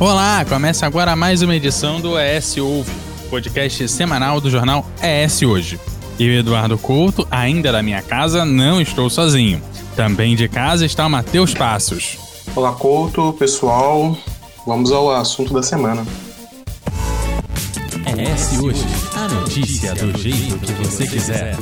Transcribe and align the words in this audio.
Olá, 0.00 0.44
começa 0.44 0.86
agora 0.86 1.16
mais 1.16 1.42
uma 1.42 1.56
edição 1.56 2.00
do 2.00 2.16
ES 2.16 2.56
Ouve, 2.58 2.88
podcast 3.28 3.88
semanal 3.88 4.40
do 4.40 4.48
jornal 4.48 4.86
ES 5.02 5.42
Hoje. 5.42 5.80
Eu, 6.20 6.34
Eduardo 6.34 6.78
Couto, 6.78 7.26
ainda 7.28 7.72
da 7.72 7.82
minha 7.82 8.00
casa, 8.00 8.44
não 8.44 8.80
estou 8.80 9.10
sozinho. 9.10 9.60
Também 9.96 10.36
de 10.36 10.48
casa 10.48 10.86
está 10.86 11.04
o 11.04 11.10
Matheus 11.10 11.52
Passos. 11.52 12.16
Olá, 12.54 12.72
Couto, 12.74 13.32
pessoal. 13.32 14.16
Vamos 14.64 14.92
ao 14.92 15.10
assunto 15.10 15.52
da 15.52 15.64
semana. 15.64 16.06
ES 18.06 18.60
Hoje, 18.60 18.84
a 19.16 19.26
notícia 19.26 19.96
do 19.96 20.16
jeito 20.16 20.58
que 20.58 20.72
você 20.74 21.08
quiser. 21.08 21.56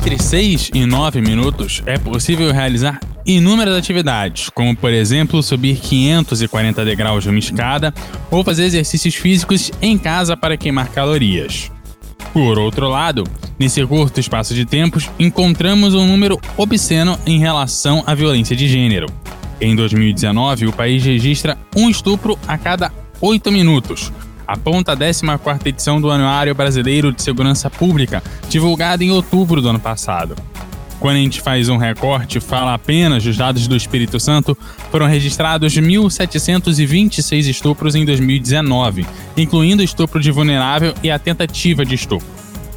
Entre 0.00 0.18
6 0.18 0.70
e 0.72 0.86
9 0.86 1.20
minutos 1.20 1.82
é 1.84 1.98
possível 1.98 2.50
realizar 2.50 2.98
inúmeras 3.26 3.76
atividades, 3.76 4.48
como 4.48 4.74
por 4.74 4.90
exemplo 4.90 5.42
subir 5.42 5.76
540 5.76 6.82
degraus 6.86 7.22
de 7.22 7.28
uma 7.28 7.38
escada 7.38 7.92
ou 8.30 8.42
fazer 8.42 8.64
exercícios 8.64 9.14
físicos 9.14 9.70
em 9.82 9.98
casa 9.98 10.38
para 10.38 10.56
queimar 10.56 10.88
calorias. 10.88 11.70
Por 12.32 12.58
outro 12.58 12.88
lado, 12.88 13.24
nesse 13.58 13.84
curto 13.84 14.18
espaço 14.18 14.54
de 14.54 14.64
tempos, 14.64 15.10
encontramos 15.18 15.94
um 15.94 16.06
número 16.06 16.40
obsceno 16.56 17.18
em 17.26 17.38
relação 17.38 18.02
à 18.06 18.14
violência 18.14 18.56
de 18.56 18.66
gênero. 18.66 19.06
Em 19.60 19.76
2019, 19.76 20.68
o 20.68 20.72
país 20.72 21.04
registra 21.04 21.58
um 21.76 21.90
estupro 21.90 22.38
a 22.48 22.56
cada 22.56 22.90
8 23.20 23.52
minutos, 23.52 24.10
aponta 24.50 24.94
a 24.94 24.96
14ª 24.96 25.64
edição 25.64 26.00
do 26.00 26.10
Anuário 26.10 26.52
Brasileiro 26.56 27.12
de 27.12 27.22
Segurança 27.22 27.70
Pública, 27.70 28.20
divulgada 28.48 29.04
em 29.04 29.12
outubro 29.12 29.62
do 29.62 29.68
ano 29.68 29.78
passado. 29.78 30.34
Quando 30.98 31.16
a 31.16 31.20
gente 31.20 31.40
faz 31.40 31.68
um 31.68 31.76
recorte 31.76 32.38
e 32.38 32.40
fala 32.40 32.74
apenas 32.74 33.22
dos 33.22 33.36
dados 33.36 33.68
do 33.68 33.76
Espírito 33.76 34.18
Santo, 34.18 34.58
foram 34.90 35.06
registrados 35.06 35.72
1.726 35.72 37.48
estupros 37.48 37.94
em 37.94 38.04
2019, 38.04 39.06
incluindo 39.36 39.84
estupro 39.84 40.20
de 40.20 40.32
vulnerável 40.32 40.94
e 41.00 41.12
a 41.12 41.18
tentativa 41.18 41.84
de 41.84 41.94
estupro. 41.94 42.26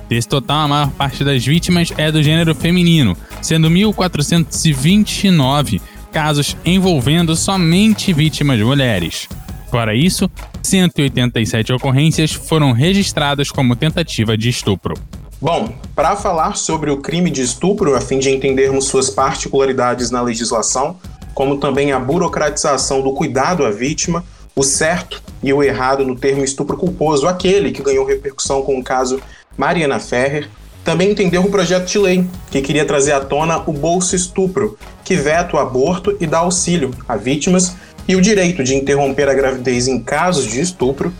Desse 0.07 0.27
total, 0.27 0.65
a 0.65 0.67
maior 0.67 0.91
parte 0.91 1.23
das 1.23 1.43
vítimas 1.43 1.91
é 1.97 2.11
do 2.11 2.21
gênero 2.21 2.53
feminino, 2.53 3.17
sendo 3.41 3.67
1.429 3.67 5.81
casos 6.11 6.55
envolvendo 6.63 7.35
somente 7.35 8.13
vítimas 8.13 8.59
mulheres. 8.59 9.27
Fora 9.71 9.95
isso, 9.95 10.29
187 10.63 11.73
ocorrências 11.73 12.31
foram 12.31 12.71
registradas 12.71 13.51
como 13.51 13.75
tentativa 13.75 14.37
de 14.37 14.49
estupro. 14.49 14.95
Bom, 15.39 15.73
para 15.93 16.15
falar 16.15 16.55
sobre 16.55 16.89
o 16.89 16.97
crime 16.97 17.29
de 17.29 17.41
estupro, 17.41 17.95
a 17.95 18.01
fim 18.01 18.17
de 18.17 18.29
entendermos 18.29 18.85
suas 18.85 19.09
particularidades 19.09 20.09
na 20.09 20.21
legislação, 20.21 20.97
como 21.33 21.57
também 21.57 21.91
a 21.91 21.99
burocratização 21.99 23.01
do 23.01 23.13
cuidado 23.13 23.65
à 23.65 23.69
vítima, 23.69 24.23
o 24.55 24.63
certo 24.63 25.21
e 25.41 25.51
o 25.51 25.61
errado 25.61 26.05
no 26.05 26.15
termo 26.15 26.45
estupro 26.45 26.77
culposo, 26.77 27.27
aquele 27.27 27.71
que 27.71 27.83
ganhou 27.83 28.05
repercussão 28.05 28.61
com 28.61 28.79
o 28.79 28.83
caso 28.83 29.19
Mariana 29.57 29.99
Ferrer, 29.99 30.49
também 30.83 31.11
entender 31.11 31.37
o 31.37 31.49
projeto 31.49 31.87
de 31.87 31.97
lei 31.97 32.25
que 32.51 32.61
queria 32.61 32.85
trazer 32.85 33.13
à 33.13 33.19
tona 33.19 33.61
o 33.65 33.73
bolso 33.73 34.15
estupro, 34.15 34.77
que 35.03 35.15
veta 35.15 35.55
o 35.55 35.59
aborto 35.59 36.15
e 36.19 36.27
dá 36.27 36.39
auxílio 36.39 36.91
a 37.07 37.15
vítimas 37.15 37.75
e 38.07 38.15
o 38.15 38.21
direito 38.21 38.63
de 38.63 38.75
interromper 38.75 39.29
a 39.29 39.33
gravidez 39.33 39.87
em 39.87 39.99
casos 39.99 40.45
de 40.45 40.59
estupro, 40.59 41.13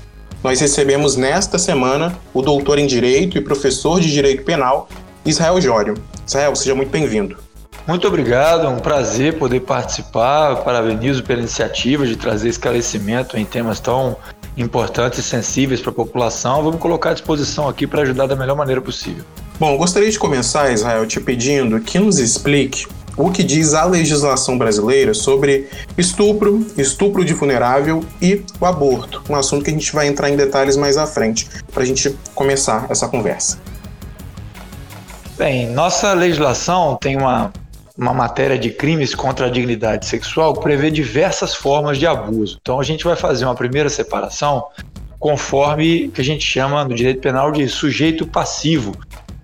nós 0.43 0.59
recebemos 0.59 1.15
nesta 1.15 1.57
semana 1.57 2.17
o 2.33 2.41
doutor 2.41 2.77
em 2.77 2.85
Direito 2.85 3.37
e 3.37 3.41
professor 3.41 4.01
de 4.01 4.11
Direito 4.11 4.43
Penal, 4.43 4.89
Israel 5.25 5.61
Jório. 5.61 5.93
Israel, 6.27 6.55
seja 6.55 6.75
muito 6.75 6.89
bem-vindo. 6.89 7.37
Muito 7.87 8.07
obrigado, 8.07 8.65
é 8.65 8.69
um 8.69 8.79
prazer 8.79 9.37
poder 9.37 9.61
participar. 9.61 10.57
Parabenizo 10.57 11.23
pela 11.23 11.39
iniciativa 11.39 12.05
de 12.05 12.17
trazer 12.17 12.49
esclarecimento 12.49 13.37
em 13.37 13.45
temas 13.45 13.79
tão 13.79 14.17
importantes 14.57 15.19
e 15.19 15.23
sensíveis 15.23 15.81
para 15.81 15.91
a 15.91 15.95
população. 15.95 16.63
Vamos 16.63 16.79
colocar 16.79 17.11
à 17.11 17.13
disposição 17.13 17.67
aqui 17.67 17.87
para 17.87 18.01
ajudar 18.01 18.27
da 18.27 18.35
melhor 18.35 18.55
maneira 18.55 18.81
possível. 18.81 19.23
Bom, 19.59 19.77
gostaria 19.77 20.09
de 20.09 20.19
começar, 20.19 20.71
Israel, 20.71 21.05
te 21.05 21.19
pedindo 21.19 21.79
que 21.79 21.99
nos 21.99 22.19
explique 22.19 22.85
o 23.15 23.29
que 23.31 23.43
diz 23.43 23.73
a 23.73 23.85
legislação 23.85 24.57
brasileira 24.57 25.13
sobre 25.13 25.67
estupro, 25.97 26.65
estupro 26.77 27.23
de 27.23 27.33
vulnerável 27.33 28.03
e 28.21 28.43
o 28.59 28.65
aborto, 28.65 29.23
um 29.29 29.35
assunto 29.35 29.63
que 29.63 29.69
a 29.69 29.73
gente 29.73 29.93
vai 29.93 30.07
entrar 30.07 30.29
em 30.29 30.35
detalhes 30.35 30.75
mais 30.75 30.97
à 30.97 31.05
frente, 31.05 31.47
para 31.71 31.83
a 31.83 31.85
gente 31.85 32.15
começar 32.33 32.87
essa 32.89 33.07
conversa. 33.07 33.59
Bem, 35.37 35.69
nossa 35.69 36.13
legislação 36.13 36.97
tem 37.01 37.17
uma, 37.17 37.51
uma 37.97 38.13
matéria 38.13 38.57
de 38.57 38.69
crimes 38.69 39.15
contra 39.15 39.47
a 39.47 39.49
dignidade 39.49 40.05
sexual 40.05 40.53
que 40.53 40.61
prevê 40.61 40.91
diversas 40.91 41.55
formas 41.55 41.97
de 41.97 42.05
abuso. 42.05 42.57
Então 42.61 42.79
a 42.79 42.83
gente 42.83 43.03
vai 43.03 43.15
fazer 43.15 43.45
uma 43.45 43.55
primeira 43.55 43.89
separação 43.89 44.67
conforme 45.19 46.09
que 46.09 46.21
a 46.21 46.23
gente 46.23 46.45
chama 46.45 46.83
no 46.83 46.93
direito 46.93 47.21
penal 47.21 47.51
de 47.51 47.67
sujeito 47.67 48.27
passivo, 48.27 48.93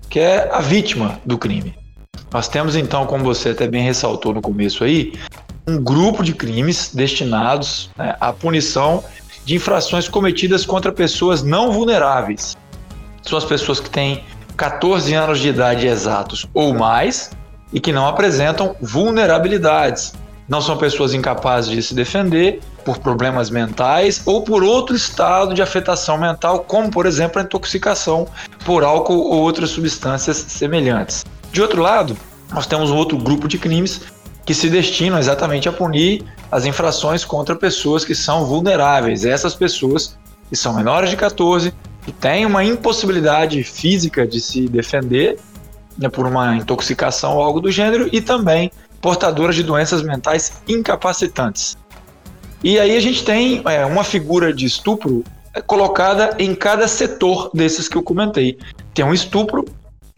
que 0.09 0.19
é 0.19 0.50
a 0.52 0.59
vítima 0.59 1.19
do 1.25 1.38
crime. 1.38 1.78
Nós 2.31 2.47
temos 2.47 2.75
então, 2.75 3.06
como 3.06 3.23
você 3.23 3.50
até 3.50 3.67
bem 3.67 3.84
ressaltou 3.84 4.34
no 4.34 4.41
começo 4.41 4.84
aí, 4.84 5.13
um 5.67 5.81
grupo 5.81 6.23
de 6.23 6.34
crimes 6.34 6.91
destinados 6.94 7.90
né, 7.97 8.16
à 8.19 8.31
punição 8.31 9.03
de 9.45 9.56
infrações 9.56 10.07
cometidas 10.07 10.66
contra 10.66 10.91
pessoas 10.91 11.41
não 11.41 11.72
vulneráveis. 11.72 12.56
São 13.23 13.38
as 13.38 13.45
pessoas 13.45 13.79
que 13.79 13.90
têm 13.90 14.23
14 14.56 15.13
anos 15.13 15.40
de 15.40 15.50
idade 15.50 15.88
exatos 15.88 16.47
ou 16.53 16.73
mais 16.73 17.31
e 17.73 17.79
que 17.79 17.91
não 17.91 18.07
apresentam 18.07 18.75
vulnerabilidades. 18.81 20.13
Não 20.47 20.61
são 20.61 20.78
pessoas 20.78 21.13
incapazes 21.13 21.72
de 21.72 21.81
se 21.81 21.94
defender 21.94 22.59
por 22.84 22.97
problemas 22.97 23.50
mentais 23.50 24.22
ou 24.25 24.41
por 24.44 24.63
outro 24.63 24.96
estado 24.96 25.53
de 25.53 25.61
afetação 25.61 26.17
mental, 26.17 26.61
como 26.61 26.90
por 26.90 27.06
exemplo 27.06 27.40
a 27.40 27.44
intoxicação 27.44 28.28
por 28.66 28.84
álcool 28.84 29.19
ou 29.19 29.41
outras 29.41 29.69
substâncias 29.69 30.38
semelhantes. 30.38 31.23
De 31.52 31.62
outro 31.62 31.82
lado, 31.82 32.18
nós 32.52 32.68
temos 32.68 32.92
um 32.92 32.96
outro 32.96 33.18
grupo 33.18 33.48
de 33.48 33.58
crimes 33.58 34.02
que 34.46 34.54
se 34.54 34.70
destinam 34.70 35.20
exatamente 35.20 35.70
a 35.70 35.72
punir 35.72 36.24
as 36.52 36.66
infrações 36.66 37.24
contra 37.24 37.56
pessoas 37.56 38.04
que 38.04 38.16
são 38.16 38.46
vulneráveis. 38.46 39.26
Essas 39.26 39.54
pessoas 39.54 40.18
que 40.50 40.56
são 40.56 40.74
menores 40.74 41.09
de 41.09 41.18
14, 41.18 41.74
que 42.04 42.12
têm 42.12 42.46
uma 42.46 42.64
impossibilidade 42.64 43.64
física 43.64 44.26
de 44.26 44.42
se 44.42 44.68
defender 44.68 45.38
né, 45.98 46.09
por 46.09 46.26
uma 46.26 46.56
intoxicação 46.56 47.36
ou 47.36 47.44
algo 47.44 47.59
do 47.59 47.72
gênero, 47.72 48.09
e 48.12 48.22
também 48.22 48.72
portadoras 49.02 49.56
de 49.56 49.64
doenças 49.64 50.02
mentais 50.02 50.54
incapacitantes. 50.68 51.78
E 52.64 52.80
aí 52.80 52.98
a 52.98 53.00
gente 53.00 53.24
tem 53.24 53.62
é, 53.66 53.86
uma 53.86 54.04
figura 54.04 54.54
de 54.54 54.66
estupro 54.66 55.24
colocada 55.66 56.36
em 56.40 56.54
cada 56.54 56.88
setor 56.88 57.50
desses 57.54 57.88
que 57.88 57.96
eu 57.96 58.04
comentei. 58.04 58.58
Tem 58.94 59.06
um 59.06 59.14
estupro 59.14 59.66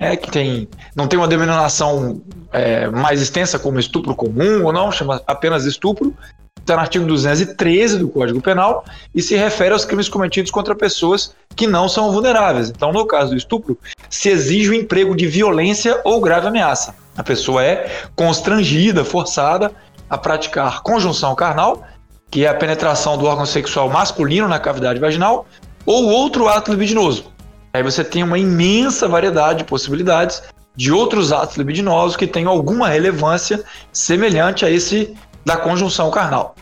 é, 0.02 0.16
que 0.16 0.32
tem, 0.32 0.68
não 0.96 1.08
tem 1.08 1.20
uma 1.20 1.28
denominação 1.28 2.24
é, 2.52 2.90
mais 2.90 3.22
extensa 3.22 3.60
como 3.60 3.80
estupro 3.80 4.16
comum 4.16 4.66
ou 4.66 4.74
não, 4.74 4.92
chama 4.92 5.22
apenas 5.28 5.64
estupro, 5.66 6.18
está 6.60 6.74
no 6.74 6.82
artigo 6.82 7.06
213 7.06 8.00
do 8.00 8.10
Código 8.10 8.42
Penal 8.42 8.84
e 9.14 9.22
se 9.22 9.36
refere 9.36 9.74
aos 9.74 9.86
crimes 9.86 10.10
cometidos 10.10 10.50
contra 10.50 10.74
pessoas 10.74 11.36
que 11.56 11.68
não 11.68 11.88
são 11.88 12.12
vulneráveis. 12.12 12.72
Então, 12.72 12.92
no 12.92 13.06
caso 13.06 13.30
do 13.30 13.38
estupro, 13.38 13.78
se 14.10 14.30
exige 14.30 14.72
o 14.72 14.74
emprego 14.74 15.16
de 15.16 15.28
violência 15.28 16.02
ou 16.04 16.20
grave 16.20 16.48
ameaça. 16.48 16.96
A 17.16 17.22
pessoa 17.22 17.64
é 17.64 17.88
constrangida, 18.16 19.06
forçada 19.06 19.72
a 20.10 20.18
praticar 20.18 20.82
conjunção 20.82 21.36
carnal, 21.36 21.84
que 22.32 22.44
é 22.44 22.48
a 22.48 22.56
penetração 22.56 23.20
do 23.20 23.26
órgão 23.26 23.46
sexual 23.46 23.88
masculino 23.88 24.48
na 24.48 24.58
cavidade 24.58 25.00
vaginal, 25.00 25.46
ou 25.86 26.06
outro 26.10 26.48
ato 26.48 26.72
libidinoso, 26.72 27.32
Aí 27.74 27.82
você 27.82 28.04
tem 28.04 28.24
uma 28.24 28.38
imensa 28.38 29.08
variedade 29.08 29.60
de 29.60 29.64
possibilidades 29.66 30.44
de 30.76 30.92
outros 30.92 31.32
atos 31.32 31.58
libidinosos 31.58 32.16
que 32.16 32.28
tenham 32.28 32.52
alguma 32.52 32.88
relevância 32.88 33.64
semelhante 33.92 34.66
a 34.66 34.70
esse 34.70 35.16
da 35.46 35.58
conjunção 35.58 36.10
carnal. 36.12 36.56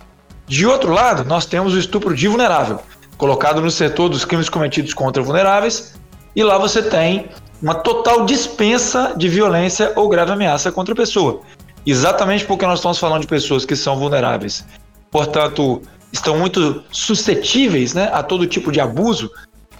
De 0.48 0.66
outro 0.66 0.92
lado, 0.92 1.24
nós 1.26 1.46
temos 1.46 1.74
o 1.74 1.80
estupro 1.80 2.16
de 2.16 2.28
vulnerável, 2.28 2.80
colocado 3.18 3.62
no 3.62 3.70
setor 3.70 4.10
dos 4.10 4.26
crimes 4.26 4.50
cometidos 4.50 4.94
contra 4.94 5.22
vulneráveis, 5.22 5.94
e 6.36 6.44
lá 6.44 6.58
você 6.58 6.82
tem 6.82 7.30
uma 7.62 7.76
total 7.76 8.26
dispensa 8.26 9.14
de 9.16 9.28
violência 9.28 9.94
ou 9.96 10.10
grave 10.10 10.32
ameaça 10.32 10.72
contra 10.72 10.94
a 10.94 10.98
pessoa. 10.98 11.42
Exatamente 11.86 12.46
porque 12.46 12.66
nós 12.66 12.80
estamos 12.80 12.98
falando 12.98 13.22
de 13.22 13.28
pessoas 13.28 13.66
que 13.66 13.76
são 13.76 13.98
vulneráveis, 13.98 14.66
portanto, 15.12 15.82
estão 16.12 16.38
muito 16.38 16.84
suscetíveis 16.92 17.94
né, 17.94 18.10
a 18.12 18.24
todo 18.24 18.48
tipo 18.48 18.72
de 18.72 18.80
abuso, 18.80 19.30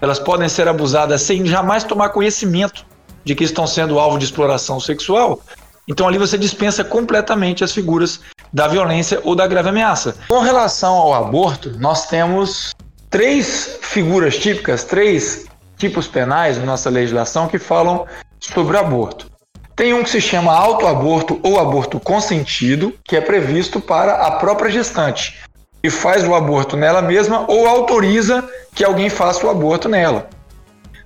elas 0.02 0.20
podem 0.20 0.48
ser 0.48 0.68
abusadas 0.68 1.22
sem 1.22 1.46
jamais 1.46 1.84
tomar 1.84 2.10
conhecimento 2.10 2.86
de 3.24 3.36
que 3.36 3.44
estão 3.44 3.68
sendo 3.68 4.00
alvo 4.00 4.18
de 4.18 4.26
exploração 4.26 4.80
sexual. 4.80 5.42
Então 5.88 6.08
ali 6.08 6.18
você 6.18 6.38
dispensa 6.38 6.84
completamente 6.84 7.64
as 7.64 7.72
figuras 7.72 8.22
da 8.54 8.68
violência 8.68 9.20
ou 9.24 9.36
da 9.36 9.48
grave 9.48 9.70
ameaça. 9.70 10.16
Com 10.28 10.40
relação 10.40 10.94
ao 10.94 11.14
aborto, 11.14 11.78
nós 11.80 12.08
temos 12.08 12.74
três 13.10 13.80
figuras 13.82 14.38
típicas, 14.38 14.84
três 14.84 15.46
tipos 15.78 16.08
penais 16.08 16.58
na 16.58 16.66
nossa 16.66 16.90
legislação 16.90 17.48
que 17.48 17.60
falam 17.60 18.06
sobre 18.40 18.78
aborto. 18.78 19.30
Tem 19.76 19.94
um 19.94 20.04
que 20.04 20.10
se 20.10 20.20
chama 20.20 20.54
autoaborto 20.54 21.40
ou 21.42 21.58
aborto 21.58 22.00
consentido, 22.00 22.94
que 23.04 23.16
é 23.16 23.22
previsto 23.22 23.80
para 23.80 24.14
a 24.28 24.32
própria 24.32 24.70
gestante 24.70 25.40
e 25.84 25.90
faz 25.90 26.28
o 26.28 26.36
aborto 26.36 26.76
nela 26.76 27.02
mesma 27.02 27.46
ou 27.48 27.68
autoriza 27.68 28.48
que 28.74 28.84
alguém 28.84 29.10
faça 29.10 29.46
o 29.46 29.50
aborto 29.50 29.88
nela. 29.88 30.28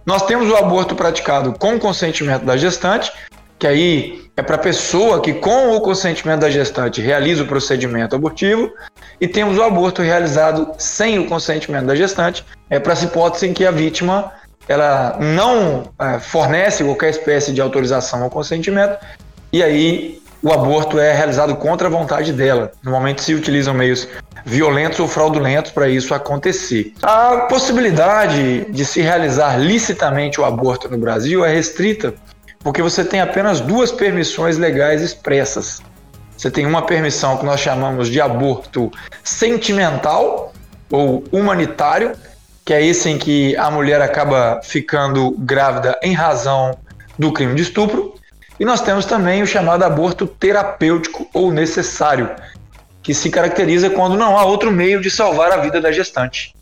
Nós 0.06 0.26
temos 0.26 0.50
o 0.50 0.56
aborto 0.56 0.96
praticado 0.96 1.54
com 1.54 1.80
consentimento 1.80 2.44
da 2.44 2.58
gestante, 2.58 3.12
que 3.58 3.68
aí 3.68 4.24
é 4.36 4.42
para 4.42 4.56
a 4.56 4.60
pessoa 4.60 5.22
que, 5.22 5.34
com 5.34 5.76
o 5.76 5.80
consentimento 5.80 6.42
da 6.42 6.50
gestante, 6.50 7.02
realiza 7.02 7.44
o 7.44 7.48
procedimento 7.48 8.16
abortivo, 8.16 8.70
e 9.22 9.28
temos 9.28 9.58
o 9.58 9.64
aborto 9.64 10.02
realizado 10.02 10.74
sem 10.78 11.20
o 11.20 11.28
consentimento 11.28 11.86
da 11.86 11.96
gestante, 11.96 12.44
é 12.70 12.80
para 12.80 12.94
essa 12.94 13.06
hipótese 13.06 13.48
em 13.48 13.54
que 13.54 13.66
a 13.66 13.72
vítima 13.72 14.32
ela 14.68 15.18
não 15.20 15.84
é, 16.00 16.20
fornece 16.20 16.84
qualquer 16.84 17.10
espécie 17.10 17.54
de 17.54 17.62
autorização 17.62 18.24
ou 18.24 18.30
consentimento, 18.30 18.98
e 19.52 19.62
aí 19.64 20.22
o 20.42 20.52
aborto 20.52 21.00
é 21.00 21.14
realizado 21.14 21.56
contra 21.56 21.88
a 21.88 21.92
vontade 21.92 22.34
dela. 22.34 22.72
Normalmente 22.84 23.22
se 23.22 23.34
utilizam 23.34 23.74
meios 23.74 24.08
violentos 24.46 25.00
ou 25.00 25.08
fraudulentos 25.08 25.72
para 25.72 25.88
isso 25.88 26.14
acontecer. 26.14 26.94
A 27.02 27.48
possibilidade 27.50 28.66
de 28.70 28.86
se 28.86 29.02
realizar 29.02 29.58
licitamente 29.58 30.40
o 30.40 30.46
aborto 30.46 30.90
no 30.90 30.98
Brasil 30.98 31.46
é 31.46 31.54
restrita 31.54 32.14
porque 32.64 32.82
você 32.82 33.04
tem 33.04 33.20
apenas 33.20 33.60
duas 33.60 33.92
permissões 33.92 34.58
legais 34.58 35.02
expressas. 35.02 35.82
Você 36.36 36.50
tem 36.50 36.66
uma 36.66 36.86
permissão 36.86 37.38
que 37.38 37.46
nós 37.46 37.60
chamamos 37.60 38.08
de 38.08 38.22
aborto 38.22 38.90
sentimental 39.24 40.54
ou 40.90 41.24
humanitário, 41.32 42.14
que 42.66 42.74
é 42.74 42.84
esse 42.84 43.10
em 43.10 43.18
que 43.18 43.56
a 43.58 43.70
mulher 43.70 44.02
acaba 44.02 44.62
ficando 44.64 45.32
grávida 45.40 46.00
em 46.02 46.14
razão 46.14 46.78
do 47.20 47.34
crime 47.34 47.54
de 47.56 47.64
estupro. 47.64 48.16
E 48.60 48.66
nós 48.66 48.82
temos 48.82 49.06
também 49.06 49.42
o 49.42 49.48
chamado 49.48 49.84
aborto 49.84 50.26
terapêutico 50.26 51.28
ou 51.34 51.52
necessário, 51.52 52.32
que 53.04 53.14
se 53.14 53.30
caracteriza 53.30 53.90
quando 53.90 54.18
não 54.18 54.38
há 54.38 54.46
outro 54.46 54.72
meio 54.72 55.02
de 55.02 55.12
salvar 55.12 55.52
a 55.52 55.58
vida 55.58 55.80
da 55.82 55.92
gestante. 55.92 56.56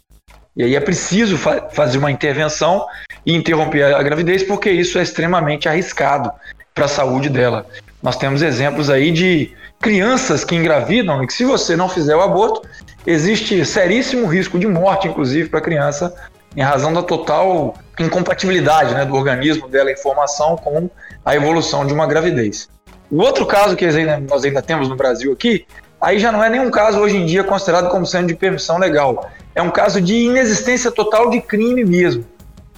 E 0.57 0.63
aí 0.63 0.75
é 0.75 0.79
preciso 0.79 1.37
fa 1.37 1.69
fazer 1.71 1.97
uma 1.97 2.11
intervenção 2.11 2.85
e 3.25 3.33
interromper 3.33 3.83
a 3.83 4.03
gravidez, 4.03 4.43
porque 4.43 4.69
isso 4.69 4.97
é 4.97 5.03
extremamente 5.03 5.69
arriscado 5.69 6.31
para 6.73 6.85
a 6.85 6.89
saúde 6.89 7.29
dela. 7.29 7.65
Nós 8.01 8.17
temos 8.17 8.41
exemplos 8.41 8.89
aí 8.89 9.11
de 9.11 9.51
crianças 9.79 10.43
que 10.43 10.55
engravidam 10.55 11.23
e 11.23 11.27
que, 11.27 11.33
se 11.33 11.45
você 11.45 11.75
não 11.75 11.87
fizer 11.87 12.15
o 12.15 12.21
aborto, 12.21 12.67
existe 13.05 13.63
seríssimo 13.65 14.27
risco 14.27 14.59
de 14.59 14.67
morte, 14.67 15.07
inclusive, 15.07 15.49
para 15.49 15.59
a 15.59 15.63
criança, 15.63 16.13
em 16.55 16.61
razão 16.61 16.91
da 16.91 17.03
total 17.03 17.75
incompatibilidade 17.99 18.93
né, 18.93 19.05
do 19.05 19.15
organismo 19.15 19.67
dela 19.67 19.91
em 19.91 19.97
formação 19.97 20.57
com 20.57 20.89
a 21.23 21.35
evolução 21.35 21.85
de 21.85 21.93
uma 21.93 22.07
gravidez. 22.07 22.67
O 23.09 23.21
outro 23.21 23.45
caso 23.45 23.75
que 23.75 23.85
nós 24.29 24.43
ainda 24.43 24.61
temos 24.61 24.89
no 24.89 24.95
Brasil 24.95 25.31
aqui, 25.31 25.65
aí 26.01 26.19
já 26.19 26.31
não 26.31 26.43
é 26.43 26.49
nenhum 26.49 26.71
caso 26.71 26.99
hoje 26.99 27.17
em 27.17 27.25
dia 27.25 27.43
considerado 27.43 27.89
como 27.89 28.05
sendo 28.05 28.27
de 28.27 28.35
permissão 28.35 28.77
legal. 28.77 29.29
É 29.53 29.61
um 29.61 29.69
caso 29.69 30.01
de 30.01 30.15
inexistência 30.15 30.91
total 30.91 31.29
de 31.29 31.41
crime 31.41 31.83
mesmo 31.83 32.25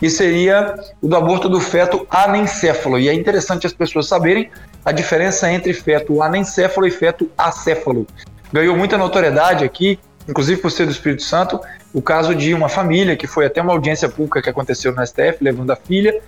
que 0.04 0.10
seria 0.10 0.76
o 1.02 1.08
do 1.08 1.16
aborto 1.16 1.48
do 1.48 1.62
feto 1.62 2.06
anencéfalo. 2.10 3.00
E 3.00 3.08
é 3.08 3.14
interessante 3.14 3.66
as 3.66 3.72
pessoas 3.72 4.06
saberem 4.06 4.50
a 4.84 4.92
diferença 4.92 5.50
entre 5.50 5.74
feto 5.74 6.22
anencéfalo 6.22 6.86
e 6.86 6.92
feto 6.92 7.30
acéfalo. 7.38 8.06
Ganhou 8.52 8.76
muita 8.76 8.98
notoriedade 8.98 9.64
aqui, 9.64 9.98
inclusive 10.28 10.60
por 10.60 10.72
ser 10.72 10.86
do 10.86 10.92
Espírito 10.92 11.24
Santo, 11.24 11.58
o 11.94 12.02
caso 12.02 12.36
de 12.36 12.54
uma 12.54 12.68
família 12.68 13.16
que 13.16 13.28
foi 13.28 13.46
até 13.46 13.62
uma 13.62 13.72
audiência 13.72 14.10
pública 14.10 14.42
que 14.42 14.50
aconteceu 14.50 14.94
no 14.94 15.06
STF, 15.08 15.38
levando 15.40 15.72
a 15.72 15.76
filha 15.78 16.20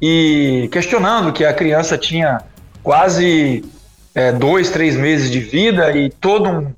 e 0.00 0.68
questionando 0.72 1.32
que 1.32 1.44
a 1.44 1.52
criança 1.52 1.96
tinha 1.96 2.40
quase 2.82 3.64
é, 4.14 4.32
dois, 4.32 4.70
três 4.70 4.96
meses 4.96 5.30
de 5.30 5.40
vida 5.40 5.90
e 5.92 6.10
todo 6.10 6.48
um 6.48 6.72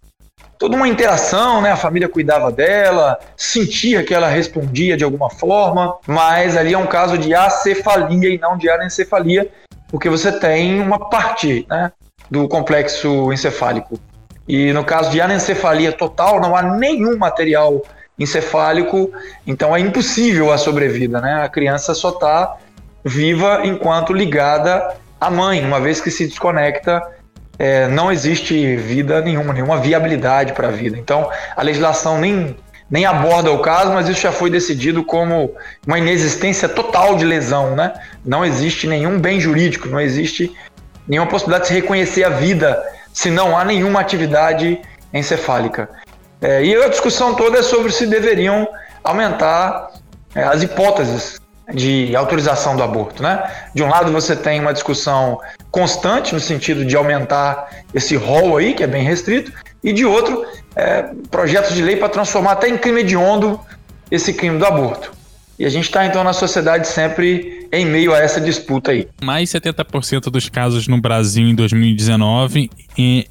toda 0.59 0.77
uma 0.77 0.89
interação, 0.89 1.61
né? 1.61 1.73
A 1.73 1.77
família 1.77 2.09
cuidava 2.09 2.51
dela, 2.51 3.19
sentia 3.37 4.03
que 4.03 4.15
ela 4.15 4.29
respondia 4.29 4.97
de 4.97 5.05
alguma 5.05 5.29
forma, 5.29 5.97
mas 6.07 6.57
ali 6.57 6.73
é 6.73 6.79
um 6.79 6.87
caso 6.87 7.19
de 7.19 7.35
acefalia 7.35 8.31
e 8.31 8.39
não 8.39 8.57
de 8.57 8.71
anencefalia, 8.71 9.51
porque 9.89 10.09
você 10.09 10.33
tem 10.33 10.81
uma 10.81 11.11
parte, 11.11 11.67
né, 11.69 11.93
do 12.31 12.49
complexo 12.49 13.33
encefálico. 13.33 13.99
E 14.47 14.73
no 14.73 14.85
caso 14.85 15.11
de 15.11 15.21
anencefalia 15.21 15.93
total, 15.93 16.41
não 16.41 16.57
há 16.57 16.63
nenhum 16.63 17.17
material 17.17 17.83
encefálico, 18.19 19.11
então 19.47 19.75
é 19.75 19.81
impossível 19.81 20.53
a 20.53 20.59
sobrevida, 20.59 21.21
né? 21.21 21.43
A 21.43 21.49
criança 21.49 21.95
só 21.95 22.11
está 22.11 22.57
viva 23.05 23.61
enquanto 23.65 24.13
ligada 24.13 24.97
à 25.21 25.31
mãe, 25.31 25.65
uma 25.65 25.81
vez 25.81 26.01
que 26.01 26.11
se 26.11 26.27
desconecta 26.27 27.03
é, 27.59 27.87
não 27.89 28.11
existe 28.11 28.77
vida 28.77 29.21
nenhuma, 29.21 29.53
nenhuma 29.53 29.79
viabilidade 29.79 30.53
para 30.53 30.69
a 30.69 30.71
vida. 30.71 30.99
Então, 30.99 31.31
a 31.57 31.63
legislação 31.63 32.19
nem, 32.19 32.57
nem 32.91 33.05
aborda 33.07 33.51
o 33.53 33.61
caso, 33.61 33.93
mas 33.93 34.09
isso 34.09 34.21
já 34.21 34.33
foi 34.33 34.51
decidido 34.51 35.05
como 35.05 35.55
uma 35.87 35.99
inexistência 35.99 36.69
total 36.69 37.17
de 37.17 37.25
lesão. 37.25 37.77
Né? 37.77 37.93
Não 38.25 38.45
existe 38.45 38.87
nenhum 38.87 39.19
bem 39.19 39.39
jurídico, 39.41 39.89
não 39.89 40.01
existe 40.01 40.55
nenhuma 41.07 41.29
possibilidade 41.29 41.65
de 41.65 41.69
se 41.69 41.75
reconhecer 41.75 42.25
a 42.25 42.31
vida 42.31 42.83
se 43.13 43.31
não 43.31 43.57
há 43.57 43.65
nenhuma 43.65 44.01
atividade 44.01 44.81
encefálica. 45.13 45.89
É, 46.41 46.65
e 46.65 46.75
a 46.75 46.89
discussão 46.89 47.35
toda 47.35 47.59
é 47.59 47.63
sobre 47.63 47.93
se 47.93 48.07
deveriam 48.07 48.69
aumentar 49.03 49.91
é, 50.35 50.43
as 50.43 50.63
hipóteses 50.63 51.41
de 51.73 52.15
autorização 52.15 52.77
do 52.77 52.83
aborto, 52.83 53.23
né? 53.23 53.43
De 53.75 53.83
um 53.83 53.89
lado 53.89 54.13
você 54.13 54.37
tem 54.37 54.61
uma 54.61 54.73
discussão 54.73 55.41
constante 55.71 56.35
no 56.35 56.41
sentido 56.41 56.85
de 56.85 56.97
aumentar 56.97 57.69
esse 57.95 58.17
rol 58.17 58.57
aí, 58.57 58.75
que 58.75 58.83
é 58.83 58.87
bem 58.87 59.03
restrito, 59.03 59.53
e 59.83 59.93
de 59.93 60.05
outro, 60.05 60.45
é, 60.77 61.05
projetos 61.31 61.75
de 61.75 61.83
lei 61.83 61.97
para 61.97 62.09
transformar 62.09 62.53
até 62.53 62.69
em 62.69 62.77
crime 62.77 63.01
hediondo 63.01 63.61
esse 64.11 64.33
crime 64.33 64.59
do 64.59 64.65
aborto. 64.65 65.13
E 65.59 65.65
a 65.65 65.69
gente 65.69 65.85
está 65.85 66.05
então 66.05 66.25
na 66.25 66.33
sociedade 66.33 66.89
sempre 66.89 67.69
em 67.73 67.87
meio 67.87 68.13
a 68.13 68.19
essa 68.19 68.41
disputa 68.41 68.91
aí. 68.91 69.07
Mais 69.23 69.51
70% 69.51 70.31
dos 70.31 70.49
casos 70.49 70.89
no 70.89 71.01
Brasil 71.01 71.47
em 71.47 71.55
2019 71.55 72.69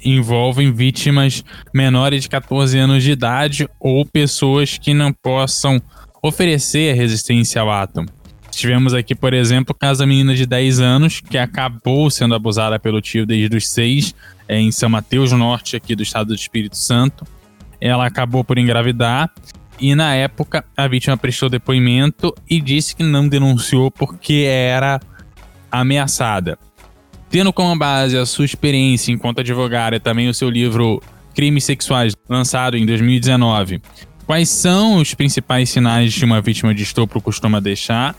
envolvem 0.02 0.72
vítimas 0.72 1.44
menores 1.72 2.22
de 2.22 2.30
14 2.30 2.78
anos 2.78 3.02
de 3.02 3.10
idade 3.10 3.68
ou 3.78 4.06
pessoas 4.06 4.78
que 4.78 4.94
não 4.94 5.12
possam 5.12 5.80
oferecer 6.22 6.94
resistência 6.94 7.60
ao 7.60 7.70
átomo. 7.70 8.08
Tivemos 8.54 8.94
aqui, 8.94 9.14
por 9.14 9.34
exemplo, 9.34 9.74
o 9.74 9.78
caso 9.78 10.00
da 10.00 10.06
menina 10.06 10.34
de 10.34 10.46
10 10.46 10.80
anos 10.80 11.20
que 11.20 11.38
acabou 11.38 12.10
sendo 12.10 12.34
abusada 12.34 12.78
pelo 12.78 13.00
tio 13.00 13.26
desde 13.26 13.56
os 13.56 13.68
6, 13.68 14.14
é, 14.48 14.58
em 14.58 14.70
São 14.70 14.88
Mateus 14.88 15.32
Norte, 15.32 15.76
aqui 15.76 15.94
do 15.94 16.02
estado 16.02 16.28
do 16.28 16.34
Espírito 16.34 16.76
Santo. 16.76 17.26
Ela 17.80 18.06
acabou 18.06 18.44
por 18.44 18.58
engravidar 18.58 19.30
e, 19.78 19.94
na 19.94 20.14
época, 20.14 20.64
a 20.76 20.86
vítima 20.86 21.16
prestou 21.16 21.48
depoimento 21.48 22.34
e 22.48 22.60
disse 22.60 22.94
que 22.94 23.02
não 23.02 23.28
denunciou 23.28 23.90
porque 23.90 24.46
era 24.48 25.00
ameaçada. 25.70 26.58
Tendo 27.28 27.52
como 27.52 27.76
base 27.76 28.16
a 28.16 28.24
sua 28.24 28.44
experiência 28.44 29.10
enquanto 29.10 29.40
advogada 29.40 29.96
e 29.96 30.00
também 30.00 30.28
o 30.28 30.34
seu 30.34 30.48
livro 30.48 31.02
Crimes 31.34 31.64
Sexuais, 31.64 32.14
lançado 32.28 32.76
em 32.76 32.86
2019, 32.86 33.82
quais 34.26 34.48
são 34.48 34.96
os 34.96 35.14
principais 35.14 35.70
sinais 35.70 36.12
de 36.12 36.24
uma 36.24 36.40
vítima 36.40 36.74
de 36.74 36.82
estupro 36.82 37.20
costuma 37.20 37.60
deixar 37.60 38.14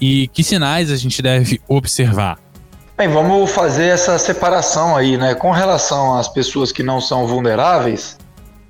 e 0.00 0.28
que 0.28 0.42
sinais 0.42 0.90
a 0.90 0.96
gente 0.96 1.22
deve 1.22 1.60
observar? 1.68 2.38
Bem, 2.96 3.08
vamos 3.08 3.50
fazer 3.50 3.86
essa 3.86 4.18
separação 4.18 4.96
aí, 4.96 5.16
né? 5.16 5.34
Com 5.34 5.50
relação 5.50 6.14
às 6.14 6.28
pessoas 6.28 6.70
que 6.70 6.82
não 6.82 7.00
são 7.00 7.26
vulneráveis, 7.26 8.16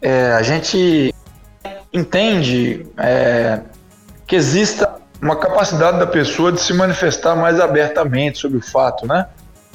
é, 0.00 0.32
a 0.32 0.42
gente 0.42 1.14
entende 1.92 2.86
é, 2.96 3.60
que 4.26 4.34
exista 4.34 4.94
uma 5.20 5.36
capacidade 5.36 5.98
da 5.98 6.06
pessoa 6.06 6.50
de 6.50 6.60
se 6.60 6.72
manifestar 6.72 7.36
mais 7.36 7.60
abertamente 7.60 8.38
sobre 8.38 8.58
o 8.58 8.62
fato, 8.62 9.06
né? 9.06 9.26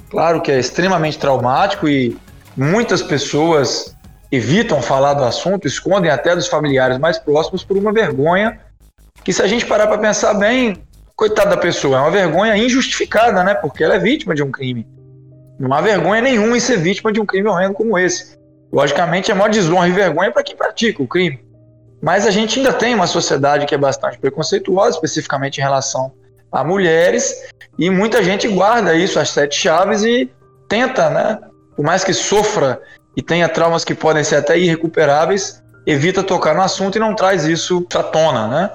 Claro 0.10 0.42
que 0.42 0.52
é 0.52 0.60
extremamente 0.60 1.20
traumático 1.20 1.88
e 1.88 2.18
muitas 2.58 3.02
pessoas 3.02 3.96
evitam 4.32 4.82
falar 4.82 5.14
do 5.14 5.24
assunto, 5.24 5.68
escondem 5.68 6.12
até 6.12 6.36
dos 6.36 6.48
familiares 6.48 6.98
mais 6.98 7.18
próximos 7.18 7.64
por 7.64 7.78
uma 7.78 7.92
vergonha 7.92 8.60
que 9.24 9.34
se 9.34 9.42
a 9.42 9.48
gente 9.48 9.66
parar 9.66 9.88
para 9.88 9.98
pensar 9.98 10.34
bem, 10.36 10.82
coitada 11.16 11.52
da 11.52 11.58
pessoa, 11.58 11.98
é 11.98 12.02
uma 12.02 12.12
vergonha 12.12 12.56
injustificada, 12.56 13.44
né? 13.44 13.54
Porque 13.54 13.84
ela 13.84 13.96
é 13.96 14.00
vítima 14.00 14.34
de 14.34 14.42
um 14.42 14.52
crime. 14.52 14.88
Não 15.60 15.74
há 15.74 15.82
vergonha 15.82 16.22
nenhuma 16.22 16.56
em 16.56 16.60
ser 16.60 16.78
vítima 16.78 17.12
de 17.12 17.20
um 17.20 17.26
crime 17.26 17.50
horrendo 17.50 17.74
como 17.74 18.00
esse. 18.00 18.38
Logicamente, 18.72 19.30
é 19.30 19.34
maior 19.34 19.50
desonra 19.50 19.88
e 19.88 19.92
vergonha 19.92 20.32
para 20.32 20.44
quem 20.44 20.56
pratica 20.56 21.04
o 21.04 21.08
crime. 21.08 21.44
Mas 22.02 22.26
a 22.26 22.32
gente 22.32 22.60
ainda 22.60 22.72
tem 22.72 22.96
uma 22.96 23.08
sociedade 23.08 23.66
que 23.66 23.76
é 23.76 23.78
bastante 23.78 24.18
preconceituosa, 24.18 24.96
especificamente 24.96 25.58
em 25.58 25.62
relação 25.62 26.14
a 26.52 26.64
mulheres, 26.64 27.50
e 27.78 27.90
muita 27.90 28.24
gente 28.24 28.48
guarda 28.48 28.96
isso, 28.96 29.20
as 29.20 29.30
sete 29.30 29.60
chaves, 29.60 30.04
e 30.04 30.32
tenta, 30.68 31.10
né? 31.10 31.40
Por 31.76 31.84
mais 31.84 32.04
que 32.04 32.14
sofra 32.14 32.82
e 33.20 33.22
tenha 33.22 33.50
traumas 33.50 33.84
que 33.84 33.94
podem 33.94 34.24
ser 34.24 34.38
até 34.38 34.58
irrecuperáveis, 34.58 35.62
evita 35.86 36.24
tocar 36.24 36.56
no 36.56 36.62
assunto 36.62 36.96
e 36.96 37.00
não 37.00 37.14
traz 37.14 37.44
isso 37.44 37.86
à 37.94 38.02
tona, 38.02 38.48
né? 38.48 38.70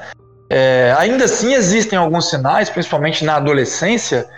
É, 0.50 0.94
ainda 0.98 1.24
assim 1.24 1.54
existem 1.54 1.98
alguns 1.98 2.28
sinais, 2.28 2.68
principalmente 2.68 3.24
na 3.24 3.36
adolescência, 3.36 4.28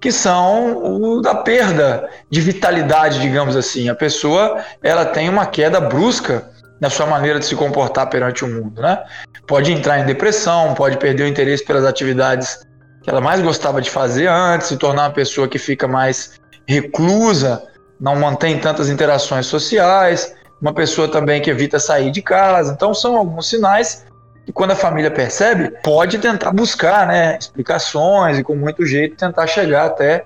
que 0.00 0.10
são 0.10 0.82
o 0.82 1.20
da 1.20 1.34
perda 1.34 2.08
de 2.30 2.40
vitalidade, 2.40 3.20
digamos 3.20 3.54
assim. 3.54 3.90
A 3.90 3.94
pessoa 3.94 4.64
ela 4.82 5.04
tem 5.04 5.28
uma 5.28 5.44
queda 5.44 5.78
brusca 5.78 6.50
na 6.80 6.88
sua 6.88 7.04
maneira 7.04 7.38
de 7.38 7.44
se 7.44 7.54
comportar 7.54 8.08
perante 8.08 8.46
o 8.46 8.48
mundo, 8.48 8.80
né? 8.80 8.98
Pode 9.46 9.70
entrar 9.70 9.98
em 9.98 10.06
depressão, 10.06 10.72
pode 10.72 10.96
perder 10.96 11.24
o 11.24 11.28
interesse 11.28 11.62
pelas 11.66 11.84
atividades 11.84 12.66
que 13.02 13.10
ela 13.10 13.20
mais 13.20 13.42
gostava 13.42 13.82
de 13.82 13.90
fazer 13.90 14.26
antes, 14.26 14.68
se 14.68 14.78
tornar 14.78 15.02
uma 15.02 15.12
pessoa 15.12 15.46
que 15.46 15.58
fica 15.58 15.86
mais 15.86 16.40
reclusa, 16.66 17.62
não 18.00 18.16
mantém 18.16 18.58
tantas 18.58 18.88
interações 18.88 19.46
sociais, 19.46 20.34
uma 20.60 20.72
pessoa 20.72 21.06
também 21.06 21.40
que 21.40 21.50
evita 21.50 21.78
sair 21.78 22.10
de 22.10 22.22
casa. 22.22 22.72
Então 22.72 22.94
são 22.94 23.16
alguns 23.16 23.48
sinais 23.48 24.06
que 24.44 24.52
quando 24.52 24.70
a 24.70 24.76
família 24.76 25.10
percebe, 25.10 25.70
pode 25.82 26.18
tentar 26.18 26.50
buscar, 26.52 27.06
né, 27.06 27.36
explicações 27.38 28.38
e 28.38 28.42
com 28.42 28.56
muito 28.56 28.86
jeito 28.86 29.16
tentar 29.16 29.46
chegar 29.46 29.86
até 29.86 30.24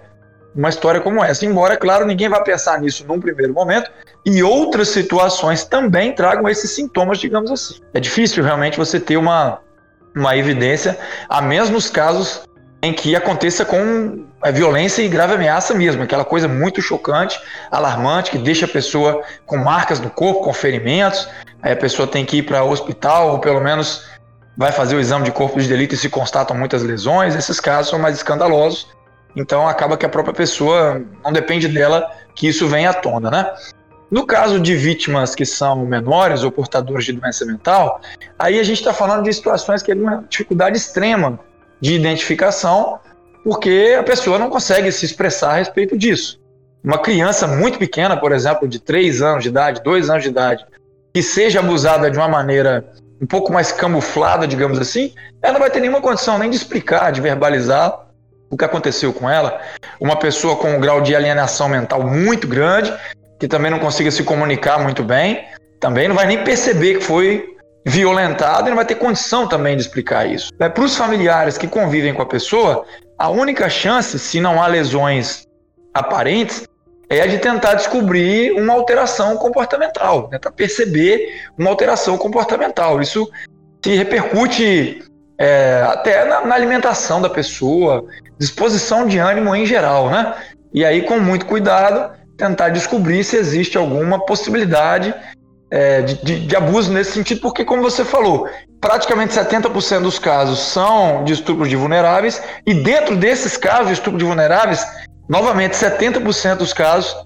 uma 0.55 0.69
história 0.69 1.01
como 1.01 1.23
essa. 1.23 1.45
Embora, 1.45 1.77
claro, 1.77 2.07
ninguém 2.07 2.29
vai 2.29 2.43
pensar 2.45 2.81
nisso 2.81 3.05
num 3.07 3.21
primeiro 3.21 3.53
momento, 3.53 3.91
e 4.25 4.43
outras 4.43 4.89
situações 4.89 5.65
também 5.65 6.15
tragam 6.15 6.49
esses 6.49 6.71
sintomas, 6.71 7.19
digamos 7.19 7.51
assim. 7.51 7.81
É 7.93 7.99
difícil 7.99 8.45
realmente 8.45 8.79
você 8.79 9.01
ter 9.01 9.17
uma, 9.17 9.59
uma 10.15 10.37
evidência, 10.37 10.97
a 11.29 11.43
mesmos 11.43 11.91
casos 11.91 12.43
em 12.85 12.93
que 12.93 13.17
aconteça 13.17 13.65
com 13.65 14.25
a 14.43 14.51
violência 14.51 15.03
e 15.03 15.09
grave 15.09 15.35
ameaça 15.35 15.73
mesmo, 15.75 16.03
aquela 16.03 16.25
coisa 16.25 16.47
muito 16.47 16.83
chocante, 16.83 17.41
alarmante, 17.71 18.31
que 18.31 18.39
deixa 18.39 18.67
a 18.67 18.69
pessoa 18.69 19.23
com 19.47 19.57
marcas 19.57 20.01
no 20.01 20.11
corpo, 20.11 20.43
com 20.43 20.53
ferimentos, 20.53 21.29
aí 21.63 21.73
a 21.73 21.77
pessoa 21.77 22.07
tem 22.07 22.25
que 22.25 22.39
ir 22.39 22.43
para 22.43 22.63
o 22.63 22.71
hospital, 22.71 23.31
ou 23.31 23.39
pelo 23.39 23.61
menos 23.61 24.05
vai 24.57 24.71
fazer 24.71 24.97
o 24.97 25.01
exame 25.01 25.25
de 25.25 25.33
corpo 25.33 25.61
de 25.61 25.67
delito 25.67 25.95
e 25.95 25.99
se 25.99 26.09
constatam 26.09 26.57
muitas 26.57 26.83
lesões, 26.83 27.35
esses 27.35 27.59
casos 27.59 27.91
são 27.91 27.99
mais 27.99 28.17
escandalosos, 28.17 28.87
então 29.35 29.67
acaba 29.67 29.97
que 29.97 30.07
a 30.07 30.09
própria 30.09 30.35
pessoa 30.35 31.03
não 31.25 31.33
depende 31.33 31.67
dela 31.67 32.11
que 32.35 32.47
isso 32.47 32.69
venha 32.69 32.91
à 32.91 32.95
tona, 32.95 33.31
né? 33.31 33.53
No 34.11 34.27
caso 34.27 34.61
de 34.61 34.77
vítimas 34.77 35.35
que 35.35 35.45
são 35.45 35.85
menores 35.85 36.45
ou 36.45 36.53
portadores 36.53 37.07
de 37.07 37.13
doença 37.15 37.45
mental, 37.45 38.01
aí 38.39 38.61
a 38.61 38.63
gente 38.63 38.79
está 38.79 38.93
falando 38.93 39.25
de 39.25 39.33
situações 39.33 39.83
que 39.83 39.91
é 39.91 39.95
uma 39.95 40.25
dificuldade 40.29 40.77
extrema 40.77 41.41
de 41.85 41.93
identificação, 41.93 42.99
porque 43.45 43.95
a 44.01 44.03
pessoa 44.03 44.39
não 44.39 44.49
consegue 44.49 44.91
se 44.91 45.05
expressar 45.05 45.51
a 45.51 45.57
respeito 45.57 45.99
disso. 45.99 46.41
Uma 46.83 46.97
criança 46.97 47.47
muito 47.47 47.79
pequena, 47.79 48.17
por 48.17 48.33
exemplo, 48.33 48.67
de 48.67 48.79
3 48.79 49.21
anos 49.21 49.43
de 49.43 49.51
idade, 49.51 49.83
2 49.83 50.09
anos 50.09 50.23
de 50.23 50.31
idade, 50.31 50.65
que 51.13 51.23
seja 51.23 51.61
abusada 51.61 52.11
de 52.11 52.17
uma 52.17 52.27
maneira 52.27 52.91
um 53.21 53.27
pouco 53.27 53.53
mais 53.53 53.71
camuflada, 53.71 54.47
digamos 54.47 54.79
assim, 54.79 55.13
ela 55.43 55.53
não 55.53 55.61
vai 55.61 55.71
ter 55.71 55.81
nenhuma 55.81 56.01
condição 56.01 56.39
nem 56.39 56.49
de 56.49 56.57
explicar, 56.57 57.13
de 57.13 57.21
verbalizar 57.21 58.07
o 58.49 58.57
que 58.57 58.65
aconteceu 58.65 59.13
com 59.13 59.29
ela. 59.29 59.61
Uma 60.01 60.17
pessoa 60.19 60.57
com 60.57 60.75
um 60.75 60.81
grau 60.81 61.03
de 61.03 61.15
alienação 61.15 61.69
mental 61.69 62.03
muito 62.03 62.49
grande, 62.49 62.91
que 63.39 63.47
também 63.47 63.71
não 63.71 63.79
consiga 63.79 64.11
se 64.11 64.25
comunicar 64.25 64.79
muito 64.79 65.03
bem, 65.03 65.45
também 65.79 66.09
não 66.09 66.17
vai 66.17 66.27
nem 66.27 66.43
perceber 66.45 66.95
que 66.95 67.05
foi 67.05 67.54
violentado 67.85 68.67
e 68.67 68.71
não 68.71 68.77
vai 68.77 68.85
ter 68.85 68.95
condição 68.95 69.47
também 69.47 69.77
de 69.77 69.83
explicar 69.83 70.27
isso. 70.27 70.51
É, 70.59 70.69
Para 70.69 70.85
os 70.85 70.97
familiares 70.97 71.59
que 71.59 71.69
convivem 71.69 72.15
com 72.15 72.23
a 72.23 72.27
pessoa, 72.27 72.85
a 73.19 73.29
única 73.29 73.69
chance, 73.69 74.19
se 74.19 74.41
não 74.41 74.63
há 74.63 74.67
lesões 74.67 75.47
aparentes, 75.93 76.67
é 77.09 77.21
a 77.21 77.27
de 77.27 77.39
tentar 77.39 77.75
descobrir 77.75 78.53
uma 78.53 78.73
alteração 78.73 79.37
comportamental, 79.37 80.29
tentar 80.29 80.51
perceber 80.53 81.43
uma 81.59 81.71
alteração 81.71 82.17
comportamental. 82.17 83.01
Isso 83.01 83.31
se 83.85 83.95
repercute 83.95 85.03
é, 85.39 85.85
até 85.87 86.25
na, 86.25 86.47
na, 86.47 86.55
alimentação 86.55 87.21
da 87.21 87.29
pessoa, 87.29 88.05
disposição 88.39 89.07
de 89.07 89.19
ânimo 89.19 89.55
em 89.55 89.67
geral, 89.67 90.09
né? 90.09 90.35
E 90.73 90.85
aí, 90.85 91.03
com 91.03 91.21
muito 91.21 91.47
cuidado, 91.47 92.11
tentar 92.37 92.71
descobrir 92.71 93.23
se 93.23 93.37
existe 93.37 93.77
alguma 93.77 94.25
possibilidade 94.25 95.15
é, 95.75 96.03
de, 96.03 96.15
de, 96.25 96.47
de, 96.47 96.55
abuso 96.55 96.93
nesse 96.93 97.11
sentido, 97.11 97.41
porque, 97.41 97.65
como 97.65 97.83
você 97.83 98.05
falou, 98.05 98.49
praticamente 98.81 99.35
70% 99.35 100.03
dos 100.03 100.21
casos 100.21 100.61
são 100.61 101.25
de 101.25 101.33
estupro 101.33 101.69
de 101.69 101.75
vulneráveis, 101.75 102.41
e 102.65 102.73
dentro 102.73 103.17
desses 103.17 103.57
casos 103.57 103.89
de 103.89 103.95
estupro 103.95 104.17
de 104.17 104.25
vulneráveis, 104.25 104.87
novamente, 105.29 105.75
70% 105.75 106.59
dos 106.59 106.73
casos 106.73 107.17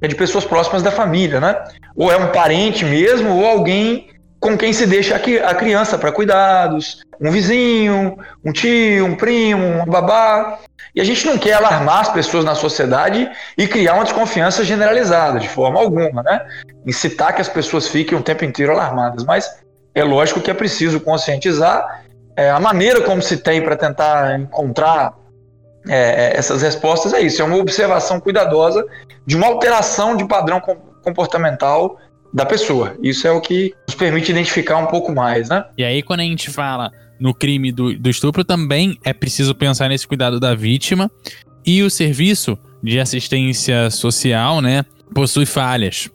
é 0.00 0.06
de 0.06 0.14
pessoas 0.14 0.44
próximas 0.44 0.84
da 0.84 0.92
família, 0.92 1.40
né? 1.40 1.56
Ou 1.96 2.12
é 2.12 2.16
um 2.16 2.30
parente 2.30 2.84
mesmo, 2.84 3.34
ou 3.38 3.44
alguém 3.44 4.06
com 4.40 4.56
quem 4.56 4.72
se 4.72 4.86
deixa 4.86 5.16
a 5.16 5.54
criança 5.54 5.98
para 5.98 6.12
cuidados, 6.12 7.02
um 7.20 7.30
vizinho, 7.30 8.18
um 8.44 8.52
tio, 8.52 9.06
um 9.06 9.14
primo, 9.14 9.64
um 9.64 9.86
babá. 9.86 10.58
E 10.94 11.00
a 11.00 11.04
gente 11.04 11.26
não 11.26 11.36
quer 11.36 11.54
alarmar 11.54 12.00
as 12.00 12.08
pessoas 12.08 12.44
na 12.44 12.54
sociedade 12.54 13.30
e 13.56 13.66
criar 13.66 13.94
uma 13.94 14.04
desconfiança 14.04 14.64
generalizada, 14.64 15.38
de 15.38 15.48
forma 15.48 15.78
alguma, 15.78 16.22
né? 16.22 16.40
Incitar 16.86 17.34
que 17.34 17.40
as 17.40 17.48
pessoas 17.48 17.88
fiquem 17.88 18.16
o 18.16 18.22
tempo 18.22 18.44
inteiro 18.44 18.72
alarmadas. 18.72 19.24
Mas 19.24 19.50
é 19.94 20.04
lógico 20.04 20.40
que 20.40 20.50
é 20.50 20.54
preciso 20.54 21.00
conscientizar 21.00 22.04
é, 22.36 22.50
a 22.50 22.60
maneira 22.60 23.00
como 23.00 23.22
se 23.22 23.38
tem 23.38 23.62
para 23.62 23.76
tentar 23.76 24.38
encontrar 24.38 25.14
é, 25.88 26.34
é, 26.34 26.36
essas 26.36 26.62
respostas 26.62 27.14
é 27.14 27.20
isso, 27.20 27.40
é 27.40 27.44
uma 27.44 27.56
observação 27.56 28.20
cuidadosa 28.20 28.84
de 29.24 29.36
uma 29.36 29.46
alteração 29.46 30.16
de 30.16 30.26
padrão 30.26 30.60
comportamental 31.02 31.98
da 32.32 32.44
pessoa. 32.44 32.96
Isso 33.02 33.26
é 33.26 33.30
o 33.30 33.40
que 33.40 33.74
nos 33.88 33.94
permite 33.94 34.30
identificar 34.30 34.78
um 34.78 34.86
pouco 34.86 35.12
mais, 35.12 35.48
né? 35.48 35.64
E 35.76 35.84
aí, 35.84 36.02
quando 36.02 36.20
a 36.20 36.24
gente 36.24 36.50
fala 36.50 36.90
no 37.18 37.34
crime 37.34 37.72
do, 37.72 37.98
do 37.98 38.10
estupro, 38.10 38.44
também 38.44 38.98
é 39.04 39.12
preciso 39.12 39.54
pensar 39.54 39.88
nesse 39.88 40.06
cuidado 40.06 40.38
da 40.38 40.54
vítima. 40.54 41.10
E 41.64 41.82
o 41.82 41.90
serviço 41.90 42.58
de 42.82 43.00
assistência 43.00 43.90
social, 43.90 44.60
né, 44.60 44.84
possui 45.14 45.46
falhas. 45.46 46.08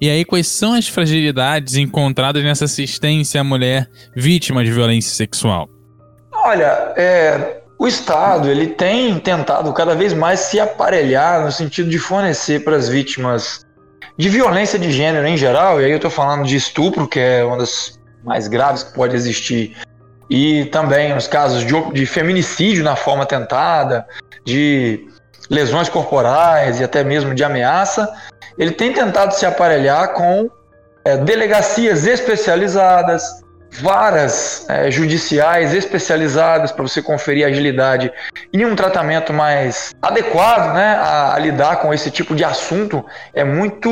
E 0.00 0.08
aí, 0.08 0.24
quais 0.24 0.46
são 0.46 0.74
as 0.74 0.86
fragilidades 0.86 1.76
encontradas 1.76 2.42
nessa 2.42 2.66
assistência 2.66 3.40
à 3.40 3.44
mulher 3.44 3.88
vítima 4.14 4.62
de 4.62 4.70
violência 4.70 5.10
sexual? 5.10 5.68
Olha, 6.32 6.92
é, 6.96 7.62
o 7.78 7.86
Estado 7.86 8.48
ele 8.48 8.68
tem 8.68 9.18
tentado 9.18 9.72
cada 9.72 9.94
vez 9.94 10.12
mais 10.12 10.40
se 10.40 10.60
aparelhar 10.60 11.44
no 11.44 11.50
sentido 11.50 11.88
de 11.88 11.98
fornecer 11.98 12.62
para 12.62 12.76
as 12.76 12.88
vítimas 12.88 13.66
de 14.18 14.28
violência 14.28 14.78
de 14.78 14.90
gênero 14.90 15.26
em 15.26 15.36
geral, 15.36 15.80
e 15.80 15.84
aí 15.84 15.90
eu 15.92 15.96
estou 15.96 16.10
falando 16.10 16.44
de 16.44 16.56
estupro, 16.56 17.06
que 17.06 17.20
é 17.20 17.44
uma 17.44 17.56
das 17.56 18.00
mais 18.24 18.48
graves 18.48 18.82
que 18.82 18.92
pode 18.92 19.14
existir, 19.14 19.76
e 20.28 20.64
também 20.66 21.16
os 21.16 21.28
casos 21.28 21.64
de, 21.64 21.92
de 21.92 22.04
feminicídio 22.04 22.82
na 22.82 22.96
forma 22.96 23.24
tentada, 23.24 24.04
de 24.44 25.06
lesões 25.48 25.88
corporais 25.88 26.80
e 26.80 26.84
até 26.84 27.04
mesmo 27.04 27.32
de 27.32 27.44
ameaça, 27.44 28.12
ele 28.58 28.72
tem 28.72 28.92
tentado 28.92 29.32
se 29.32 29.46
aparelhar 29.46 30.12
com 30.12 30.50
é, 31.04 31.16
delegacias 31.16 32.04
especializadas, 32.04 33.22
varas 33.70 34.66
é, 34.68 34.90
judiciais 34.90 35.74
especializadas 35.74 36.72
para 36.72 36.82
você 36.82 37.02
conferir 37.02 37.46
agilidade 37.46 38.10
e 38.52 38.64
um 38.64 38.74
tratamento 38.74 39.32
mais 39.32 39.94
adequado 40.00 40.74
né, 40.74 40.94
a, 40.94 41.34
a, 41.34 41.38
lidar 41.38 41.76
com 41.76 41.92
esse 41.92 42.10
tipo 42.10 42.34
de 42.34 42.44
assunto 42.44 43.04
é 43.34 43.44
muito 43.44 43.90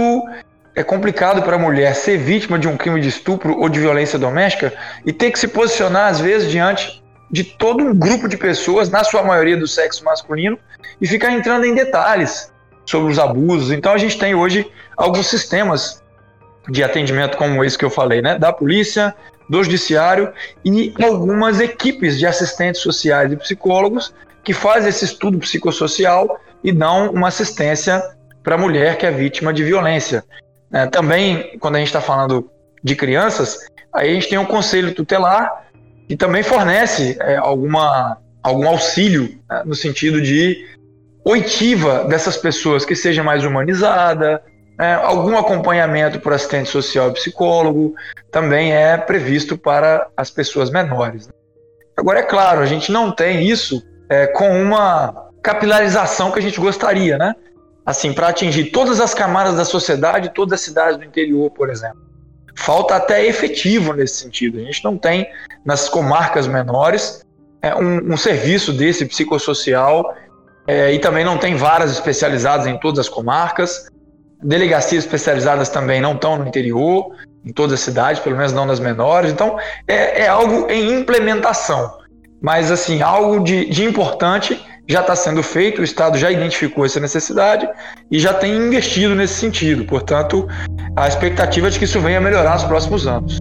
é 0.75 0.83
complicado 0.83 1.43
para 1.43 1.57
a 1.57 1.59
mulher 1.59 1.95
ser 1.95 2.19
vítima 2.19 2.59
de 2.59 2.69
um 2.69 2.77
crime 2.77 3.01
de 3.01 3.09
estupro 3.09 3.59
ou 3.59 3.69
de 3.69 3.81
violência 3.81 4.19
doméstica 4.19 4.73
e 5.05 5.13
ter 5.13 5.31
que 5.31 5.39
se 5.39 5.49
posicionar 5.49 6.09
às 6.09 6.21
vezes 6.21 6.51
diante 6.51 7.03
de 7.31 7.45
todo 7.45 7.83
um 7.83 7.95
grupo 7.95 8.29
de 8.29 8.37
pessoas, 8.37 8.89
na 8.89 9.03
sua 9.03 9.23
maioria 9.23 9.57
do 9.57 9.67
sexo 9.67 10.05
masculino, 10.05 10.59
e 11.01 11.07
ficar 11.07 11.33
entrando 11.33 11.65
em 11.65 11.75
detalhes 11.75 12.53
sobre 12.85 13.11
os 13.11 13.19
abusos. 13.19 13.73
Então 13.73 13.93
a 13.93 13.99
gente 13.99 14.19
tem 14.19 14.35
hoje 14.35 14.71
alguns 14.97 15.27
sistemas 15.27 16.03
de 16.69 16.83
atendimento 16.83 17.37
como 17.37 17.65
esse 17.65 17.77
que 17.77 17.85
eu 17.85 17.91
falei, 17.91 18.21
né, 18.21 18.39
da 18.39 18.53
polícia, 18.53 19.15
do 19.49 19.63
judiciário 19.63 20.33
e 20.65 20.93
algumas 21.03 21.61
equipes 21.61 22.19
de 22.19 22.27
assistentes 22.27 22.81
sociais 22.81 23.33
e 23.33 23.37
psicólogos 23.37 24.13
que 24.43 24.53
fazem 24.53 24.89
esse 24.89 25.05
estudo 25.05 25.39
psicossocial 25.39 26.41
e 26.63 26.73
dão 26.73 27.11
uma 27.11 27.29
assistência 27.29 28.03
para 28.43 28.55
a 28.55 28.59
mulher 28.59 28.97
que 28.97 29.07
é 29.07 29.11
vítima 29.11 29.53
de 29.53 29.65
violência. 29.65 30.25
É, 30.73 30.87
também, 30.87 31.57
quando 31.59 31.77
a 31.77 31.79
gente 31.79 31.89
está 31.89 32.01
falando 32.01 32.51
de 32.83 32.95
crianças, 32.95 33.59
aí 33.93 34.11
a 34.11 34.15
gente 34.15 34.29
tem 34.29 34.39
um 34.39 34.45
conselho 34.45 34.95
tutelar 34.95 35.67
que 36.09 36.17
também 36.17 36.43
fornece 36.43 37.17
é, 37.21 37.37
alguma, 37.37 38.19
algum 38.43 38.69
auxílio 38.69 39.39
né, 39.51 39.63
no 39.65 39.75
sentido 39.75 40.21
de 40.21 40.65
oitiva 41.25 42.05
dessas 42.05 42.37
pessoas 42.37 42.85
que 42.85 42.95
seja 42.95 43.25
mais 43.25 43.45
humanizada, 43.45 44.41
é, 44.79 44.93
algum 44.95 45.37
acompanhamento 45.39 46.21
por 46.21 46.33
assistente 46.33 46.69
social 46.69 47.09
e 47.09 47.15
psicólogo 47.15 47.95
também 48.31 48.73
é 48.73 48.97
previsto 48.97 49.57
para 49.57 50.09
as 50.17 50.31
pessoas 50.31 50.71
menores. 50.71 51.29
Agora, 51.97 52.21
é 52.21 52.23
claro, 52.23 52.61
a 52.61 52.67
gente 52.67 52.93
não 52.93 53.11
tem 53.11 53.47
isso 53.47 53.83
é, 54.09 54.27
com 54.27 54.63
uma 54.63 55.31
capilarização 55.43 56.31
que 56.31 56.39
a 56.39 56.43
gente 56.43 56.61
gostaria, 56.61 57.17
né? 57.17 57.35
Assim, 57.87 58.13
para 58.13 58.29
atingir 58.29 58.67
todas 58.67 59.01
as 59.01 59.15
camadas 59.15 59.57
da 59.57 59.65
sociedade, 59.65 60.33
todas 60.35 60.55
as 60.55 60.61
cidades 60.61 60.99
do 60.99 61.05
interior, 61.05 61.51
por 61.51 61.71
exemplo. 61.71 62.05
Falta 62.55 62.97
até 62.97 63.25
efetivo 63.25 63.93
nesse 63.93 64.17
sentido. 64.17 64.59
A 64.59 64.63
gente 64.63 64.85
não 64.85 64.99
tem 64.99 65.27
nas 65.65 65.89
comarcas 65.89 66.47
menores 66.47 67.25
é, 67.63 67.75
um, 67.75 68.13
um 68.13 68.17
serviço 68.17 68.73
desse 68.73 69.07
psicossocial 69.07 70.15
é, 70.67 70.93
e 70.93 70.99
também 70.99 71.25
não 71.25 71.39
tem 71.39 71.55
varas 71.55 71.93
especializadas 71.93 72.67
em 72.67 72.79
todas 72.79 72.99
as 72.99 73.09
comarcas. 73.09 73.89
Delegacias 74.47 75.05
especializadas 75.05 75.69
também 75.69 76.01
não 76.01 76.13
estão 76.13 76.39
no 76.39 76.47
interior, 76.47 77.11
em 77.45 77.53
todas 77.53 77.75
as 77.75 77.81
cidades, 77.81 78.21
pelo 78.21 78.37
menos 78.37 78.53
não 78.53 78.65
nas 78.65 78.79
menores. 78.79 79.33
Então, 79.33 79.59
é, 79.89 80.23
é 80.23 80.29
algo 80.29 80.71
em 80.71 81.01
implementação. 81.01 81.99
Mas, 82.41 82.71
assim, 82.71 83.03
algo 83.03 83.43
de, 83.43 83.69
de 83.69 83.85
importante 83.85 84.65
já 84.89 85.01
está 85.01 85.17
sendo 85.17 85.43
feito, 85.43 85.81
o 85.81 85.85
Estado 85.85 86.17
já 86.17 86.31
identificou 86.31 86.87
essa 86.87 87.01
necessidade 87.01 87.69
e 88.09 88.21
já 88.21 88.33
tem 88.33 88.55
investido 88.57 89.17
nesse 89.17 89.35
sentido. 89.35 89.85
Portanto, 89.85 90.47
a 90.95 91.09
expectativa 91.09 91.67
é 91.67 91.71
de 91.71 91.79
que 91.79 91.85
isso 91.85 92.01
venha 92.01 92.19
a 92.19 92.21
melhorar 92.21 92.55
nos 92.55 92.65
próximos 92.65 93.07
anos. 93.07 93.39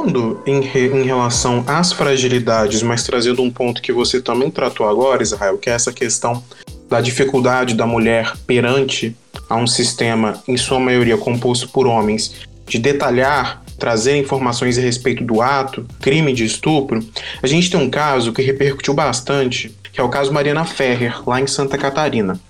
Falando 0.00 0.40
em, 0.46 0.62
re, 0.62 0.86
em, 0.86 1.02
relação 1.02 1.62
às 1.66 1.92
fragilidades, 1.92 2.82
mas 2.82 3.02
trazendo 3.02 3.42
um 3.42 3.50
ponto 3.50 3.82
que 3.82 3.92
você 3.92 4.18
também 4.18 4.50
tratou 4.50 4.88
agora, 4.88 5.22
Israel, 5.22 5.58
que 5.58 5.68
é 5.68 5.74
essa 5.74 5.92
questão 5.92 6.42
da 6.88 7.02
dificuldade 7.02 7.74
da 7.74 7.86
mulher 7.86 8.32
perante 8.46 9.14
a 9.46 9.56
um 9.56 9.66
sistema, 9.66 10.42
em 10.48 10.56
sua 10.56 10.80
maioria 10.80 11.18
composto 11.18 11.68
por 11.68 11.86
homens, 11.86 12.34
de 12.66 12.78
detalhar, 12.78 13.62
trazer 13.78 14.16
informações 14.16 14.78
a 14.78 14.80
respeito 14.80 15.22
do 15.22 15.42
ato, 15.42 15.86
crime 16.00 16.32
de 16.32 16.46
estupro, 16.46 17.06
a 17.42 17.46
gente 17.46 17.70
tem 17.70 17.78
um 17.78 17.90
caso 17.90 18.32
que 18.32 18.40
repercutiu 18.40 18.94
bastante, 18.94 19.70
que 19.92 20.00
é 20.00 20.02
o 20.02 20.08
caso 20.08 20.32
Mariana 20.32 20.64
Ferrer, 20.64 21.28
lá 21.28 21.38
em 21.42 21.46
Santa 21.46 21.76
Catarina. 21.76 22.40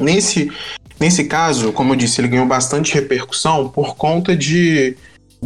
Nesse, 0.00 0.50
nesse 0.98 1.24
caso, 1.24 1.72
como 1.72 1.92
eu 1.92 1.96
disse, 1.96 2.22
ele 2.22 2.28
ganhou 2.28 2.46
bastante 2.46 2.94
repercussão 2.94 3.68
por 3.68 3.96
conta 3.96 4.34
de 4.34 4.96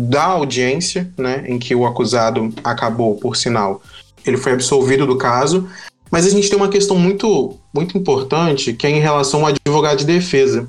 da 0.09 0.25
audiência, 0.25 1.13
né, 1.19 1.45
em 1.47 1.59
que 1.59 1.75
o 1.75 1.87
acusado 1.87 2.53
acabou, 2.65 3.17
por 3.17 3.37
sinal, 3.37 3.83
ele 4.25 4.37
foi 4.37 4.53
absolvido 4.53 5.07
do 5.07 5.17
caso. 5.17 5.69
Mas 6.11 6.27
a 6.27 6.31
gente 6.31 6.49
tem 6.49 6.57
uma 6.57 6.69
questão 6.69 6.97
muito, 6.97 7.57
muito 7.73 7.97
importante 7.97 8.73
que 8.73 8.87
é 8.87 8.91
em 8.91 9.01
relação 9.01 9.41
ao 9.41 9.53
advogado 9.53 9.99
de 9.99 10.07
defesa 10.07 10.69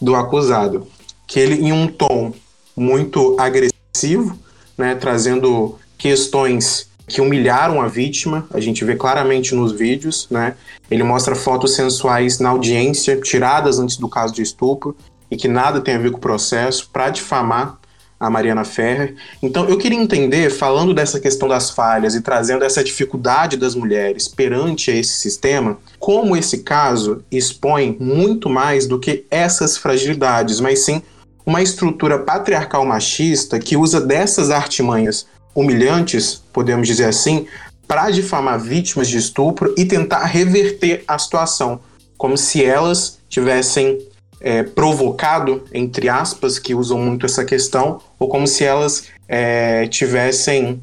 do 0.00 0.14
acusado, 0.14 0.86
que 1.26 1.38
ele 1.38 1.54
em 1.66 1.72
um 1.72 1.86
tom 1.86 2.32
muito 2.76 3.36
agressivo, 3.38 4.36
né, 4.76 4.94
trazendo 4.94 5.78
questões 5.96 6.90
que 7.06 7.20
humilharam 7.20 7.80
a 7.80 7.86
vítima, 7.86 8.46
a 8.52 8.58
gente 8.58 8.84
vê 8.84 8.96
claramente 8.96 9.54
nos 9.54 9.72
vídeos, 9.72 10.26
né? 10.30 10.54
Ele 10.90 11.02
mostra 11.02 11.34
fotos 11.34 11.74
sensuais 11.74 12.38
na 12.38 12.48
audiência, 12.48 13.20
tiradas 13.20 13.78
antes 13.78 13.96
do 13.96 14.08
caso 14.08 14.32
de 14.32 14.40
estupro, 14.40 14.96
e 15.30 15.36
que 15.36 15.46
nada 15.46 15.80
tem 15.80 15.94
a 15.94 15.98
ver 15.98 16.10
com 16.10 16.16
o 16.16 16.20
processo, 16.20 16.88
para 16.90 17.10
difamar 17.10 17.78
a 18.22 18.30
Mariana 18.30 18.64
Ferrer. 18.64 19.16
Então, 19.42 19.68
eu 19.68 19.76
queria 19.76 19.98
entender, 19.98 20.48
falando 20.48 20.94
dessa 20.94 21.18
questão 21.18 21.48
das 21.48 21.70
falhas 21.70 22.14
e 22.14 22.20
trazendo 22.20 22.64
essa 22.64 22.84
dificuldade 22.84 23.56
das 23.56 23.74
mulheres 23.74 24.28
perante 24.28 24.92
esse 24.92 25.14
sistema, 25.14 25.76
como 25.98 26.36
esse 26.36 26.58
caso 26.58 27.24
expõe 27.32 27.96
muito 27.98 28.48
mais 28.48 28.86
do 28.86 29.00
que 29.00 29.24
essas 29.28 29.76
fragilidades, 29.76 30.60
mas 30.60 30.84
sim 30.84 31.02
uma 31.44 31.60
estrutura 31.60 32.20
patriarcal 32.20 32.86
machista 32.86 33.58
que 33.58 33.76
usa 33.76 34.00
dessas 34.00 34.50
artimanhas 34.50 35.26
humilhantes, 35.52 36.40
podemos 36.52 36.86
dizer 36.86 37.06
assim, 37.06 37.48
para 37.88 38.08
difamar 38.10 38.60
vítimas 38.60 39.08
de 39.08 39.18
estupro 39.18 39.74
e 39.76 39.84
tentar 39.84 40.24
reverter 40.26 41.02
a 41.08 41.18
situação, 41.18 41.80
como 42.16 42.38
se 42.38 42.64
elas 42.64 43.18
tivessem 43.28 43.98
é, 44.42 44.62
provocado, 44.62 45.64
entre 45.72 46.08
aspas, 46.08 46.58
que 46.58 46.74
usam 46.74 46.98
muito 46.98 47.24
essa 47.24 47.44
questão, 47.44 48.00
ou 48.18 48.28
como 48.28 48.46
se 48.46 48.64
elas 48.64 49.08
é, 49.28 49.86
tivessem, 49.86 50.82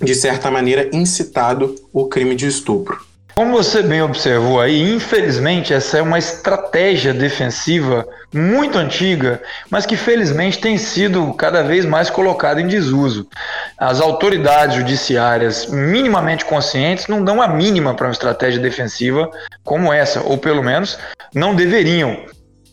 de 0.00 0.14
certa 0.14 0.50
maneira, 0.50 0.88
incitado 0.92 1.74
o 1.92 2.06
crime 2.06 2.34
de 2.34 2.46
estupro. 2.46 3.08
Como 3.38 3.52
você 3.52 3.84
bem 3.84 4.02
observou 4.02 4.60
aí, 4.60 4.92
infelizmente 4.92 5.72
essa 5.72 5.98
é 5.98 6.02
uma 6.02 6.18
estratégia 6.18 7.14
defensiva 7.14 8.04
muito 8.34 8.76
antiga, 8.76 9.40
mas 9.70 9.86
que 9.86 9.96
felizmente 9.96 10.58
tem 10.58 10.76
sido 10.76 11.32
cada 11.34 11.62
vez 11.62 11.84
mais 11.84 12.10
colocada 12.10 12.60
em 12.60 12.66
desuso. 12.66 13.28
As 13.78 14.00
autoridades 14.00 14.74
judiciárias 14.74 15.66
minimamente 15.66 16.44
conscientes 16.44 17.06
não 17.06 17.22
dão 17.22 17.40
a 17.40 17.46
mínima 17.46 17.94
para 17.94 18.08
uma 18.08 18.12
estratégia 18.12 18.60
defensiva 18.60 19.30
como 19.62 19.92
essa, 19.92 20.20
ou 20.20 20.36
pelo 20.36 20.60
menos 20.60 20.98
não 21.32 21.54
deveriam. 21.54 22.18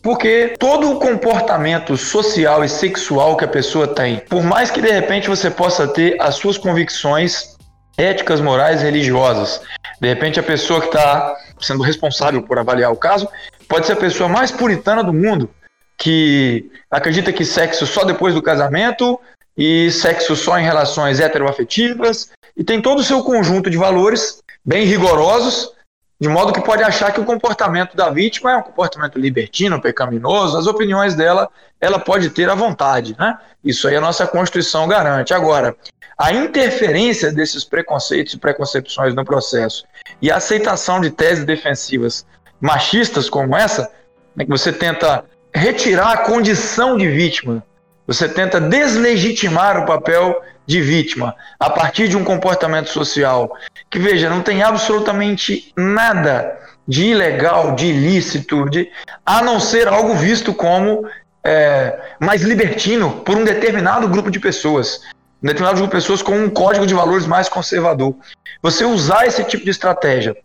Porque 0.06 0.54
todo 0.56 0.92
o 0.92 1.00
comportamento 1.00 1.96
social 1.96 2.64
e 2.64 2.68
sexual 2.68 3.36
que 3.36 3.44
a 3.44 3.48
pessoa 3.48 3.88
tem, 3.88 4.20
por 4.20 4.40
mais 4.40 4.70
que 4.70 4.80
de 4.80 4.88
repente 4.88 5.28
você 5.28 5.50
possa 5.50 5.88
ter 5.88 6.16
as 6.22 6.36
suas 6.36 6.56
convicções 6.56 7.56
éticas, 7.98 8.40
morais, 8.40 8.82
religiosas, 8.82 9.60
de 10.00 10.06
repente 10.06 10.38
a 10.38 10.44
pessoa 10.44 10.80
que 10.80 10.86
está 10.86 11.36
sendo 11.60 11.82
responsável 11.82 12.40
por 12.40 12.56
avaliar 12.56 12.92
o 12.92 12.96
caso 12.96 13.28
pode 13.68 13.84
ser 13.84 13.94
a 13.94 13.96
pessoa 13.96 14.28
mais 14.28 14.52
puritana 14.52 15.02
do 15.02 15.12
mundo, 15.12 15.50
que 15.98 16.70
acredita 16.88 17.32
que 17.32 17.44
sexo 17.44 17.84
só 17.84 18.04
depois 18.04 18.32
do 18.32 18.40
casamento 18.40 19.18
e 19.58 19.90
sexo 19.90 20.36
só 20.36 20.56
em 20.56 20.62
relações 20.62 21.18
heteroafetivas 21.18 22.30
e 22.56 22.62
tem 22.62 22.80
todo 22.80 23.00
o 23.00 23.04
seu 23.04 23.24
conjunto 23.24 23.68
de 23.68 23.76
valores 23.76 24.38
bem 24.64 24.86
rigorosos 24.86 25.72
de 26.18 26.28
modo 26.28 26.52
que 26.52 26.62
pode 26.62 26.82
achar 26.82 27.12
que 27.12 27.20
o 27.20 27.24
comportamento 27.24 27.94
da 27.94 28.10
vítima 28.10 28.52
é 28.52 28.56
um 28.56 28.62
comportamento 28.62 29.18
libertino, 29.18 29.80
pecaminoso, 29.80 30.56
as 30.56 30.66
opiniões 30.66 31.14
dela 31.14 31.48
ela 31.78 31.98
pode 31.98 32.30
ter 32.30 32.48
à 32.48 32.54
vontade, 32.54 33.14
né? 33.18 33.38
Isso 33.62 33.86
aí 33.86 33.96
a 33.96 34.00
nossa 34.00 34.26
Constituição 34.26 34.88
garante. 34.88 35.34
Agora, 35.34 35.76
a 36.16 36.32
interferência 36.32 37.30
desses 37.30 37.64
preconceitos 37.64 38.32
e 38.32 38.38
preconcepções 38.38 39.14
no 39.14 39.24
processo 39.24 39.84
e 40.22 40.30
a 40.30 40.36
aceitação 40.36 41.00
de 41.00 41.10
teses 41.10 41.44
defensivas 41.44 42.26
machistas 42.58 43.28
como 43.28 43.54
essa, 43.54 43.90
né, 44.34 44.44
que 44.44 44.50
você 44.50 44.72
tenta 44.72 45.24
retirar 45.54 46.12
a 46.12 46.18
condição 46.18 46.96
de 46.96 47.06
vítima, 47.08 47.62
você 48.06 48.26
tenta 48.26 48.58
deslegitimar 48.58 49.78
o 49.78 49.84
papel 49.84 50.42
de 50.66 50.80
vítima 50.80 51.34
a 51.60 51.68
partir 51.68 52.08
de 52.08 52.16
um 52.16 52.24
comportamento 52.24 52.88
social 52.88 53.54
que, 53.96 53.98
veja, 53.98 54.28
não 54.28 54.42
tem 54.42 54.62
absolutamente 54.62 55.72
nada 55.74 56.58
de 56.86 57.06
ilegal, 57.06 57.74
de 57.74 57.86
ilícito, 57.86 58.68
de, 58.68 58.90
a 59.24 59.40
não 59.40 59.58
ser 59.58 59.88
algo 59.88 60.14
visto 60.14 60.52
como 60.52 61.08
é, 61.42 61.98
mais 62.20 62.42
libertino 62.42 63.22
por 63.24 63.38
um 63.38 63.42
determinado 63.42 64.06
grupo 64.06 64.30
de 64.30 64.38
pessoas. 64.38 65.00
Um 65.42 65.46
determinado 65.46 65.78
grupo 65.78 65.94
de 65.94 66.02
pessoas 66.02 66.20
com 66.20 66.36
um 66.36 66.50
código 66.50 66.86
de 66.86 66.92
valores 66.92 67.26
mais 67.26 67.48
conservador. 67.48 68.14
Você 68.60 68.84
usar 68.84 69.26
esse 69.26 69.42
tipo 69.44 69.64
de 69.64 69.70
estratégia, 69.70 70.36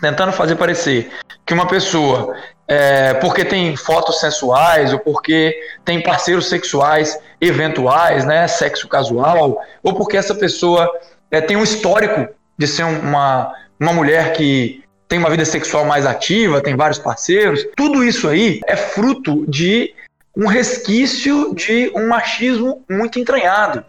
tentando 0.00 0.32
fazer 0.32 0.56
parecer 0.56 1.10
que 1.44 1.52
uma 1.52 1.66
pessoa 1.66 2.34
é, 2.66 3.12
porque 3.12 3.44
tem 3.44 3.76
fotos 3.76 4.18
sensuais 4.18 4.94
ou 4.94 4.98
porque 4.98 5.54
tem 5.84 6.02
parceiros 6.02 6.48
sexuais 6.48 7.18
eventuais, 7.38 8.24
né, 8.24 8.48
sexo 8.48 8.88
casual, 8.88 9.60
ou 9.82 9.92
porque 9.92 10.16
essa 10.16 10.34
pessoa 10.34 10.90
é, 11.30 11.42
tem 11.42 11.54
um 11.54 11.62
histórico 11.62 12.32
de 12.56 12.66
ser 12.66 12.84
uma, 12.84 13.52
uma 13.78 13.92
mulher 13.92 14.32
que 14.32 14.82
tem 15.08 15.18
uma 15.18 15.30
vida 15.30 15.44
sexual 15.44 15.84
mais 15.84 16.06
ativa, 16.06 16.60
tem 16.60 16.76
vários 16.76 16.98
parceiros. 16.98 17.66
Tudo 17.76 18.02
isso 18.02 18.28
aí 18.28 18.60
é 18.66 18.76
fruto 18.76 19.44
de 19.48 19.94
um 20.36 20.46
resquício 20.46 21.54
de 21.54 21.92
um 21.94 22.08
machismo 22.08 22.82
muito 22.90 23.18
entranhado 23.18 23.84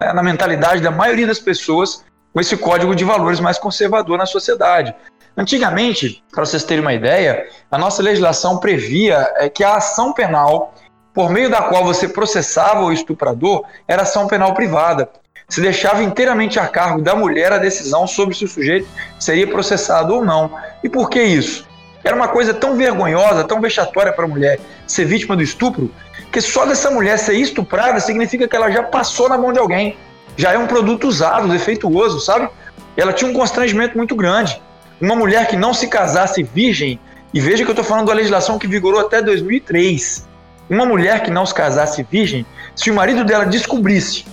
né, 0.00 0.12
na 0.12 0.22
mentalidade 0.22 0.80
da 0.80 0.90
maioria 0.90 1.26
das 1.26 1.38
pessoas 1.38 2.04
com 2.32 2.40
esse 2.40 2.56
código 2.56 2.94
de 2.94 3.04
valores 3.04 3.40
mais 3.40 3.58
conservador 3.58 4.16
na 4.16 4.26
sociedade. 4.26 4.94
Antigamente, 5.36 6.22
para 6.30 6.44
vocês 6.44 6.64
terem 6.64 6.82
uma 6.82 6.94
ideia, 6.94 7.46
a 7.70 7.78
nossa 7.78 8.02
legislação 8.02 8.58
previa 8.58 9.32
é, 9.36 9.48
que 9.48 9.62
a 9.62 9.76
ação 9.76 10.12
penal, 10.12 10.74
por 11.14 11.30
meio 11.30 11.50
da 11.50 11.62
qual 11.62 11.84
você 11.84 12.08
processava 12.08 12.80
o 12.80 12.92
estuprador, 12.92 13.64
era 13.86 14.02
ação 14.02 14.26
penal 14.26 14.54
privada. 14.54 15.08
Se 15.50 15.60
deixava 15.60 16.02
inteiramente 16.02 16.60
a 16.60 16.68
cargo 16.68 17.02
da 17.02 17.14
mulher 17.14 17.52
a 17.52 17.58
decisão 17.58 18.06
sobre 18.06 18.36
se 18.36 18.44
o 18.44 18.48
sujeito 18.48 18.88
seria 19.18 19.48
processado 19.48 20.14
ou 20.14 20.24
não. 20.24 20.52
E 20.82 20.88
por 20.88 21.10
que 21.10 21.20
isso? 21.20 21.68
Era 22.04 22.14
uma 22.14 22.28
coisa 22.28 22.54
tão 22.54 22.76
vergonhosa, 22.76 23.44
tão 23.44 23.60
vexatória 23.60 24.12
para 24.12 24.24
a 24.24 24.28
mulher 24.28 24.60
ser 24.86 25.04
vítima 25.04 25.36
do 25.36 25.42
estupro, 25.42 25.90
que 26.32 26.40
só 26.40 26.64
dessa 26.64 26.88
mulher 26.90 27.18
ser 27.18 27.34
estuprada 27.34 27.98
significa 27.98 28.46
que 28.46 28.54
ela 28.56 28.70
já 28.70 28.84
passou 28.84 29.28
na 29.28 29.36
mão 29.36 29.52
de 29.52 29.58
alguém. 29.58 29.96
Já 30.36 30.52
é 30.52 30.58
um 30.58 30.68
produto 30.68 31.08
usado, 31.08 31.48
defeituoso, 31.48 32.20
sabe? 32.20 32.48
Ela 32.96 33.12
tinha 33.12 33.28
um 33.28 33.34
constrangimento 33.34 33.96
muito 33.96 34.14
grande. 34.14 34.62
uma 35.00 35.16
mulher 35.16 35.48
que 35.48 35.56
não 35.56 35.72
se 35.72 35.88
casasse 35.88 36.42
virgem, 36.42 37.00
e 37.32 37.40
veja 37.40 37.64
que 37.64 37.70
eu 37.70 37.72
estou 37.72 37.84
falando 37.84 38.08
da 38.08 38.12
legislação 38.12 38.58
que 38.58 38.66
vigorou 38.66 39.00
até 39.00 39.22
2003, 39.22 40.28
uma 40.68 40.84
mulher 40.84 41.22
que 41.22 41.30
não 41.30 41.46
se 41.46 41.54
casasse 41.54 42.06
virgem, 42.10 42.44
se 42.76 42.90
o 42.90 42.94
marido 42.94 43.24
dela 43.24 43.46
descobrisse, 43.46 44.26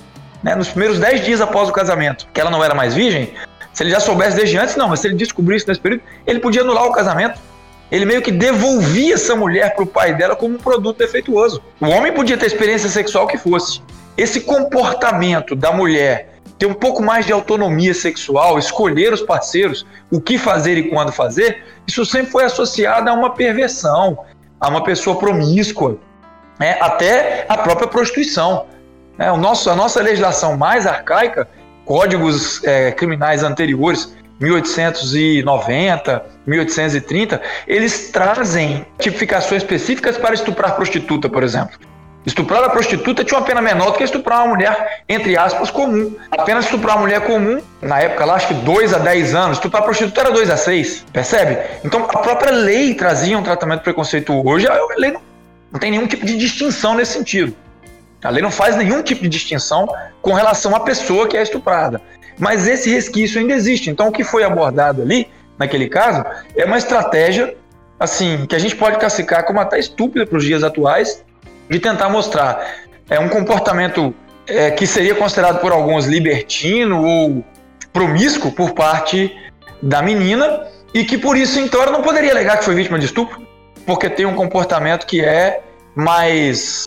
né, 0.44 0.56
nos 0.56 0.70
primeiros 0.70 1.00
10 1.00 1.26
dias 1.26 1.42
após 1.42 1.70
o 1.70 1.72
casamento, 1.72 2.28
que 2.34 2.40
ela 2.40 2.50
não 2.50 2.64
era 2.64 2.74
mais 2.74 2.94
virgem, 2.94 3.34
se 3.74 3.84
ele 3.84 3.92
já 3.92 4.00
soubesse 4.00 4.36
desde 4.36 4.58
antes, 4.58 4.76
não, 4.76 4.90
mas 4.90 5.02
se 5.02 5.08
ele 5.08 5.16
descobrisse 5.16 5.68
nesse 5.68 5.80
período, 5.80 6.02
ele 6.26 6.40
podia 6.40 6.62
anular 6.62 6.86
o 6.86 6.92
casamento. 6.92 7.40
Ele 7.92 8.06
meio 8.06 8.24
que 8.24 8.32
devolvia 8.32 9.14
essa 9.14 9.36
mulher 9.36 9.76
para 9.76 9.84
o 9.84 9.88
pai 9.88 10.16
dela 10.16 10.36
como 10.36 10.56
um 10.56 10.58
produto 10.58 10.98
defeituoso. 10.98 11.62
O 11.80 11.86
homem 11.86 12.12
podia 12.12 12.38
ter 12.38 12.48
experiência 12.48 12.90
sexual 12.90 13.28
que 13.28 13.38
fosse. 13.38 13.82
Esse 14.18 14.42
comportamento 14.42 15.56
da 15.56 15.72
mulher 15.72 16.38
ter 16.58 16.66
um 16.66 16.74
pouco 16.74 17.04
mais 17.04 17.26
de 17.26 17.32
autonomia 17.32 17.94
sexual, 17.94 18.58
escolher 18.58 19.14
os 19.14 19.22
parceiros, 19.22 19.86
o 20.12 20.20
que 20.20 20.38
fazer 20.38 20.78
e 20.78 20.90
quando 20.90 21.12
fazer, 21.12 21.64
isso 21.86 22.04
sempre 22.06 22.32
foi 22.32 22.46
associado 22.46 23.10
a 23.10 23.14
uma 23.14 23.36
perversão, 23.36 24.18
a 24.60 24.68
uma 24.70 24.84
pessoa 24.84 25.18
promíscua, 25.20 26.00
né? 26.60 26.78
até 26.82 27.46
a 27.48 27.58
própria 27.58 27.88
prostituição. 27.88 28.66
Né? 29.18 29.32
O 29.32 29.38
nosso, 29.38 29.70
a 29.70 29.76
nossa 29.76 30.02
legislação 30.02 30.56
mais 30.58 30.86
arcaica, 30.86 31.48
códigos 31.86 32.64
é, 32.64 32.92
criminais 32.92 33.44
anteriores, 33.44 34.16
1890, 34.40 36.26
1830, 36.46 37.42
eles 37.68 38.12
trazem 38.12 38.86
tipificações 39.00 39.64
específicas 39.64 40.18
para 40.18 40.36
estuprar 40.36 40.76
prostituta, 40.76 41.28
por 41.28 41.42
exemplo. 41.44 41.78
Estuprar 42.24 42.62
a 42.62 42.70
prostituta 42.70 43.24
tinha 43.24 43.40
uma 43.40 43.46
pena 43.46 43.62
menor 43.62 43.92
do 43.92 43.94
que 43.94 44.04
estuprar 44.04 44.44
uma 44.44 44.54
mulher, 44.54 45.04
entre 45.08 45.38
aspas, 45.38 45.72
comum. 45.72 46.14
Apenas 46.30 46.66
estuprar 46.66 46.98
uma 46.98 47.04
mulher 47.04 47.22
comum, 47.22 47.62
na 47.82 48.02
época 48.02 48.26
lá, 48.26 48.36
acho 48.36 48.50
que 48.50 48.54
2 48.54 48.94
a 48.94 48.98
10 48.98 49.34
anos, 49.34 49.58
estuprar 49.58 49.82
a 49.82 49.86
prostituta 49.86 50.22
era 50.22 50.32
2 50.32 50.50
a 50.50 50.58
6, 50.58 51.06
percebe? 51.14 51.58
Então 51.86 52.04
a 52.04 52.18
própria 52.20 52.52
lei 52.52 52.94
trazia 52.94 53.38
um 53.38 53.44
tratamento 53.44 53.82
preconceituoso. 53.82 54.46
Hoje 54.46 54.68
a 54.68 54.78
lei 54.98 55.12
não, 55.12 55.22
não 55.72 55.80
tem 55.80 55.90
nenhum 55.90 56.06
tipo 56.06 56.26
de 56.26 56.38
distinção 56.38 56.96
nesse 56.96 57.14
sentido. 57.14 57.56
A 58.24 58.30
lei 58.30 58.42
não 58.42 58.52
faz 58.52 58.76
nenhum 58.76 59.02
tipo 59.02 59.22
de 59.22 59.30
distinção 59.30 59.88
com 60.22 60.34
relação 60.34 60.76
à 60.76 60.80
pessoa 60.80 61.28
que 61.28 61.38
é 61.38 61.42
estuprada. 61.42 62.02
Mas 62.40 62.68
esse 62.68 62.90
resquício 62.90 63.40
ainda 63.40 63.54
existe. 63.54 63.90
Então 63.90 64.08
o 64.08 64.12
que 64.12 64.24
foi 64.24 64.44
abordado 64.44 65.02
ali, 65.02 65.28
naquele 65.58 65.88
caso, 65.88 66.24
é 66.56 66.66
uma 66.66 66.78
estratégia 66.78 67.56
assim 68.00 68.46
que 68.46 68.56
a 68.56 68.60
gente 68.60 68.76
pode 68.76 68.98
classificar 68.98 69.44
como 69.46 69.60
até 69.60 69.80
estúpida 69.80 70.26
para 70.26 70.38
os 70.38 70.44
dias 70.44 70.64
atuais, 70.64 71.24
de 71.70 71.80
tentar 71.80 72.10
mostrar 72.10 72.76
é, 73.10 73.20
um 73.20 73.30
comportamento 73.30 74.14
é, 74.46 74.72
que 74.72 74.86
seria 74.86 75.16
considerado 75.16 75.60
por 75.60 75.72
alguns 75.72 76.06
libertino 76.06 77.04
ou 77.04 77.44
promíscuo 77.92 78.52
por 78.52 78.72
parte 78.74 79.36
da 79.82 80.02
menina 80.02 80.68
e 80.94 81.04
que 81.04 81.18
por 81.18 81.36
isso 81.38 81.60
então 81.60 81.82
ela 81.82 81.92
não 81.92 82.02
poderia 82.02 82.32
alegar 82.32 82.58
que 82.58 82.66
foi 82.66 82.76
vítima 82.76 82.98
de 82.98 83.06
estupro, 83.06 83.42
porque 83.86 84.10
tem 84.10 84.26
um 84.26 84.36
comportamento 84.36 85.06
que 85.06 85.24
é 85.24 85.62
mais 85.96 86.86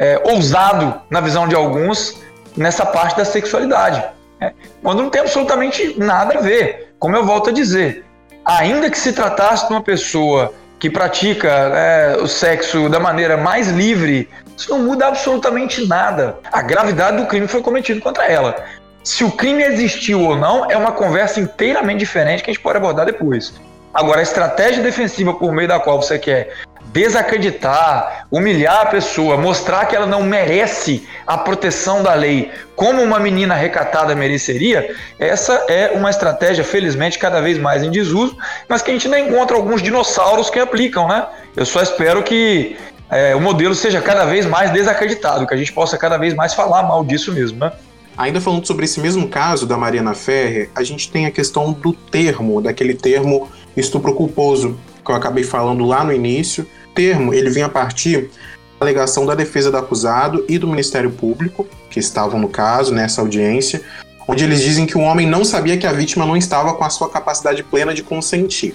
é, 0.00 0.18
ousado 0.24 0.98
na 1.10 1.20
visão 1.20 1.46
de 1.46 1.54
alguns 1.54 2.18
nessa 2.56 2.86
parte 2.86 3.18
da 3.18 3.24
sexualidade, 3.24 4.02
né? 4.40 4.54
quando 4.82 5.02
não 5.02 5.10
tem 5.10 5.20
absolutamente 5.20 5.94
nada 5.98 6.38
a 6.38 6.40
ver. 6.40 6.94
Como 6.98 7.14
eu 7.14 7.24
volto 7.24 7.50
a 7.50 7.52
dizer, 7.52 8.04
ainda 8.44 8.90
que 8.90 8.98
se 8.98 9.12
tratasse 9.12 9.68
de 9.68 9.74
uma 9.74 9.82
pessoa 9.82 10.54
que 10.78 10.88
pratica 10.88 11.48
é, 11.48 12.16
o 12.18 12.26
sexo 12.26 12.88
da 12.88 12.98
maneira 12.98 13.36
mais 13.36 13.68
livre, 13.68 14.28
isso 14.56 14.70
não 14.70 14.78
muda 14.78 15.06
absolutamente 15.06 15.86
nada. 15.86 16.38
A 16.50 16.62
gravidade 16.62 17.18
do 17.18 17.26
crime 17.26 17.46
foi 17.46 17.62
cometido 17.62 18.00
contra 18.00 18.24
ela. 18.24 18.56
Se 19.04 19.22
o 19.22 19.30
crime 19.30 19.62
existiu 19.62 20.22
ou 20.22 20.36
não, 20.36 20.70
é 20.70 20.76
uma 20.76 20.92
conversa 20.92 21.40
inteiramente 21.40 21.98
diferente 21.98 22.42
que 22.42 22.50
a 22.50 22.52
gente 22.54 22.62
pode 22.62 22.78
abordar 22.78 23.04
depois. 23.04 23.52
Agora, 23.92 24.20
a 24.20 24.22
estratégia 24.22 24.82
defensiva 24.82 25.34
por 25.34 25.52
meio 25.52 25.68
da 25.68 25.78
qual 25.78 26.00
você 26.00 26.18
quer 26.18 26.54
desacreditar, 26.92 28.26
humilhar 28.30 28.82
a 28.82 28.86
pessoa, 28.86 29.36
mostrar 29.36 29.86
que 29.86 29.94
ela 29.94 30.06
não 30.06 30.22
merece 30.22 31.06
a 31.26 31.38
proteção 31.38 32.02
da 32.02 32.14
lei 32.14 32.50
como 32.74 33.02
uma 33.02 33.20
menina 33.20 33.54
recatada 33.54 34.14
mereceria, 34.14 34.94
essa 35.18 35.52
é 35.68 35.92
uma 35.94 36.10
estratégia, 36.10 36.64
felizmente, 36.64 37.18
cada 37.18 37.40
vez 37.40 37.58
mais 37.58 37.82
em 37.82 37.90
desuso, 37.90 38.36
mas 38.68 38.82
que 38.82 38.90
a 38.90 38.94
gente 38.94 39.06
ainda 39.06 39.20
encontra 39.20 39.56
alguns 39.56 39.82
dinossauros 39.82 40.48
que 40.48 40.58
aplicam, 40.58 41.06
né? 41.06 41.26
Eu 41.54 41.66
só 41.66 41.82
espero 41.82 42.22
que 42.22 42.76
é, 43.10 43.34
o 43.34 43.40
modelo 43.40 43.74
seja 43.74 44.00
cada 44.00 44.24
vez 44.24 44.46
mais 44.46 44.70
desacreditado, 44.70 45.46
que 45.46 45.52
a 45.52 45.56
gente 45.56 45.72
possa 45.72 45.98
cada 45.98 46.16
vez 46.16 46.32
mais 46.32 46.54
falar 46.54 46.82
mal 46.84 47.04
disso 47.04 47.32
mesmo, 47.32 47.58
né? 47.58 47.72
Ainda 48.16 48.40
falando 48.40 48.66
sobre 48.66 48.84
esse 48.84 49.00
mesmo 49.00 49.28
caso 49.28 49.66
da 49.66 49.76
Mariana 49.76 50.14
Ferrer, 50.14 50.70
a 50.74 50.82
gente 50.82 51.10
tem 51.10 51.26
a 51.26 51.30
questão 51.30 51.72
do 51.72 51.92
termo, 51.92 52.60
daquele 52.60 52.94
termo 52.94 53.48
estupro 53.76 54.14
culposo, 54.14 54.78
que 55.04 55.10
eu 55.10 55.14
acabei 55.14 55.44
falando 55.44 55.84
lá 55.84 56.04
no 56.04 56.12
início, 56.12 56.66
termo 56.94 57.34
ele 57.34 57.50
vem 57.50 57.62
a 57.62 57.68
partir 57.68 58.30
da 58.78 58.86
alegação 58.86 59.26
da 59.26 59.34
defesa 59.34 59.70
do 59.70 59.76
acusado 59.76 60.44
e 60.48 60.58
do 60.58 60.68
Ministério 60.68 61.10
Público, 61.10 61.66
que 61.90 62.00
estavam 62.00 62.38
no 62.38 62.48
caso, 62.48 62.94
nessa 62.94 63.20
audiência, 63.20 63.82
onde 64.26 64.44
eles 64.44 64.62
dizem 64.62 64.86
que 64.86 64.96
o 64.96 65.00
homem 65.00 65.26
não 65.26 65.44
sabia 65.44 65.76
que 65.76 65.86
a 65.86 65.92
vítima 65.92 66.24
não 66.24 66.36
estava 66.36 66.74
com 66.74 66.84
a 66.84 66.90
sua 66.90 67.10
capacidade 67.10 67.62
plena 67.62 67.92
de 67.92 68.02
consentir. 68.02 68.74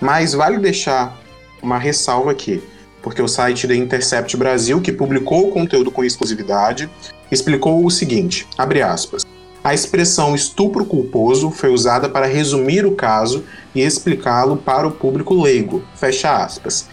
Mas 0.00 0.32
vale 0.32 0.58
deixar 0.58 1.18
uma 1.62 1.78
ressalva 1.78 2.30
aqui, 2.30 2.62
porque 3.02 3.20
o 3.20 3.28
site 3.28 3.66
da 3.66 3.74
Intercept 3.74 4.36
Brasil, 4.36 4.80
que 4.80 4.92
publicou 4.92 5.48
o 5.48 5.52
conteúdo 5.52 5.90
com 5.90 6.04
exclusividade, 6.04 6.88
explicou 7.30 7.84
o 7.84 7.90
seguinte, 7.90 8.46
abre 8.56 8.82
aspas, 8.82 9.24
a 9.66 9.74
expressão 9.74 10.32
estupro 10.32 10.84
culposo 10.84 11.50
foi 11.50 11.70
usada 11.70 12.08
para 12.08 12.26
resumir 12.26 12.86
o 12.86 12.94
caso 12.94 13.44
e 13.74 13.80
explicá-lo 13.80 14.56
para 14.56 14.86
o 14.86 14.92
público 14.92 15.34
leigo, 15.42 15.82
fecha 15.96 16.36
aspas. 16.36 16.86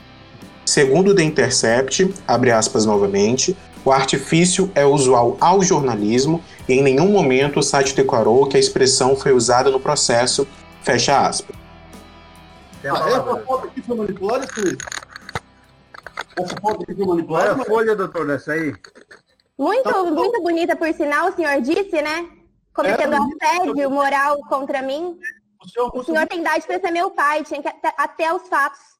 Segundo 0.65 1.11
o 1.11 1.15
The 1.15 1.23
Intercept, 1.23 2.13
abre 2.27 2.51
aspas 2.51 2.85
novamente, 2.85 3.55
o 3.85 3.91
artifício 3.91 4.71
é 4.73 4.85
usual 4.85 5.37
ao 5.41 5.61
jornalismo 5.61 6.41
e 6.67 6.73
em 6.73 6.81
nenhum 6.81 7.09
momento 7.09 7.59
o 7.59 7.63
site 7.63 7.93
declarou 7.93 8.47
que 8.47 8.55
a 8.55 8.59
expressão 8.59 9.15
foi 9.15 9.33
usada 9.33 9.69
no 9.69 9.79
processo, 9.79 10.47
fecha 10.81 11.19
aspas. 11.19 11.55
Ah, 12.85 13.09
essa 13.09 13.37
foto 13.45 13.67
aqui 13.67 13.81
foi 13.81 13.97
manipulada, 13.97 14.47
Cris? 14.47 14.77
Essa 16.37 16.55
foto 16.61 16.83
aqui 16.83 16.95
foi 16.95 17.05
manipulada? 17.05 17.53
Olha 17.53 17.61
a 17.61 17.65
folha, 17.65 17.95
doutor, 17.95 18.27
dessa 18.27 18.53
aí. 18.53 18.73
Muito, 19.57 19.83
tá 19.83 20.03
muito 20.03 20.41
bonita, 20.41 20.75
por 20.75 20.91
sinal, 20.93 21.29
o 21.29 21.35
senhor 21.35 21.61
disse, 21.61 22.01
né? 22.01 22.29
Cometendo 22.73 23.15
é, 23.15 23.19
assédio 23.45 23.89
moral 23.89 24.37
contra 24.49 24.81
mim. 24.81 25.19
O 25.63 25.69
senhor, 25.69 25.91
o 25.93 26.03
senhor 26.03 26.27
tem 26.27 26.39
idade 26.39 26.65
para 26.65 26.79
ser 26.79 26.91
meu 26.91 27.11
pai, 27.11 27.43
tinha 27.43 27.61
que 27.61 27.67
até, 27.67 27.93
até 27.97 28.33
os 28.33 28.47
fatos. 28.47 28.92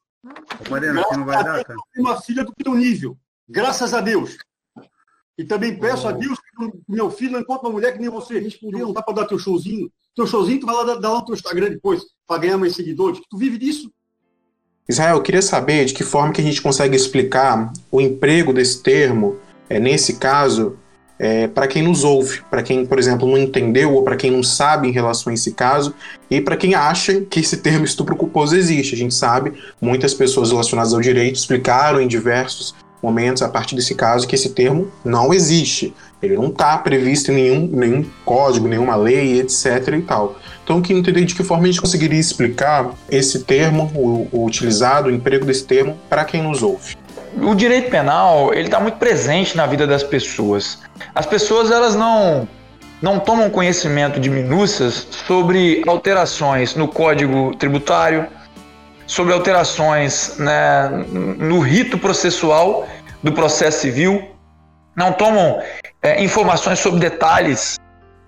Mariana, 0.70 1.02
aqui 1.02 1.16
não 1.16 1.24
vai 1.24 1.44
dar, 1.44 1.64
cara. 1.64 1.78
Uma 1.96 2.20
filha 2.20 2.44
do 2.44 2.52
teu 2.52 2.74
nível, 2.74 3.16
graças 3.48 3.92
a 3.92 4.00
Deus. 4.00 4.36
E 5.36 5.44
também 5.44 5.78
peço 5.78 6.06
oh. 6.06 6.10
a 6.10 6.12
Deus 6.12 6.38
que 6.38 6.70
meu 6.88 7.10
filho 7.10 7.32
não 7.32 7.40
encontre 7.40 7.66
uma 7.66 7.72
mulher 7.72 7.92
que 7.92 7.98
nem 7.98 8.08
você. 8.08 8.38
Respondeu, 8.38 8.86
não 8.86 8.92
dá 8.92 9.02
para 9.02 9.14
dar 9.14 9.26
teu 9.26 9.38
showzinho. 9.38 9.90
Teu 10.14 10.26
showzinho, 10.26 10.60
tu 10.60 10.66
vai 10.66 10.76
lá 10.76 10.94
dar 10.94 11.08
lá 11.08 11.18
no 11.18 11.24
teu 11.24 11.34
Instagram 11.34 11.70
depois, 11.70 12.02
para 12.26 12.40
ganhar 12.40 12.56
mais 12.56 12.74
seguidores. 12.74 13.20
Tu 13.28 13.36
vive 13.36 13.58
disso. 13.58 13.90
Israel, 14.88 15.16
eu 15.16 15.22
queria 15.22 15.42
saber 15.42 15.86
de 15.86 15.94
que 15.94 16.04
forma 16.04 16.32
que 16.32 16.40
a 16.40 16.44
gente 16.44 16.62
consegue 16.62 16.94
explicar 16.94 17.72
o 17.90 18.00
emprego 18.00 18.52
desse 18.52 18.82
termo, 18.82 19.38
é, 19.68 19.80
nesse 19.80 20.18
caso, 20.18 20.78
é, 21.18 21.46
para 21.46 21.66
quem 21.66 21.82
nos 21.82 22.04
ouve, 22.04 22.42
para 22.50 22.62
quem, 22.62 22.84
por 22.84 22.98
exemplo, 22.98 23.28
não 23.28 23.38
entendeu 23.38 23.94
ou 23.94 24.02
para 24.02 24.16
quem 24.16 24.30
não 24.30 24.42
sabe 24.42 24.88
em 24.88 24.92
relação 24.92 25.30
a 25.30 25.34
esse 25.34 25.52
caso 25.52 25.94
e 26.30 26.40
para 26.40 26.56
quem 26.56 26.74
acha 26.74 27.20
que 27.20 27.40
esse 27.40 27.58
termo 27.58 27.84
estupro 27.84 28.16
culposo 28.16 28.56
existe. 28.56 28.94
A 28.94 28.98
gente 28.98 29.14
sabe, 29.14 29.52
muitas 29.80 30.14
pessoas 30.14 30.50
relacionadas 30.50 30.92
ao 30.92 31.00
direito 31.00 31.36
explicaram 31.36 32.00
em 32.00 32.08
diversos 32.08 32.74
momentos 33.02 33.42
a 33.42 33.48
partir 33.48 33.76
desse 33.76 33.94
caso 33.94 34.26
que 34.26 34.34
esse 34.34 34.50
termo 34.50 34.90
não 35.04 35.32
existe. 35.32 35.94
Ele 36.22 36.36
não 36.36 36.48
está 36.48 36.78
previsto 36.78 37.30
em 37.30 37.34
nenhum, 37.34 37.66
nenhum 37.66 38.04
código, 38.24 38.66
nenhuma 38.66 38.96
lei, 38.96 39.40
etc. 39.40 39.88
e 39.98 40.02
tal. 40.02 40.36
Então, 40.64 40.80
queria 40.80 40.98
entender 40.98 41.22
de 41.26 41.34
que 41.34 41.44
forma 41.44 41.64
a 41.64 41.66
gente 41.66 41.82
conseguiria 41.82 42.18
explicar 42.18 42.94
esse 43.10 43.40
termo, 43.40 43.92
o, 43.94 44.28
o 44.32 44.46
utilizado, 44.46 45.08
o 45.08 45.12
emprego 45.12 45.44
desse 45.44 45.64
termo, 45.64 45.98
para 46.08 46.24
quem 46.24 46.42
nos 46.42 46.62
ouve 46.62 46.96
o 47.42 47.54
direito 47.54 47.90
penal 47.90 48.52
ele 48.52 48.66
está 48.66 48.80
muito 48.80 48.98
presente 48.98 49.56
na 49.56 49.66
vida 49.66 49.86
das 49.86 50.02
pessoas. 50.02 50.80
As 51.14 51.26
pessoas 51.26 51.70
elas 51.70 51.94
não 51.94 52.48
não 53.02 53.18
tomam 53.18 53.50
conhecimento 53.50 54.18
de 54.18 54.30
minúcias 54.30 55.06
sobre 55.26 55.82
alterações 55.86 56.74
no 56.74 56.88
Código 56.88 57.54
Tributário, 57.56 58.26
sobre 59.06 59.34
alterações 59.34 60.38
né, 60.38 60.88
no 61.10 61.60
rito 61.60 61.98
processual 61.98 62.88
do 63.22 63.32
processo 63.32 63.80
civil, 63.80 64.30
não 64.96 65.12
tomam 65.12 65.60
é, 66.02 66.22
informações 66.22 66.78
sobre 66.78 67.00
detalhes 67.00 67.78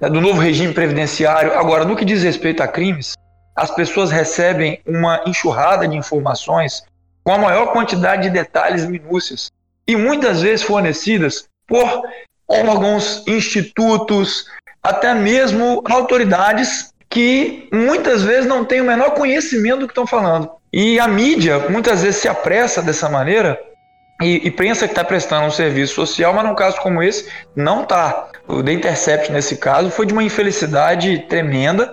né, 0.00 0.10
do 0.10 0.20
novo 0.20 0.40
regime 0.40 0.74
previdenciário. 0.74 1.56
Agora, 1.58 1.84
no 1.84 1.96
que 1.96 2.04
diz 2.04 2.22
respeito 2.22 2.62
a 2.62 2.68
crimes, 2.68 3.14
as 3.54 3.70
pessoas 3.70 4.10
recebem 4.10 4.80
uma 4.86 5.22
enxurrada 5.26 5.88
de 5.88 5.96
informações 5.96 6.84
com 7.26 7.32
a 7.32 7.38
maior 7.38 7.72
quantidade 7.72 8.22
de 8.22 8.30
detalhes 8.30 8.84
e 8.84 8.88
minúcias, 8.88 9.50
e 9.84 9.96
muitas 9.96 10.42
vezes 10.42 10.62
fornecidas 10.64 11.48
por 11.66 12.02
órgãos, 12.46 13.24
institutos, 13.26 14.46
até 14.80 15.12
mesmo 15.12 15.82
autoridades 15.90 16.94
que 17.10 17.68
muitas 17.72 18.22
vezes 18.22 18.46
não 18.46 18.64
têm 18.64 18.80
o 18.80 18.84
menor 18.84 19.10
conhecimento 19.10 19.80
do 19.80 19.86
que 19.88 19.90
estão 19.90 20.06
falando. 20.06 20.48
E 20.72 21.00
a 21.00 21.08
mídia 21.08 21.68
muitas 21.68 22.04
vezes 22.04 22.20
se 22.20 22.28
apressa 22.28 22.80
dessa 22.80 23.08
maneira 23.08 23.58
e, 24.22 24.46
e 24.46 24.50
pensa 24.52 24.86
que 24.86 24.92
está 24.92 25.02
prestando 25.02 25.46
um 25.46 25.50
serviço 25.50 25.94
social, 25.94 26.32
mas 26.32 26.44
num 26.44 26.54
caso 26.54 26.80
como 26.80 27.02
esse, 27.02 27.28
não 27.56 27.82
está. 27.82 28.28
O 28.46 28.62
The 28.62 28.72
Intercept, 28.72 29.32
nesse 29.32 29.56
caso, 29.56 29.90
foi 29.90 30.06
de 30.06 30.12
uma 30.12 30.22
infelicidade 30.22 31.26
tremenda, 31.28 31.92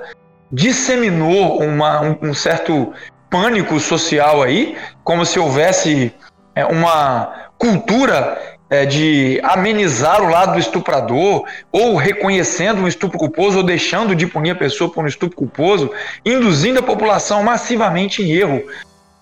disseminou 0.51 1.59
uma, 1.59 2.01
um, 2.01 2.17
um 2.21 2.33
certo 2.35 2.93
pânico 3.33 3.79
social 3.79 4.43
aí, 4.43 4.77
como 5.03 5.25
se 5.25 5.39
houvesse 5.39 6.13
é, 6.53 6.63
uma 6.67 7.49
cultura 7.57 8.39
é, 8.69 8.85
de 8.85 9.41
amenizar 9.41 10.21
o 10.21 10.29
lado 10.29 10.53
do 10.53 10.59
estuprador, 10.59 11.43
ou 11.71 11.95
reconhecendo 11.95 12.83
um 12.83 12.87
estupro 12.87 13.17
culposo, 13.17 13.57
ou 13.57 13.63
deixando 13.63 14.15
de 14.15 14.27
punir 14.27 14.51
a 14.51 14.55
pessoa 14.55 14.87
por 14.87 15.03
um 15.03 15.07
estupro 15.07 15.35
culposo, 15.35 15.89
induzindo 16.23 16.77
a 16.77 16.83
população 16.83 17.41
massivamente 17.41 18.21
em 18.21 18.31
erro. 18.31 18.61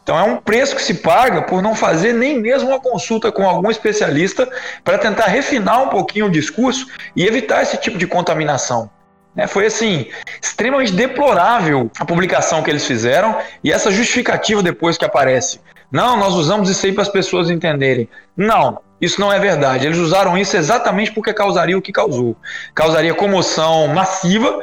Então 0.04 0.20
é 0.20 0.24
um 0.24 0.36
preço 0.36 0.76
que 0.76 0.84
se 0.84 0.96
paga 0.96 1.44
por 1.44 1.62
não 1.62 1.74
fazer 1.74 2.12
nem 2.12 2.38
mesmo 2.38 2.68
uma 2.68 2.82
consulta 2.82 3.32
com 3.32 3.48
algum 3.48 3.72
especialista 3.72 4.46
para 4.84 4.98
tentar 4.98 5.28
refinar 5.28 5.82
um 5.84 5.88
pouquinho 5.88 6.26
o 6.26 6.30
discurso 6.30 6.86
e 7.16 7.26
evitar 7.26 7.62
esse 7.62 7.78
tipo 7.78 7.98
de 7.98 8.08
contaminação. 8.08 8.90
É, 9.36 9.48
foi 9.48 9.66
assim, 9.66 10.08
extremamente 10.42 10.92
deplorável 10.92 11.90
a 11.98 12.06
publicação 12.06 12.62
que 12.62 12.70
eles 12.70 12.86
fizeram 12.86 13.38
e 13.64 13.72
essa 13.72 13.90
justificativa 13.90 14.62
depois 14.62 14.98
que 14.98 15.06
aparece. 15.06 15.62
Não, 15.92 16.18
nós 16.18 16.34
usamos 16.34 16.70
isso 16.70 16.86
aí 16.86 16.94
para 16.94 17.04
as 17.04 17.10
pessoas 17.10 17.50
entenderem. 17.50 18.08
Não, 18.36 18.80
isso 19.00 19.20
não 19.20 19.32
é 19.32 19.40
verdade. 19.40 19.86
Eles 19.86 19.98
usaram 19.98 20.38
isso 20.38 20.56
exatamente 20.56 21.12
porque 21.12 21.34
causaria 21.34 21.78
o 21.78 21.82
que 21.82 21.92
causou. 21.92 22.36
Causaria 22.74 23.14
comoção 23.14 23.88
massiva 23.88 24.62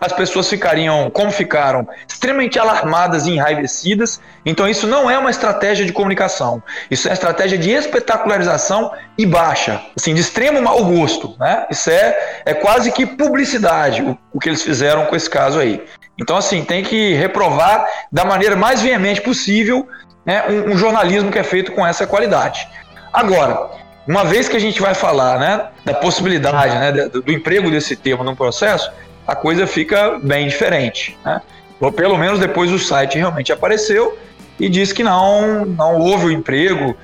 as 0.00 0.12
pessoas 0.12 0.48
ficariam, 0.48 1.10
como 1.10 1.30
ficaram, 1.30 1.86
extremamente 2.08 2.58
alarmadas 2.58 3.26
e 3.26 3.32
enraivecidas. 3.32 4.20
Então, 4.46 4.66
isso 4.66 4.86
não 4.86 5.10
é 5.10 5.18
uma 5.18 5.30
estratégia 5.30 5.84
de 5.84 5.92
comunicação. 5.92 6.62
Isso 6.90 7.06
é 7.06 7.10
uma 7.10 7.14
estratégia 7.14 7.58
de 7.58 7.70
espetacularização 7.70 8.92
e 9.18 9.26
baixa, 9.26 9.80
assim, 9.94 10.14
de 10.14 10.22
extremo 10.22 10.62
mau 10.62 10.82
gosto. 10.84 11.36
Né? 11.38 11.66
Isso 11.70 11.90
é, 11.90 12.42
é 12.46 12.54
quase 12.54 12.90
que 12.90 13.04
publicidade, 13.04 14.02
o, 14.02 14.16
o 14.32 14.40
que 14.40 14.48
eles 14.48 14.62
fizeram 14.62 15.04
com 15.04 15.14
esse 15.14 15.28
caso 15.28 15.58
aí. 15.58 15.84
Então, 16.18 16.36
assim, 16.36 16.64
tem 16.64 16.82
que 16.82 17.14
reprovar 17.14 17.86
da 18.10 18.24
maneira 18.24 18.56
mais 18.56 18.80
veemente 18.80 19.20
possível 19.20 19.86
né, 20.24 20.44
um, 20.48 20.72
um 20.72 20.76
jornalismo 20.76 21.30
que 21.30 21.38
é 21.38 21.44
feito 21.44 21.72
com 21.72 21.86
essa 21.86 22.06
qualidade. 22.06 22.66
Agora, 23.12 23.68
uma 24.06 24.24
vez 24.24 24.48
que 24.48 24.56
a 24.56 24.60
gente 24.60 24.80
vai 24.80 24.94
falar 24.94 25.38
né, 25.38 25.68
da 25.84 25.94
possibilidade 25.94 26.74
né, 26.74 27.08
do, 27.08 27.22
do 27.22 27.32
emprego 27.32 27.70
desse 27.70 27.96
termo 27.96 28.24
num 28.24 28.34
processo, 28.34 28.90
a 29.30 29.36
coisa 29.36 29.64
fica 29.64 30.18
bem 30.18 30.48
diferente. 30.48 31.16
Né? 31.24 31.40
Ou 31.80 31.92
pelo 31.92 32.18
menos 32.18 32.40
depois 32.40 32.72
o 32.72 32.78
site 32.80 33.16
realmente 33.16 33.52
apareceu 33.52 34.18
e 34.58 34.68
disse 34.68 34.92
que 34.92 35.04
não, 35.04 35.64
não 35.64 36.00
houve 36.00 36.26
o 36.26 36.30
emprego. 36.32 36.96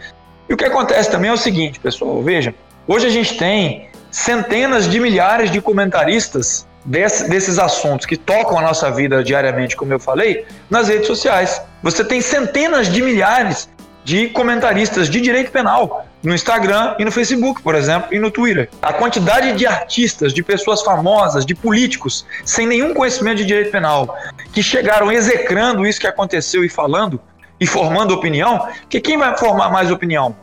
E 0.49 0.53
o 0.53 0.57
que 0.57 0.65
acontece 0.65 1.09
também 1.09 1.31
é 1.31 1.33
o 1.33 1.37
seguinte, 1.37 1.79
pessoal, 1.79 2.21
veja, 2.21 2.53
hoje 2.89 3.07
a 3.07 3.11
gente 3.11 3.39
tem 3.39 3.89
centenas 4.11 4.91
de 4.91 4.99
milhares 4.99 5.53
de 5.53 5.61
comentaristas 5.61 6.67
desse, 6.85 7.29
desses 7.31 7.61
assuntos 7.61 8.07
que 8.07 8.17
tocam 8.17 8.59
a 8.59 8.63
nossa 8.63 8.91
vida 8.91 9.23
diariamente, 9.23 9.77
como 9.77 9.93
eu 9.93 10.01
falei, 10.01 10.45
nas 10.69 10.89
redes 10.89 11.07
sociais. 11.07 11.63
Você 11.81 12.05
tem 12.05 12.21
centenas 12.21 12.89
de 12.89 13.03
milhares 13.03 13.69
de 14.07 14.29
comentaristas 14.29 15.11
de 15.11 15.21
direito 15.21 15.51
penal 15.51 16.07
no 16.23 16.33
Instagram 16.33 16.95
e 16.97 17.05
no 17.05 17.11
Facebook, 17.11 17.61
por 17.61 17.75
exemplo, 17.75 18.15
e 18.15 18.21
no 18.21 18.31
Twitter. 18.31 18.71
A 18.81 18.93
quantidade 18.93 19.53
de 19.55 19.67
artistas, 19.67 20.33
de 20.33 20.45
pessoas 20.45 20.81
famosas, 20.81 21.45
de 21.45 21.57
políticos, 21.57 22.25
sem 22.45 22.69
nenhum 22.69 22.95
conhecimento 22.95 23.39
de 23.39 23.45
direito 23.45 23.73
penal, 23.73 24.17
que 24.53 24.63
chegaram 24.63 25.11
execrando 25.11 25.85
isso 25.85 25.99
que 25.99 26.07
aconteceu 26.07 26.65
e 26.65 26.69
falando 26.69 27.21
e 27.59 27.67
formando 27.67 28.15
opinião, 28.15 28.69
que 28.89 29.01
quem 29.01 29.19
vai 29.19 29.37
formar 29.37 29.71
mais 29.71 29.91
opinião? 29.91 30.37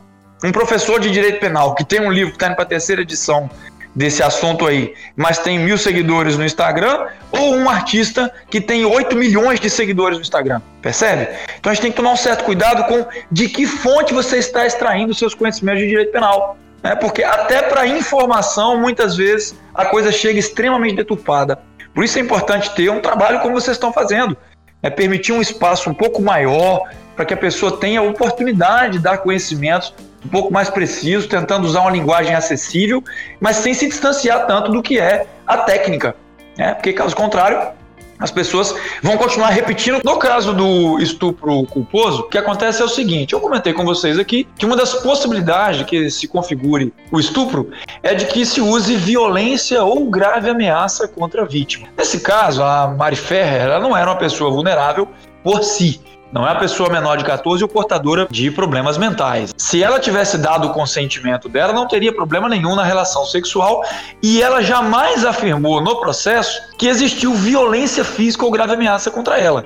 Um 0.44 0.52
professor 0.52 1.00
de 1.00 1.10
direito 1.10 1.40
penal 1.40 1.74
que 1.74 1.86
tem 1.86 2.02
um 2.02 2.12
livro 2.12 2.32
que 2.32 2.36
está 2.36 2.48
indo 2.48 2.56
para 2.56 2.64
a 2.64 2.68
terceira 2.68 3.00
edição 3.00 3.48
desse 3.94 4.22
assunto 4.22 4.66
aí, 4.66 4.94
mas 5.14 5.38
tem 5.38 5.58
mil 5.58 5.78
seguidores 5.78 6.36
no 6.36 6.44
Instagram, 6.44 7.06
ou 7.30 7.54
um 7.54 7.68
artista 7.68 8.32
que 8.50 8.60
tem 8.60 8.84
8 8.84 9.16
milhões 9.16 9.60
de 9.60 9.70
seguidores 9.70 10.18
no 10.18 10.22
Instagram. 10.22 10.60
Percebe? 10.82 11.28
Então 11.58 11.70
a 11.70 11.74
gente 11.74 11.82
tem 11.82 11.90
que 11.92 11.96
tomar 11.96 12.12
um 12.12 12.16
certo 12.16 12.44
cuidado 12.44 12.84
com 12.84 13.06
de 13.30 13.48
que 13.48 13.66
fonte 13.66 14.12
você 14.12 14.38
está 14.38 14.66
extraindo 14.66 15.14
seus 15.14 15.34
conhecimentos 15.34 15.80
de 15.80 15.88
direito 15.88 16.12
penal. 16.12 16.56
Né? 16.82 16.94
Porque 16.96 17.22
até 17.22 17.62
para 17.62 17.86
informação, 17.86 18.78
muitas 18.78 19.16
vezes, 19.16 19.54
a 19.74 19.86
coisa 19.86 20.10
chega 20.10 20.38
extremamente 20.38 20.96
deturpada. 20.96 21.58
Por 21.94 22.04
isso 22.04 22.18
é 22.18 22.20
importante 22.20 22.74
ter 22.74 22.90
um 22.90 23.00
trabalho 23.00 23.40
como 23.40 23.54
vocês 23.54 23.76
estão 23.76 23.92
fazendo. 23.92 24.36
É 24.82 24.90
permitir 24.90 25.32
um 25.32 25.40
espaço 25.40 25.88
um 25.88 25.94
pouco 25.94 26.20
maior 26.20 26.82
para 27.16 27.24
que 27.24 27.32
a 27.32 27.36
pessoa 27.36 27.78
tenha 27.78 28.02
oportunidade 28.02 28.94
de 28.94 28.98
dar 28.98 29.18
conhecimentos 29.18 29.94
um 30.24 30.28
pouco 30.28 30.52
mais 30.52 30.70
preciso, 30.70 31.28
tentando 31.28 31.66
usar 31.66 31.82
uma 31.82 31.90
linguagem 31.90 32.34
acessível, 32.34 33.02
mas 33.40 33.56
sem 33.56 33.74
se 33.74 33.88
distanciar 33.88 34.46
tanto 34.46 34.72
do 34.72 34.82
que 34.82 34.98
é 34.98 35.26
a 35.46 35.58
técnica. 35.58 36.16
Né? 36.56 36.74
Porque, 36.74 36.92
caso 36.92 37.14
contrário, 37.14 37.74
as 38.18 38.30
pessoas 38.30 38.74
vão 39.02 39.16
continuar 39.16 39.48
repetindo. 39.48 40.00
No 40.04 40.18
caso 40.18 40.52
do 40.52 40.98
estupro 40.98 41.64
culposo, 41.66 42.22
o 42.22 42.28
que 42.28 42.38
acontece 42.38 42.80
é 42.80 42.84
o 42.84 42.88
seguinte: 42.88 43.32
eu 43.32 43.40
comentei 43.40 43.72
com 43.72 43.84
vocês 43.84 44.18
aqui 44.18 44.48
que 44.56 44.64
uma 44.64 44.76
das 44.76 44.94
possibilidades 44.94 45.80
de 45.80 45.84
que 45.84 46.10
se 46.10 46.28
configure 46.28 46.92
o 47.10 47.18
estupro 47.18 47.70
é 48.02 48.14
de 48.14 48.26
que 48.26 48.46
se 48.46 48.60
use 48.60 48.96
violência 48.96 49.82
ou 49.82 50.08
grave 50.08 50.48
ameaça 50.48 51.08
contra 51.08 51.42
a 51.42 51.44
vítima. 51.44 51.88
Nesse 51.98 52.20
caso, 52.20 52.62
a 52.62 52.88
Mari 52.88 53.16
Ferrer 53.16 53.62
ela 53.62 53.80
não 53.80 53.96
era 53.96 54.10
uma 54.10 54.18
pessoa 54.18 54.50
vulnerável 54.50 55.08
por 55.42 55.62
si. 55.62 56.00
Não 56.34 56.44
é 56.44 56.50
a 56.50 56.56
pessoa 56.56 56.90
menor 56.90 57.16
de 57.16 57.24
14 57.24 57.62
ou 57.62 57.68
portadora 57.68 58.26
de 58.28 58.50
problemas 58.50 58.98
mentais. 58.98 59.54
Se 59.56 59.80
ela 59.80 60.00
tivesse 60.00 60.36
dado 60.36 60.66
o 60.66 60.72
consentimento 60.72 61.48
dela, 61.48 61.72
não 61.72 61.86
teria 61.86 62.12
problema 62.12 62.48
nenhum 62.48 62.74
na 62.74 62.82
relação 62.82 63.24
sexual 63.24 63.84
e 64.20 64.42
ela 64.42 64.60
jamais 64.60 65.24
afirmou 65.24 65.80
no 65.80 66.00
processo 66.00 66.60
que 66.76 66.88
existiu 66.88 67.32
violência 67.34 68.02
física 68.02 68.44
ou 68.44 68.50
grave 68.50 68.72
ameaça 68.72 69.12
contra 69.12 69.38
ela. 69.38 69.64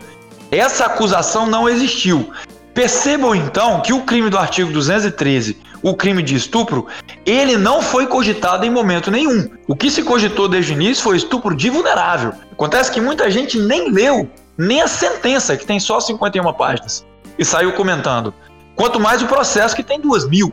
Essa 0.51 0.85
acusação 0.85 1.47
não 1.47 1.67
existiu. 1.67 2.31
Percebam 2.75 3.35
então 3.35 3.81
que 3.81 3.95
o 3.95 4.03
crime 4.03 4.29
do 4.29 4.37
artigo 4.37 4.71
213, 4.71 5.59
o 5.83 5.97
crime 5.97 6.23
de 6.23 6.35
estupro, 6.35 6.87
ele 7.25 7.57
não 7.57 7.81
foi 7.81 8.07
cogitado 8.07 8.67
em 8.67 8.71
momento 8.71 9.11
nenhum. 9.11 9.49
O 9.67 9.75
que 9.75 9.91
se 9.91 10.03
cogitou 10.03 10.47
desde 10.47 10.73
o 10.73 10.75
início 10.75 11.03
foi 11.03 11.17
estupro 11.17 11.57
de 11.57 11.71
vulnerável. 11.71 12.35
Acontece 12.53 12.93
que 12.93 13.01
muita 13.01 13.31
gente 13.31 13.59
nem 13.59 13.91
leu 13.91 14.29
nem 14.59 14.83
a 14.83 14.89
sentença, 14.89 15.57
que 15.57 15.65
tem 15.65 15.79
só 15.79 16.01
51 16.01 16.53
páginas, 16.55 17.07
e 17.39 17.45
saiu 17.45 17.73
comentando. 17.73 18.35
Quanto 18.75 18.99
mais 18.99 19.23
o 19.23 19.27
processo, 19.27 19.77
que 19.77 19.83
tem 19.83 20.01
duas 20.01 20.29
mil. 20.29 20.53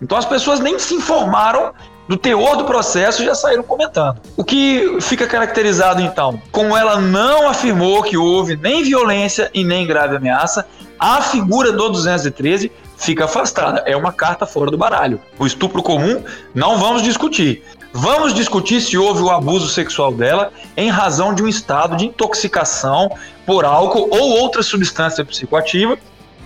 Então 0.00 0.16
as 0.16 0.24
pessoas 0.24 0.58
nem 0.60 0.78
se 0.78 0.94
informaram 0.94 1.72
do 2.08 2.16
teor 2.16 2.56
do 2.56 2.64
processo 2.64 3.24
já 3.24 3.34
saíram 3.34 3.62
comentando. 3.62 4.20
O 4.36 4.44
que 4.44 4.98
fica 5.00 5.26
caracterizado 5.26 6.00
então? 6.00 6.40
Como 6.52 6.76
ela 6.76 7.00
não 7.00 7.48
afirmou 7.48 8.02
que 8.02 8.16
houve 8.16 8.56
nem 8.56 8.82
violência 8.82 9.50
e 9.52 9.64
nem 9.64 9.86
grave 9.86 10.16
ameaça, 10.16 10.66
a 10.98 11.20
figura 11.20 11.72
do 11.72 11.90
213 11.90 12.70
fica 12.96 13.24
afastada. 13.24 13.82
É 13.86 13.96
uma 13.96 14.12
carta 14.12 14.46
fora 14.46 14.70
do 14.70 14.78
baralho. 14.78 15.20
O 15.38 15.46
estupro 15.46 15.82
comum 15.82 16.22
não 16.54 16.78
vamos 16.78 17.02
discutir. 17.02 17.62
Vamos 17.98 18.34
discutir 18.34 18.82
se 18.82 18.98
houve 18.98 19.22
o 19.22 19.30
abuso 19.30 19.70
sexual 19.70 20.12
dela 20.12 20.52
em 20.76 20.90
razão 20.90 21.32
de 21.34 21.42
um 21.42 21.48
estado 21.48 21.96
de 21.96 22.04
intoxicação 22.04 23.10
por 23.46 23.64
álcool 23.64 24.08
ou 24.10 24.38
outra 24.38 24.62
substância 24.62 25.24
psicoativa 25.24 25.96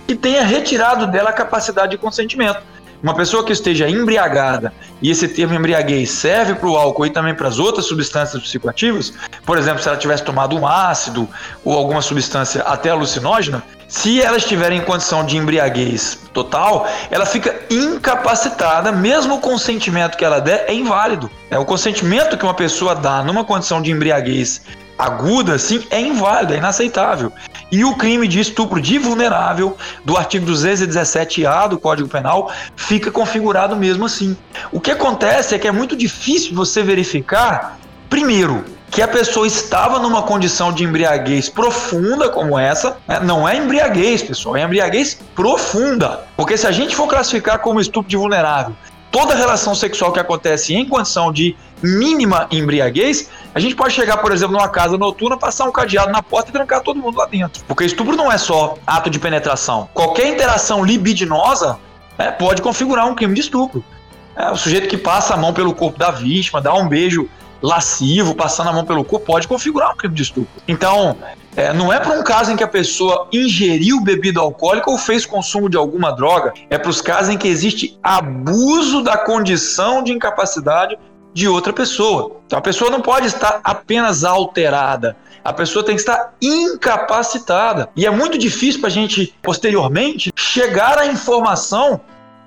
que 0.07 0.15
tenha 0.15 0.45
retirado 0.45 1.07
dela 1.07 1.31
a 1.31 1.33
capacidade 1.33 1.91
de 1.91 1.97
consentimento. 1.97 2.61
Uma 3.03 3.13
pessoa 3.13 3.43
que 3.43 3.51
esteja 3.51 3.89
embriagada, 3.89 4.71
e 5.01 5.11
esse 5.11 5.27
termo 5.27 5.53
embriaguez 5.53 6.09
serve 6.11 6.55
para 6.55 6.69
o 6.69 6.77
álcool 6.77 7.07
e 7.07 7.09
também 7.09 7.35
para 7.35 7.49
as 7.49 7.59
outras 7.59 7.85
substâncias 7.85 8.41
psicoativas, 8.41 9.11
por 9.45 9.57
exemplo, 9.57 9.83
se 9.83 9.89
ela 9.89 9.97
tivesse 9.97 10.23
tomado 10.23 10.55
um 10.55 10.65
ácido 10.65 11.27
ou 11.65 11.77
alguma 11.77 12.01
substância 12.01 12.61
até 12.61 12.91
alucinógena, 12.91 13.61
se 13.91 14.21
ela 14.21 14.37
estiver 14.37 14.71
em 14.71 14.79
condição 14.79 15.25
de 15.25 15.35
embriaguez 15.35 16.17
total, 16.33 16.87
ela 17.11 17.25
fica 17.25 17.53
incapacitada, 17.69 18.89
mesmo 18.89 19.35
o 19.35 19.39
consentimento 19.41 20.17
que 20.17 20.23
ela 20.23 20.39
der 20.39 20.63
é 20.69 20.73
inválido. 20.73 21.29
É 21.49 21.59
o 21.59 21.65
consentimento 21.65 22.37
que 22.37 22.45
uma 22.45 22.53
pessoa 22.53 22.95
dá 22.95 23.21
numa 23.21 23.43
condição 23.43 23.81
de 23.81 23.91
embriaguez 23.91 24.61
aguda, 24.97 25.55
assim, 25.55 25.85
é 25.89 25.99
inválido, 25.99 26.53
é 26.53 26.57
inaceitável. 26.57 27.33
E 27.69 27.83
o 27.83 27.93
crime 27.97 28.29
de 28.29 28.39
estupro 28.39 28.79
de 28.79 28.97
vulnerável 28.97 29.75
do 30.05 30.15
artigo 30.15 30.45
217A 30.45 31.67
do 31.67 31.77
Código 31.77 32.07
Penal 32.07 32.49
fica 32.77 33.11
configurado 33.11 33.75
mesmo 33.75 34.05
assim. 34.05 34.37
O 34.71 34.79
que 34.79 34.91
acontece 34.91 35.53
é 35.53 35.59
que 35.59 35.67
é 35.67 35.71
muito 35.71 35.97
difícil 35.97 36.55
você 36.55 36.81
verificar, 36.81 37.77
primeiro, 38.09 38.63
que 38.91 39.01
a 39.01 39.07
pessoa 39.07 39.47
estava 39.47 39.99
numa 39.99 40.21
condição 40.23 40.73
de 40.73 40.83
embriaguez 40.83 41.47
profunda 41.47 42.29
como 42.29 42.59
essa, 42.59 42.97
né? 43.07 43.21
não 43.21 43.47
é 43.47 43.55
embriaguez, 43.55 44.21
pessoal, 44.21 44.57
é 44.57 44.63
embriaguez 44.63 45.17
profunda. 45.33 46.25
Porque 46.35 46.57
se 46.57 46.67
a 46.67 46.71
gente 46.71 46.93
for 46.93 47.07
classificar 47.07 47.59
como 47.59 47.79
estupro 47.79 48.09
de 48.09 48.17
vulnerável 48.17 48.75
toda 49.09 49.35
relação 49.35 49.75
sexual 49.75 50.11
que 50.11 50.19
acontece 50.19 50.73
em 50.73 50.85
condição 50.85 51.31
de 51.31 51.55
mínima 51.83 52.47
embriaguez, 52.49 53.29
a 53.53 53.59
gente 53.59 53.75
pode 53.75 53.93
chegar, 53.93 54.17
por 54.17 54.31
exemplo, 54.31 54.55
numa 54.55 54.69
casa 54.69 54.97
noturna, 54.97 55.37
passar 55.37 55.65
um 55.65 55.71
cadeado 55.71 56.11
na 56.11 56.23
porta 56.23 56.49
e 56.49 56.53
trancar 56.53 56.81
todo 56.81 56.97
mundo 56.97 57.17
lá 57.17 57.25
dentro. 57.25 57.63
Porque 57.67 57.83
estupro 57.83 58.15
não 58.15 58.31
é 58.31 58.37
só 58.37 58.77
ato 58.87 59.09
de 59.09 59.19
penetração. 59.19 59.89
Qualquer 59.93 60.27
interação 60.27 60.83
libidinosa 60.83 61.77
é, 62.17 62.31
pode 62.31 62.61
configurar 62.61 63.05
um 63.05 63.13
crime 63.13 63.33
de 63.33 63.41
estupro. 63.41 63.83
É, 64.35 64.49
o 64.49 64.55
sujeito 64.55 64.87
que 64.87 64.97
passa 64.97 65.33
a 65.33 65.37
mão 65.37 65.53
pelo 65.53 65.73
corpo 65.75 65.99
da 65.99 66.11
vítima, 66.11 66.61
dá 66.61 66.73
um 66.73 66.87
beijo 66.87 67.29
lascivo, 67.61 68.33
passando 68.35 68.69
a 68.69 68.73
mão 68.73 68.85
pelo 68.85 69.03
corpo, 69.03 69.25
pode 69.25 69.47
configurar 69.47 69.93
um 69.93 69.95
crime 69.95 70.15
de 70.15 70.23
estupro. 70.23 70.49
Então, 70.67 71.17
é, 71.55 71.73
não 71.73 71.91
é 71.91 71.99
para 71.99 72.17
um 72.17 72.23
caso 72.23 72.51
em 72.51 72.55
que 72.55 72.63
a 72.63 72.67
pessoa 72.67 73.27
ingeriu 73.31 74.01
bebida 74.01 74.39
alcoólica 74.39 74.89
ou 74.89 74.97
fez 74.97 75.25
consumo 75.25 75.69
de 75.69 75.77
alguma 75.77 76.11
droga, 76.11 76.53
é 76.69 76.77
para 76.77 76.89
os 76.89 77.01
casos 77.01 77.33
em 77.33 77.37
que 77.37 77.47
existe 77.47 77.99
abuso 78.01 79.03
da 79.03 79.17
condição 79.17 80.01
de 80.01 80.11
incapacidade 80.11 80.97
de 81.33 81.47
outra 81.47 81.73
pessoa. 81.73 82.37
Então 82.45 82.59
a 82.59 82.61
pessoa 82.61 82.89
não 82.89 83.01
pode 83.01 83.27
estar 83.27 83.59
apenas 83.63 84.23
alterada, 84.23 85.15
a 85.43 85.51
pessoa 85.51 85.83
tem 85.83 85.95
que 85.95 86.01
estar 86.01 86.33
incapacitada. 86.41 87.89
E 87.95 88.05
é 88.05 88.11
muito 88.11 88.37
difícil 88.37 88.79
para 88.79 88.89
a 88.89 88.93
gente, 88.93 89.33
posteriormente, 89.41 90.31
chegar 90.35 90.97
à 90.97 91.07
informação 91.07 92.01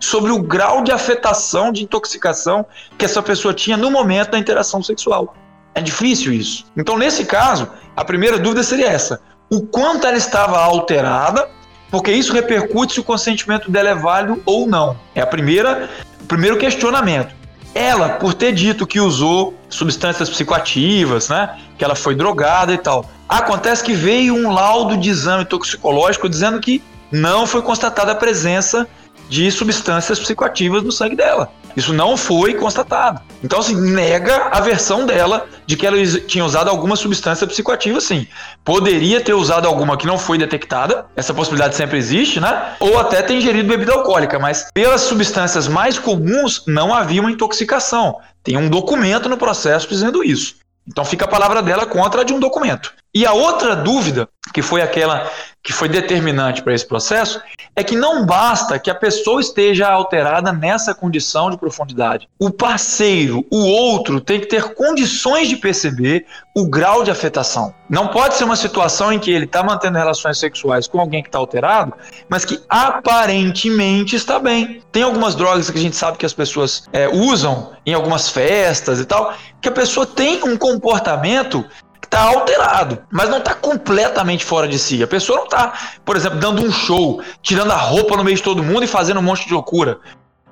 sobre 0.05 0.31
o 0.31 0.43
grau 0.43 0.83
de 0.83 0.93
afetação, 0.93 1.73
de 1.73 1.83
intoxicação 1.83 2.65
que 2.97 3.05
essa 3.05 3.23
pessoa 3.23 3.53
tinha 3.53 3.77
no 3.77 3.91
momento 3.91 4.33
da 4.33 4.39
interação 4.39 4.83
sexual. 4.83 5.35
É 5.75 5.81
difícil 5.81 6.33
isso. 6.33 6.65
Então, 6.77 6.97
nesse 6.97 7.25
caso, 7.25 7.69
a 7.97 8.05
primeira 8.05 8.39
dúvida 8.39 8.63
seria 8.63 8.89
essa: 8.89 9.21
o 9.51 9.63
quanto 9.63 10.07
ela 10.07 10.17
estava 10.17 10.59
alterada, 10.59 11.49
porque 11.91 12.13
isso 12.13 12.33
repercute 12.33 12.95
se 12.95 13.01
o 13.01 13.05
consentimento 13.05 13.71
dela 13.71 13.91
é 13.91 13.95
válido 13.95 14.43
ou 14.47 14.67
não. 14.67 14.97
É 15.15 15.21
a 15.21 15.27
primeira, 15.27 15.89
o 16.23 16.27
primeiro 16.27 16.57
questionamento. 16.57 17.35
Ela, 17.75 18.11
por 18.11 18.35
ter 18.35 18.53
dito 18.53 18.87
que 18.87 19.01
usou 19.01 19.53
substâncias 19.69 20.31
psicoativas, 20.31 21.29
né, 21.29 21.59
que 21.77 21.85
ela 21.85 21.97
foi 21.97 22.15
drogada 22.15 22.73
e 22.73 22.79
tal, 22.79 23.11
acontece 23.29 23.83
que 23.83 23.93
veio 23.93 24.33
um 24.33 24.53
laudo 24.53 24.97
de 24.97 25.11
exame 25.11 25.45
toxicológico 25.45 26.29
dizendo 26.29 26.61
que 26.61 26.81
não 27.11 27.47
foi 27.47 27.63
constatada 27.63 28.13
a 28.13 28.15
presença 28.15 28.89
de 29.29 29.51
substâncias 29.51 30.19
psicoativas 30.19 30.83
no 30.83 30.93
sangue 30.93 31.17
dela. 31.17 31.51
Isso 31.77 31.93
não 31.93 32.17
foi 32.17 32.55
constatado. 32.55 33.21
Então, 33.43 33.59
assim, 33.59 33.75
nega 33.75 34.49
a 34.53 34.61
versão 34.61 35.05
dela 35.05 35.47
de 35.67 35.77
que 35.77 35.87
ela 35.87 35.97
tinha 36.27 36.45
usado 36.45 36.69
alguma 36.69 36.95
substância 36.95 37.47
psicoativa, 37.47 38.01
sim. 38.01 38.27
Poderia 38.65 39.21
ter 39.21 39.35
usado 39.35 39.67
alguma 39.67 39.97
que 39.97 40.07
não 40.07 40.19
foi 40.19 40.39
detectada, 40.39 41.07
essa 41.17 41.35
possibilidade 41.35 41.75
sempre 41.75 41.99
existe, 41.99 42.39
né? 42.39 42.75
Ou 42.79 42.99
até 42.99 43.23
ter 43.23 43.35
ingerido 43.35 43.69
bebida 43.69 43.93
alcoólica, 43.93 44.39
mas 44.39 44.69
pelas 44.73 45.03
substâncias 45.03 45.67
mais 45.67 45.99
comuns 45.99 46.63
não 46.67 46.95
havia 46.95 47.21
uma 47.21 47.31
intoxicação. 47.31 48.19
Tem 48.43 48.57
um 48.57 48.69
documento 48.69 49.29
no 49.29 49.37
processo 49.37 49.89
dizendo 49.89 50.23
isso. 50.23 50.57
Então 50.87 51.05
fica 51.05 51.25
a 51.25 51.29
palavra 51.29 51.63
dela 51.63 51.87
contra 51.87 52.21
a 52.21 52.25
de 52.25 52.33
um 52.33 52.39
documento. 52.39 52.93
E 53.15 53.25
a 53.25 53.33
outra 53.33 53.77
dúvida, 53.77 54.29
que 54.53 54.61
foi 54.61 54.83
aquela 54.83 55.31
que 55.63 55.73
foi 55.73 55.89
determinante 55.89 56.63
para 56.63 56.75
esse 56.75 56.87
processo, 56.87 57.41
é 57.75 57.83
que 57.83 57.97
não 57.97 58.27
basta 58.27 58.79
que 58.79 58.91
a 58.91 58.95
pessoa 58.95 59.41
esteja 59.41 59.89
alterada 59.89 60.53
nessa 60.53 60.95
condição 60.95 61.51
de 61.51 61.57
profundidade. 61.57 62.29
O 62.39 62.51
parceiro, 62.51 63.47
o 63.51 63.65
outro, 63.65 64.21
tem 64.21 64.39
que 64.41 64.47
ter 64.47 64.75
condições 64.75 65.49
de 65.49 65.57
perceber 65.57 66.27
o 66.55 66.69
grau 66.69 67.03
de 67.03 67.11
afetação. 67.11 67.75
Não 67.89 68.09
pode 68.09 68.35
ser 68.35 68.45
uma 68.45 68.57
situação 68.57 69.11
em 69.11 69.19
que 69.19 69.31
ele 69.31 69.47
está 69.47 69.63
mantendo 69.63 69.97
relações 69.97 70.39
sexuais 70.39 70.87
com 70.87 71.01
alguém 71.01 71.23
que 71.23 71.29
está 71.31 71.39
alterado, 71.39 71.95
mas 72.29 72.45
que 72.45 72.61
aparentemente 72.69 74.15
está 74.15 74.39
bem. 74.39 74.83
Tem 74.93 75.03
algumas 75.03 75.35
drogas 75.35 75.71
que 75.71 75.79
a 75.79 75.83
gente 75.83 75.97
sabe 75.97 76.19
que 76.19 76.27
as 76.27 76.35
pessoas 76.35 76.85
é, 76.93 77.09
usam 77.09 77.73
em 77.87 77.95
algumas 77.95 78.29
festas 78.29 79.01
e 79.01 79.05
tal, 79.07 79.35
que 79.63 79.69
a 79.69 79.73
pessoa 79.73 80.07
tem 80.07 80.45
um 80.45 80.59
comportamento 80.59 81.65
está 82.15 82.23
alterado, 82.23 83.03
mas 83.11 83.29
não 83.29 83.39
está 83.39 83.55
completamente 83.55 84.45
fora 84.45 84.69
de 84.69 84.79
si. 84.79 85.03
A 85.03 85.07
pessoa 85.07 85.39
não 85.39 85.45
está, 85.45 85.73
por 86.05 86.17
exemplo, 86.17 86.39
dando 86.39 86.65
um 86.65 86.71
show, 86.71 87.21
tirando 87.43 87.73
a 87.73 87.77
roupa 87.77 88.17
no 88.17 88.23
meio 88.23 88.37
de 88.37 88.43
todo 88.43 88.63
mundo 88.63 88.85
e 88.85 88.87
fazendo 88.87 89.19
um 89.19 89.23
monte 89.23 89.47
de 89.47 89.53
loucura. 89.53 89.99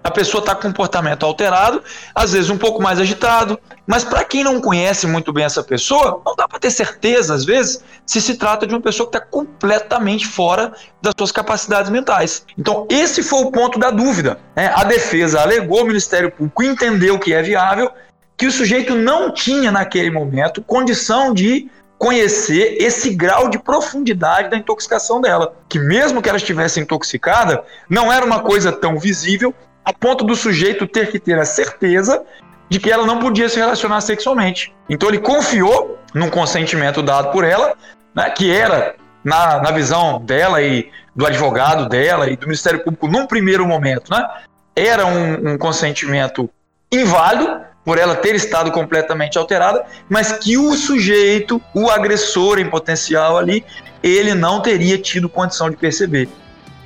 A 0.04 0.10
pessoa 0.10 0.40
está 0.40 0.52
com 0.52 0.62
comportamento 0.62 1.24
alterado, 1.24 1.80
às 2.12 2.32
vezes 2.32 2.50
um 2.50 2.58
pouco 2.58 2.82
mais 2.82 2.98
agitado, 2.98 3.56
mas 3.86 4.02
para 4.02 4.24
quem 4.24 4.42
não 4.42 4.60
conhece 4.60 5.06
muito 5.06 5.32
bem 5.32 5.44
essa 5.44 5.62
pessoa, 5.62 6.20
não 6.26 6.34
dá 6.34 6.48
para 6.48 6.58
ter 6.58 6.72
certeza, 6.72 7.32
às 7.32 7.44
vezes, 7.44 7.84
se 8.04 8.20
se 8.20 8.34
trata 8.34 8.66
de 8.66 8.74
uma 8.74 8.80
pessoa 8.80 9.08
que 9.08 9.16
está 9.16 9.24
completamente 9.24 10.26
fora 10.26 10.72
das 11.00 11.14
suas 11.16 11.30
capacidades 11.30 11.88
mentais. 11.88 12.44
Então, 12.58 12.84
esse 12.90 13.22
foi 13.22 13.44
o 13.44 13.52
ponto 13.52 13.78
da 13.78 13.92
dúvida. 13.92 14.40
Né? 14.56 14.72
A 14.74 14.82
defesa 14.82 15.40
alegou, 15.40 15.82
o 15.82 15.86
Ministério 15.86 16.32
Público 16.32 16.64
entendeu 16.64 17.16
que 17.20 17.32
é 17.32 17.40
viável 17.40 17.88
que 18.42 18.46
o 18.48 18.50
sujeito 18.50 18.96
não 18.96 19.32
tinha 19.32 19.70
naquele 19.70 20.10
momento 20.10 20.60
condição 20.60 21.32
de 21.32 21.70
conhecer 21.96 22.76
esse 22.80 23.10
grau 23.10 23.48
de 23.48 23.56
profundidade 23.56 24.50
da 24.50 24.56
intoxicação 24.56 25.20
dela. 25.20 25.54
Que 25.68 25.78
mesmo 25.78 26.20
que 26.20 26.28
ela 26.28 26.38
estivesse 26.38 26.80
intoxicada, 26.80 27.62
não 27.88 28.12
era 28.12 28.26
uma 28.26 28.40
coisa 28.40 28.72
tão 28.72 28.98
visível 28.98 29.54
a 29.84 29.92
ponto 29.92 30.24
do 30.24 30.34
sujeito 30.34 30.88
ter 30.88 31.12
que 31.12 31.20
ter 31.20 31.38
a 31.38 31.44
certeza 31.44 32.24
de 32.68 32.80
que 32.80 32.90
ela 32.90 33.06
não 33.06 33.20
podia 33.20 33.48
se 33.48 33.60
relacionar 33.60 34.00
sexualmente. 34.00 34.74
Então 34.90 35.08
ele 35.08 35.20
confiou 35.20 35.96
num 36.12 36.28
consentimento 36.28 37.00
dado 37.00 37.30
por 37.30 37.44
ela, 37.44 37.76
né, 38.12 38.28
que 38.30 38.50
era, 38.50 38.96
na, 39.22 39.62
na 39.62 39.70
visão 39.70 40.20
dela 40.20 40.60
e 40.60 40.90
do 41.14 41.24
advogado 41.24 41.88
dela 41.88 42.28
e 42.28 42.36
do 42.36 42.48
Ministério 42.48 42.82
Público, 42.82 43.06
num 43.06 43.24
primeiro 43.24 43.64
momento, 43.64 44.10
né, 44.10 44.28
era 44.74 45.06
um, 45.06 45.52
um 45.52 45.56
consentimento 45.56 46.50
inválido, 46.90 47.70
por 47.84 47.98
ela 47.98 48.14
ter 48.14 48.34
estado 48.34 48.70
completamente 48.70 49.38
alterada, 49.38 49.84
mas 50.08 50.32
que 50.32 50.56
o 50.56 50.74
sujeito, 50.74 51.60
o 51.74 51.90
agressor 51.90 52.58
em 52.58 52.68
potencial 52.68 53.36
ali, 53.36 53.64
ele 54.02 54.34
não 54.34 54.60
teria 54.60 54.98
tido 54.98 55.28
condição 55.28 55.70
de 55.70 55.76
perceber. 55.76 56.28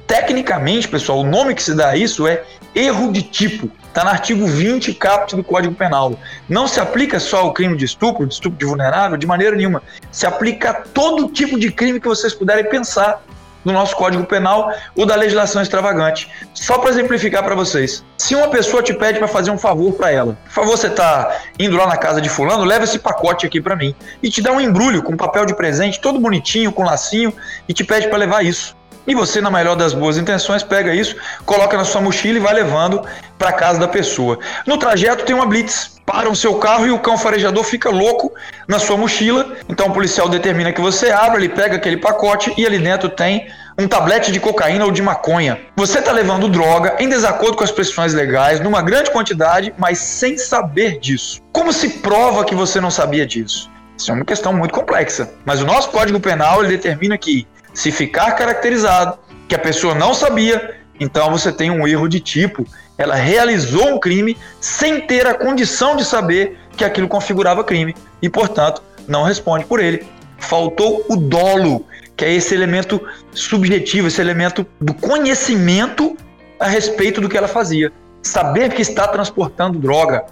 Tecnicamente, 0.06 0.86
pessoal, 0.86 1.20
o 1.20 1.24
nome 1.26 1.54
que 1.54 1.62
se 1.62 1.74
dá 1.74 1.90
a 1.90 1.96
isso 1.96 2.26
é 2.26 2.44
erro 2.74 3.10
de 3.10 3.22
tipo. 3.22 3.70
Está 3.88 4.04
no 4.04 4.10
artigo 4.10 4.46
20, 4.46 4.92
caput 4.94 5.34
do 5.34 5.42
Código 5.42 5.74
Penal. 5.74 6.18
Não 6.48 6.68
se 6.68 6.78
aplica 6.78 7.18
só 7.18 7.38
ao 7.38 7.52
crime 7.52 7.76
de 7.76 7.86
estupro, 7.86 8.26
de 8.26 8.34
estupro 8.34 8.58
de 8.58 8.66
vulnerável, 8.66 9.16
de 9.16 9.26
maneira 9.26 9.56
nenhuma. 9.56 9.82
Se 10.12 10.26
aplica 10.26 10.70
a 10.70 10.74
todo 10.74 11.28
tipo 11.28 11.58
de 11.58 11.72
crime 11.72 11.98
que 11.98 12.06
vocês 12.06 12.34
puderem 12.34 12.68
pensar 12.68 13.22
do 13.66 13.72
nosso 13.72 13.96
Código 13.96 14.24
Penal 14.24 14.72
ou 14.94 15.04
da 15.04 15.16
legislação 15.16 15.60
extravagante. 15.60 16.30
Só 16.54 16.78
para 16.78 16.90
exemplificar 16.90 17.42
para 17.42 17.56
vocês. 17.56 18.04
Se 18.16 18.36
uma 18.36 18.48
pessoa 18.48 18.80
te 18.80 18.94
pede 18.94 19.18
para 19.18 19.26
fazer 19.26 19.50
um 19.50 19.58
favor 19.58 19.92
para 19.94 20.12
ela, 20.12 20.38
por 20.44 20.52
favor, 20.52 20.76
você 20.76 20.88
tá 20.88 21.36
indo 21.58 21.76
lá 21.76 21.88
na 21.88 21.96
casa 21.96 22.20
de 22.20 22.28
fulano, 22.28 22.62
leva 22.62 22.84
esse 22.84 23.00
pacote 23.00 23.44
aqui 23.44 23.60
para 23.60 23.74
mim 23.74 23.92
e 24.22 24.30
te 24.30 24.40
dá 24.40 24.52
um 24.52 24.60
embrulho 24.60 25.02
com 25.02 25.16
papel 25.16 25.44
de 25.44 25.54
presente, 25.54 26.00
todo 26.00 26.20
bonitinho, 26.20 26.70
com 26.70 26.84
lacinho 26.84 27.32
e 27.68 27.74
te 27.74 27.82
pede 27.82 28.06
para 28.06 28.18
levar 28.18 28.44
isso. 28.44 28.76
E 29.06 29.14
você, 29.14 29.40
na 29.40 29.50
melhor 29.50 29.76
das 29.76 29.94
boas 29.94 30.16
intenções, 30.16 30.62
pega 30.62 30.94
isso, 30.94 31.16
coloca 31.44 31.76
na 31.76 31.84
sua 31.84 32.00
mochila 32.00 32.38
e 32.38 32.40
vai 32.40 32.54
levando 32.54 33.02
para 33.38 33.52
casa 33.52 33.78
da 33.78 33.86
pessoa. 33.86 34.38
No 34.66 34.78
trajeto 34.78 35.24
tem 35.24 35.34
uma 35.34 35.46
blitz. 35.46 35.94
Para 36.06 36.30
o 36.30 36.36
seu 36.36 36.54
carro 36.54 36.86
e 36.86 36.92
o 36.92 37.00
cão 37.00 37.18
farejador 37.18 37.64
fica 37.64 37.90
louco 37.90 38.32
na 38.68 38.78
sua 38.78 38.96
mochila. 38.96 39.56
Então 39.68 39.88
o 39.88 39.92
policial 39.92 40.28
determina 40.28 40.72
que 40.72 40.80
você 40.80 41.10
abra, 41.10 41.38
ele 41.38 41.48
pega 41.48 41.74
aquele 41.74 41.96
pacote 41.96 42.54
e 42.56 42.64
ali 42.64 42.78
dentro 42.78 43.08
tem 43.08 43.48
um 43.76 43.88
tablete 43.88 44.30
de 44.30 44.38
cocaína 44.38 44.84
ou 44.84 44.92
de 44.92 45.02
maconha. 45.02 45.60
Você 45.76 45.98
está 45.98 46.12
levando 46.12 46.48
droga 46.48 46.94
em 47.00 47.08
desacordo 47.08 47.56
com 47.56 47.64
as 47.64 47.72
prescrições 47.72 48.14
legais, 48.14 48.60
numa 48.60 48.82
grande 48.82 49.10
quantidade, 49.10 49.74
mas 49.76 49.98
sem 49.98 50.38
saber 50.38 51.00
disso. 51.00 51.40
Como 51.52 51.72
se 51.72 51.88
prova 51.98 52.44
que 52.44 52.54
você 52.54 52.80
não 52.80 52.90
sabia 52.90 53.26
disso? 53.26 53.68
Isso 53.98 54.10
é 54.10 54.14
uma 54.14 54.24
questão 54.24 54.52
muito 54.52 54.72
complexa. 54.72 55.32
Mas 55.44 55.60
o 55.60 55.66
nosso 55.66 55.90
Código 55.90 56.20
Penal 56.20 56.60
ele 56.62 56.76
determina 56.76 57.18
que 57.18 57.48
se 57.76 57.92
ficar 57.92 58.32
caracterizado 58.32 59.18
que 59.46 59.54
a 59.54 59.58
pessoa 59.58 59.94
não 59.94 60.14
sabia, 60.14 60.78
então 60.98 61.30
você 61.30 61.52
tem 61.52 61.70
um 61.70 61.86
erro 61.86 62.08
de 62.08 62.18
tipo. 62.20 62.64
Ela 62.96 63.14
realizou 63.14 63.86
um 63.88 64.00
crime 64.00 64.34
sem 64.58 65.02
ter 65.02 65.26
a 65.26 65.34
condição 65.34 65.94
de 65.94 66.02
saber 66.02 66.58
que 66.74 66.82
aquilo 66.82 67.06
configurava 67.06 67.62
crime 67.62 67.94
e, 68.22 68.30
portanto, 68.30 68.82
não 69.06 69.24
responde 69.24 69.66
por 69.66 69.78
ele. 69.78 70.06
Faltou 70.38 71.04
o 71.06 71.16
dolo, 71.16 71.84
que 72.16 72.24
é 72.24 72.32
esse 72.32 72.54
elemento 72.54 72.98
subjetivo, 73.32 74.08
esse 74.08 74.22
elemento 74.22 74.66
do 74.80 74.94
conhecimento 74.94 76.16
a 76.58 76.66
respeito 76.66 77.20
do 77.20 77.28
que 77.28 77.36
ela 77.36 77.46
fazia. 77.46 77.92
Saber 78.22 78.72
que 78.72 78.80
está 78.80 79.06
transportando 79.06 79.78
droga. 79.78 80.24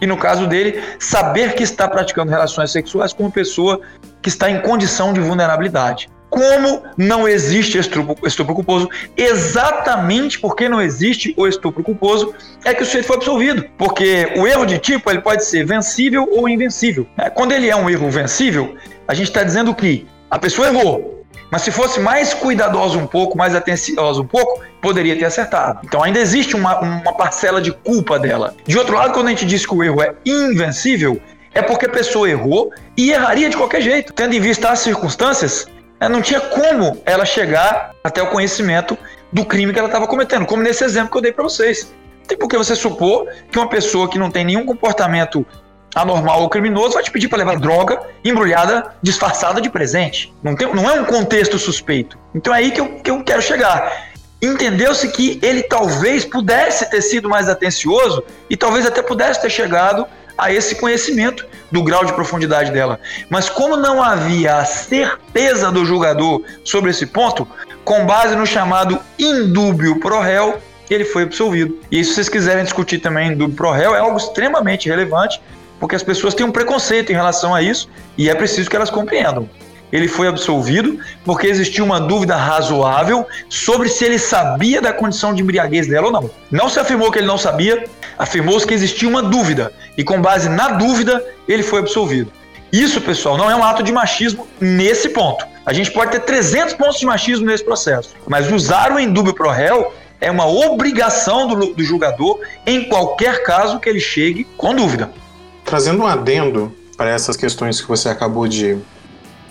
E 0.00 0.06
no 0.06 0.16
caso 0.16 0.48
dele, 0.48 0.82
saber 0.98 1.54
que 1.54 1.62
está 1.62 1.86
praticando 1.86 2.32
relações 2.32 2.72
sexuais 2.72 3.12
com 3.12 3.22
uma 3.22 3.30
pessoa 3.30 3.80
que 4.20 4.28
está 4.28 4.50
em 4.50 4.60
condição 4.60 5.12
de 5.12 5.20
vulnerabilidade. 5.20 6.08
Como 6.30 6.82
não 6.96 7.26
existe 7.26 7.78
estupro, 7.78 8.16
estupro 8.26 8.54
culposo, 8.54 8.88
exatamente 9.16 10.38
porque 10.38 10.68
não 10.68 10.80
existe 10.80 11.34
o 11.36 11.46
estupro 11.46 11.82
culposo, 11.82 12.34
é 12.64 12.74
que 12.74 12.82
o 12.82 12.86
sujeito 12.86 13.06
foi 13.06 13.16
absolvido. 13.16 13.64
Porque 13.78 14.32
o 14.36 14.46
erro 14.46 14.66
de 14.66 14.78
tipo 14.78 15.10
ele 15.10 15.20
pode 15.20 15.44
ser 15.44 15.64
vencível 15.64 16.28
ou 16.30 16.48
invencível. 16.48 17.06
É, 17.16 17.30
quando 17.30 17.52
ele 17.52 17.68
é 17.68 17.76
um 17.76 17.88
erro 17.88 18.10
vencível, 18.10 18.76
a 19.06 19.14
gente 19.14 19.28
está 19.28 19.42
dizendo 19.42 19.74
que 19.74 20.06
a 20.30 20.38
pessoa 20.38 20.68
errou, 20.68 21.24
Mas 21.50 21.62
se 21.62 21.70
fosse 21.70 21.98
mais 21.98 22.34
cuidadoso 22.34 22.98
um 22.98 23.06
pouco, 23.06 23.38
mais 23.38 23.54
atencioso 23.54 24.22
um 24.22 24.26
pouco, 24.26 24.62
poderia 24.82 25.16
ter 25.16 25.24
acertado. 25.24 25.80
Então 25.82 26.02
ainda 26.02 26.18
existe 26.18 26.54
uma, 26.54 26.78
uma 26.78 27.14
parcela 27.14 27.60
de 27.60 27.72
culpa 27.72 28.18
dela. 28.18 28.54
De 28.66 28.76
outro 28.76 28.94
lado, 28.94 29.14
quando 29.14 29.28
a 29.28 29.30
gente 29.30 29.46
diz 29.46 29.64
que 29.64 29.74
o 29.74 29.82
erro 29.82 30.02
é 30.02 30.14
invencível, 30.26 31.18
é 31.54 31.62
porque 31.62 31.86
a 31.86 31.88
pessoa 31.88 32.28
errou 32.28 32.70
e 32.96 33.10
erraria 33.10 33.48
de 33.48 33.56
qualquer 33.56 33.80
jeito. 33.80 34.12
Tendo 34.12 34.34
em 34.34 34.40
vista 34.40 34.68
as 34.68 34.80
circunstâncias, 34.80 35.66
né, 36.00 36.08
não 36.08 36.22
tinha 36.22 36.40
como 36.40 37.00
ela 37.04 37.24
chegar 37.24 37.92
até 38.02 38.22
o 38.22 38.28
conhecimento 38.28 38.96
do 39.32 39.44
crime 39.44 39.72
que 39.72 39.78
ela 39.78 39.88
estava 39.88 40.06
cometendo, 40.06 40.46
como 40.46 40.62
nesse 40.62 40.84
exemplo 40.84 41.10
que 41.10 41.18
eu 41.18 41.22
dei 41.22 41.32
para 41.32 41.44
vocês. 41.44 41.92
Tem 42.26 42.36
por 42.36 42.48
que 42.48 42.56
você 42.56 42.76
supor 42.76 43.26
que 43.50 43.58
uma 43.58 43.68
pessoa 43.68 44.08
que 44.08 44.18
não 44.18 44.30
tem 44.30 44.44
nenhum 44.44 44.64
comportamento 44.64 45.46
anormal 45.94 46.42
ou 46.42 46.48
criminoso 46.48 46.94
vai 46.94 47.02
te 47.02 47.10
pedir 47.10 47.28
para 47.28 47.38
levar 47.38 47.58
droga 47.58 48.00
embrulhada, 48.24 48.94
disfarçada 49.02 49.60
de 49.60 49.70
presente. 49.70 50.32
Não, 50.42 50.54
tem, 50.54 50.72
não 50.74 50.88
é 50.88 51.00
um 51.00 51.04
contexto 51.04 51.58
suspeito. 51.58 52.18
Então 52.34 52.54
é 52.54 52.58
aí 52.58 52.70
que 52.70 52.80
eu, 52.80 52.88
que 53.00 53.10
eu 53.10 53.24
quero 53.24 53.40
chegar. 53.40 54.08
Entendeu-se 54.40 55.08
que 55.08 55.38
ele 55.42 55.62
talvez 55.62 56.24
pudesse 56.24 56.88
ter 56.88 57.02
sido 57.02 57.28
mais 57.28 57.48
atencioso 57.48 58.22
e 58.48 58.56
talvez 58.56 58.86
até 58.86 59.02
pudesse 59.02 59.40
ter 59.40 59.50
chegado 59.50 60.06
a 60.36 60.52
esse 60.52 60.76
conhecimento 60.76 61.44
do 61.70 61.82
grau 61.82 62.04
de 62.04 62.12
profundidade 62.12 62.70
dela. 62.70 62.98
Mas 63.28 63.48
como 63.48 63.76
não 63.76 64.02
havia 64.02 64.56
a 64.56 64.64
certeza 64.64 65.70
do 65.70 65.84
julgador 65.84 66.42
sobre 66.64 66.90
esse 66.90 67.06
ponto, 67.06 67.46
com 67.84 68.06
base 68.06 68.34
no 68.36 68.46
chamado 68.46 68.98
indúbio 69.18 70.00
pro 70.00 70.20
réu, 70.20 70.58
ele 70.90 71.04
foi 71.04 71.24
absolvido. 71.24 71.78
E 71.90 72.02
se 72.02 72.14
vocês 72.14 72.28
quiserem 72.28 72.64
discutir 72.64 72.98
também 72.98 73.32
indúbio 73.32 73.56
pro 73.56 73.70
réu, 73.70 73.94
é 73.94 73.98
algo 73.98 74.16
extremamente 74.16 74.88
relevante, 74.88 75.40
porque 75.78 75.94
as 75.94 76.02
pessoas 76.02 76.34
têm 76.34 76.44
um 76.44 76.52
preconceito 76.52 77.10
em 77.10 77.14
relação 77.14 77.54
a 77.54 77.62
isso 77.62 77.88
e 78.16 78.28
é 78.28 78.34
preciso 78.34 78.68
que 78.68 78.76
elas 78.76 78.90
compreendam. 78.90 79.48
Ele 79.92 80.08
foi 80.08 80.28
absolvido 80.28 80.98
porque 81.24 81.46
existia 81.46 81.82
uma 81.82 82.00
dúvida 82.00 82.36
razoável 82.36 83.26
sobre 83.48 83.88
se 83.88 84.04
ele 84.04 84.18
sabia 84.18 84.80
da 84.80 84.92
condição 84.92 85.34
de 85.34 85.42
embriaguez 85.42 85.86
dela 85.86 86.06
ou 86.06 86.12
não. 86.12 86.30
Não 86.50 86.68
se 86.68 86.78
afirmou 86.78 87.10
que 87.10 87.18
ele 87.18 87.26
não 87.26 87.38
sabia, 87.38 87.84
afirmou-se 88.18 88.66
que 88.66 88.74
existia 88.74 89.08
uma 89.08 89.22
dúvida 89.22 89.72
e 89.96 90.04
com 90.04 90.20
base 90.20 90.48
na 90.48 90.70
dúvida 90.70 91.24
ele 91.46 91.62
foi 91.62 91.80
absolvido. 91.80 92.30
Isso, 92.70 93.00
pessoal, 93.00 93.38
não 93.38 93.50
é 93.50 93.56
um 93.56 93.64
ato 93.64 93.82
de 93.82 93.90
machismo 93.90 94.46
nesse 94.60 95.08
ponto. 95.08 95.46
A 95.64 95.72
gente 95.72 95.90
pode 95.90 96.10
ter 96.10 96.20
300 96.20 96.74
pontos 96.74 96.98
de 96.98 97.06
machismo 97.06 97.46
nesse 97.46 97.64
processo, 97.64 98.14
mas 98.26 98.50
usar 98.52 98.92
o 98.92 99.00
indúbio 99.00 99.34
pro 99.34 99.50
réu 99.50 99.92
é 100.20 100.30
uma 100.30 100.46
obrigação 100.46 101.46
do, 101.46 101.74
do 101.74 101.82
julgador 101.82 102.40
em 102.66 102.84
qualquer 102.88 103.42
caso 103.42 103.78
que 103.78 103.88
ele 103.88 104.00
chegue 104.00 104.44
com 104.56 104.74
dúvida. 104.74 105.10
Trazendo 105.64 106.02
um 106.02 106.06
adendo 106.06 106.74
para 106.96 107.10
essas 107.10 107.36
questões 107.36 107.80
que 107.80 107.86
você 107.88 108.08
acabou 108.08 108.48
de, 108.48 108.76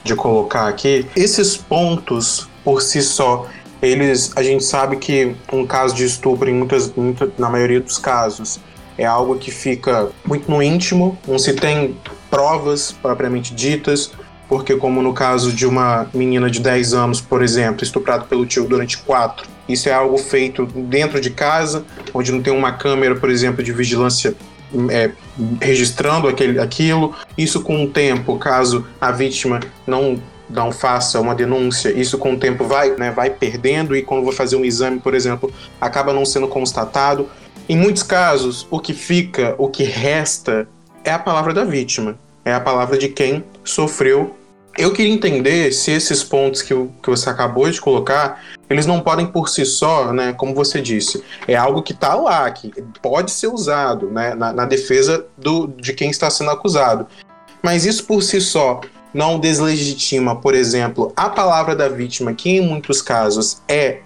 de 0.08 0.16
colocar 0.16 0.68
aqui, 0.68 1.06
esses 1.16 1.56
pontos 1.56 2.50
por 2.64 2.82
si 2.82 3.02
só, 3.02 3.48
eles, 3.82 4.32
a 4.36 4.42
gente 4.42 4.64
sabe 4.64 4.96
que 4.98 5.36
um 5.54 5.66
caso 5.66 5.94
de 5.96 6.06
estupro, 6.06 6.50
em 6.50 6.54
muitas, 6.54 6.92
muita, 6.96 7.30
na 7.38 7.50
maioria 7.50 7.80
dos 7.80 7.98
casos, 7.98 8.60
é 8.98 9.06
algo 9.06 9.38
que 9.38 9.52
fica 9.52 10.10
muito 10.26 10.50
no 10.50 10.64
íntimo, 10.64 11.18
não 11.28 11.38
se 11.38 11.54
tem 11.54 11.96
provas 12.30 12.92
propriamente 12.92 13.54
ditas, 13.54 14.12
porque 14.50 14.76
como 14.76 15.02
no 15.02 15.14
caso 15.14 15.52
de 15.52 15.68
uma 15.68 16.10
menina 16.14 16.50
de 16.50 16.60
10 16.60 16.94
anos, 16.94 17.22
por 17.22 17.44
exemplo, 17.44 17.84
estuprada 17.84 18.24
pelo 18.24 18.46
tio 18.46 18.66
durante 18.66 18.98
4, 18.98 19.48
isso 19.70 19.90
é 19.90 19.94
algo 19.94 20.18
feito 20.18 20.66
dentro 20.66 21.20
de 21.20 21.30
casa, 21.30 21.86
onde 22.14 22.32
não 22.32 22.42
tem 22.42 22.54
uma 22.54 22.72
câmera, 22.72 23.16
por 23.16 23.30
exemplo, 23.30 23.62
de 23.64 23.72
vigilância 23.72 24.34
é, 24.90 25.12
registrando 25.62 26.28
aquele, 26.28 26.60
aquilo. 26.60 27.16
Isso 27.38 27.62
com 27.62 27.84
o 27.84 27.90
tempo, 27.90 28.38
caso 28.38 28.86
a 29.00 29.12
vítima 29.12 29.60
não 29.86 30.20
não 30.50 30.72
faça 30.72 31.20
uma 31.20 31.36
denúncia, 31.36 31.90
isso 31.90 32.18
com 32.18 32.32
o 32.32 32.40
tempo 32.40 32.64
vai, 32.64 32.92
né, 32.92 33.12
vai 33.12 33.30
perdendo 33.30 33.94
e 33.94 34.02
quando 34.02 34.24
vou 34.24 34.32
fazer 34.32 34.56
um 34.56 34.64
exame, 34.64 34.98
por 34.98 35.14
exemplo, 35.14 35.52
acaba 35.80 36.14
não 36.14 36.24
sendo 36.26 36.48
constatado. 36.48 37.28
Em 37.68 37.76
muitos 37.76 38.02
casos, 38.02 38.66
o 38.72 38.80
que 38.80 38.94
fica, 38.94 39.56
o 39.58 39.68
que 39.68 39.84
resta 39.84 40.66
é 41.04 41.12
a 41.12 41.20
palavra 41.20 41.54
da 41.54 41.66
vítima, 41.66 42.18
é 42.46 42.54
a 42.54 42.62
palavra 42.62 42.98
de 42.98 43.10
quem 43.10 43.44
sofreu 43.62 44.37
eu 44.78 44.94
queria 44.94 45.12
entender 45.12 45.72
se 45.72 45.92
esses 45.92 46.24
pontos 46.24 46.62
que, 46.62 46.74
que 47.02 47.10
você 47.10 47.30
acabou 47.30 47.70
de 47.70 47.82
colocar, 47.82 48.44
eles 48.70 48.86
não 48.86 49.02
podem 49.02 49.26
por 49.26 49.50
si 49.50 49.66
só, 49.66 50.14
né, 50.14 50.34
como 50.34 50.54
você 50.54 50.82
disse, 50.82 51.24
é 51.48 51.56
algo 51.56 51.82
que 51.82 51.94
está 51.94 52.14
lá, 52.14 52.50
que 52.52 52.72
pode 53.02 53.32
ser 53.32 53.48
usado 53.48 54.10
né, 54.10 54.36
na, 54.36 54.54
na 54.54 54.66
defesa 54.66 55.26
do, 55.38 55.68
de 55.68 55.94
quem 55.94 56.10
está 56.10 56.30
sendo 56.30 56.52
acusado. 56.52 57.08
Mas 57.64 57.86
isso 57.86 58.06
por 58.06 58.22
si 58.22 58.40
só 58.40 58.82
não 59.14 59.40
deslegitima, 59.40 60.36
por 60.36 60.54
exemplo, 60.54 61.12
a 61.16 61.30
palavra 61.30 61.76
da 61.76 61.90
vítima, 61.90 62.34
que 62.34 62.50
em 62.50 62.62
muitos 62.62 63.02
casos 63.02 63.62
é 63.68 64.02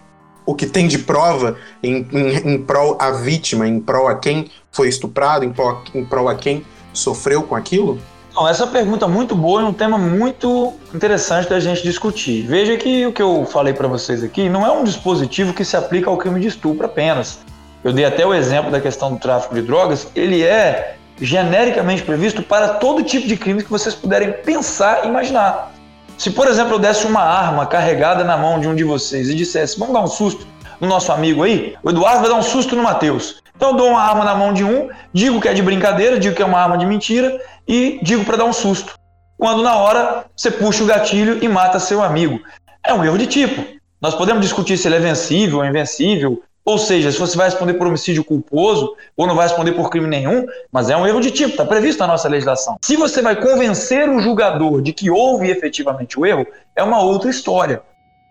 o 0.46 0.56
que 0.56 0.66
tem 0.66 0.88
de 0.88 1.00
prova 1.00 1.58
em, 1.84 2.08
em, 2.12 2.54
em 2.54 2.64
prol 2.64 2.98
a 3.00 3.12
vítima, 3.12 3.68
em 3.68 3.80
prol 3.80 4.08
a 4.08 4.16
quem 4.16 4.50
foi 4.72 4.88
estuprado, 4.88 5.44
em 5.44 5.52
prol, 5.52 5.84
em 5.94 6.06
prol 6.06 6.30
a 6.30 6.36
quem 6.36 6.66
sofreu 6.94 7.44
com 7.44 7.56
aquilo? 7.56 8.00
Não, 8.34 8.48
essa 8.48 8.66
pergunta 8.66 9.06
é 9.06 9.08
muito 9.10 9.36
boa 9.36 9.62
e 9.62 9.66
um 9.66 9.74
tema 9.74 9.98
muito 9.98 10.74
interessante 10.96 11.50
da 11.50 11.60
gente 11.60 11.84
discutir. 11.84 12.44
Veja 12.48 12.78
que 12.78 13.06
o 13.06 13.12
que 13.12 13.22
eu 13.22 13.46
falei 13.46 13.74
para 13.74 13.90
vocês 13.90 14.24
aqui 14.24 14.48
não 14.48 14.66
é 14.66 14.72
um 14.72 14.86
dispositivo 14.86 15.54
que 15.54 15.66
se 15.66 15.76
aplica 15.76 16.10
ao 16.10 16.18
crime 16.18 16.40
de 16.40 16.48
estupro 16.48 16.86
apenas. 16.86 17.40
Eu 17.84 17.92
dei 17.92 18.06
até 18.06 18.26
o 18.26 18.34
exemplo 18.34 18.72
da 18.72 18.80
questão 18.80 19.12
do 19.14 19.20
tráfico 19.20 19.54
de 19.54 19.62
drogas, 19.62 20.08
ele 20.16 20.44
é 20.44 20.96
genericamente 21.20 22.04
previsto 22.04 22.42
para 22.42 22.76
todo 22.76 23.04
tipo 23.04 23.28
de 23.28 23.36
crime 23.36 23.64
que 23.64 23.70
vocês 23.70 23.94
puderem 23.94 24.32
pensar 24.32 25.04
e 25.04 25.10
imaginar. 25.10 25.74
Se, 26.18 26.32
por 26.32 26.48
exemplo, 26.48 26.76
eu 26.76 26.80
desse 26.80 27.06
uma 27.06 27.22
arma 27.22 27.66
carregada 27.66 28.24
na 28.24 28.38
mão 28.38 28.60
de 28.60 28.68
um 28.68 28.76
de 28.76 28.84
vocês 28.84 29.30
e 29.30 29.36
dissesse, 29.36 29.78
vamos 29.78 29.94
dar 29.94 30.02
um 30.02 30.08
susto 30.08 30.48
no 30.80 30.88
nosso 30.88 31.12
amigo 31.12 31.44
aí, 31.44 31.76
o 31.84 31.90
Eduardo 31.90 32.22
vai 32.22 32.30
dar 32.30 32.38
um 32.38 32.44
susto 32.44 32.76
no 32.76 32.84
Matheus. 32.84 33.42
Então 33.56 33.70
eu 33.70 33.76
dou 33.76 33.90
uma 33.90 34.02
arma 34.02 34.24
na 34.24 34.34
mão 34.34 34.54
de 34.54 34.64
um, 34.64 34.90
digo 35.14 35.40
que 35.40 35.48
é 35.48 35.54
de 35.54 35.62
brincadeira, 35.62 36.18
digo 36.18 36.36
que 36.36 36.42
é 36.42 36.46
uma 36.46 36.60
arma 36.60 36.78
de 36.78 36.86
mentira 36.86 37.40
e 37.72 38.00
digo 38.04 38.26
para 38.26 38.38
dar 38.38 38.46
um 38.46 38.54
susto. 38.54 38.94
Quando 39.38 39.64
na 39.64 39.76
hora 39.78 40.26
você 40.36 40.52
puxa 40.52 40.84
o 40.84 40.86
gatilho 40.86 41.44
e 41.44 41.48
mata 41.48 41.80
seu 41.80 42.04
amigo. 42.04 42.40
É 42.84 42.94
um 42.94 43.04
erro 43.04 43.18
de 43.18 43.26
tipo. 43.26 43.64
Nós 44.02 44.14
podemos 44.14 44.42
discutir 44.42 44.78
se 44.78 44.88
ele 44.88 44.98
é 44.98 45.00
vencível 45.00 45.60
ou 45.60 45.66
invencível, 45.66 46.44
ou 46.66 46.78
seja, 46.78 47.12
se 47.12 47.18
você 47.18 47.38
vai 47.38 47.48
responder 47.48 47.76
por 47.76 47.88
homicídio 47.88 48.24
culposo 48.24 48.94
ou 49.16 49.26
não 49.26 49.36
vai 49.36 49.48
responder 49.48 49.72
por 49.72 49.90
crime 49.90 50.08
nenhum, 50.08 50.46
mas 50.72 50.90
é 50.90 50.98
um 50.98 51.08
erro 51.08 51.22
de 51.22 51.32
tipo, 51.32 51.52
está 51.52 51.66
previsto 51.66 52.00
na 52.02 52.08
nossa 52.08 52.28
legislação. 52.28 52.78
Se 52.82 52.98
você 52.98 53.22
vai 53.22 53.36
convencer 53.36 54.10
o 54.10 54.20
julgador 54.20 54.82
de 54.82 54.92
que 54.92 55.10
houve 55.10 55.50
efetivamente 55.50 56.20
o 56.20 56.26
erro, 56.26 56.46
é 56.76 56.84
uma 56.84 57.02
outra 57.02 57.30
história. 57.30 57.82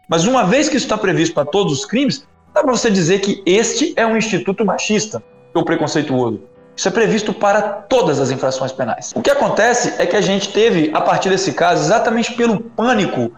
Mas 0.09 0.27
uma 0.27 0.45
vez 0.45 0.69
que 0.69 0.77
isso 0.77 0.85
está 0.85 0.99
previsto 0.99 1.35
para 1.35 1.47
todos 1.47 1.73
os 1.73 1.85
crimes, 1.87 2.25
Dá 2.53 2.63
para 2.63 2.73
você 2.73 2.91
dizer 2.91 3.21
que 3.21 3.43
este 3.47 3.93
é 3.97 4.05
um 4.05 4.17
instituto 4.17 4.65
machista 4.65 5.23
ou 5.55 5.65
preconceituoso. 5.65 6.41
Isso 6.77 6.89
é 6.89 6.91
previsto 6.91 7.33
para 7.33 7.61
todas 7.61 8.21
as 8.21 8.31
infrações 8.31 8.73
penais. 8.73 9.13
O 9.15 9.21
que 9.21 9.31
acontece 9.31 9.95
é 9.99 10.07
que 10.07 10.17
a 10.17 10.21
gente 10.21 10.53
teve, 10.53 10.91
a 10.95 11.01
partir 11.01 11.29
desse 11.29 11.53
caso, 11.53 11.83
exatamente 11.83 12.33
pelo 12.33 12.61
pânico 12.61 13.31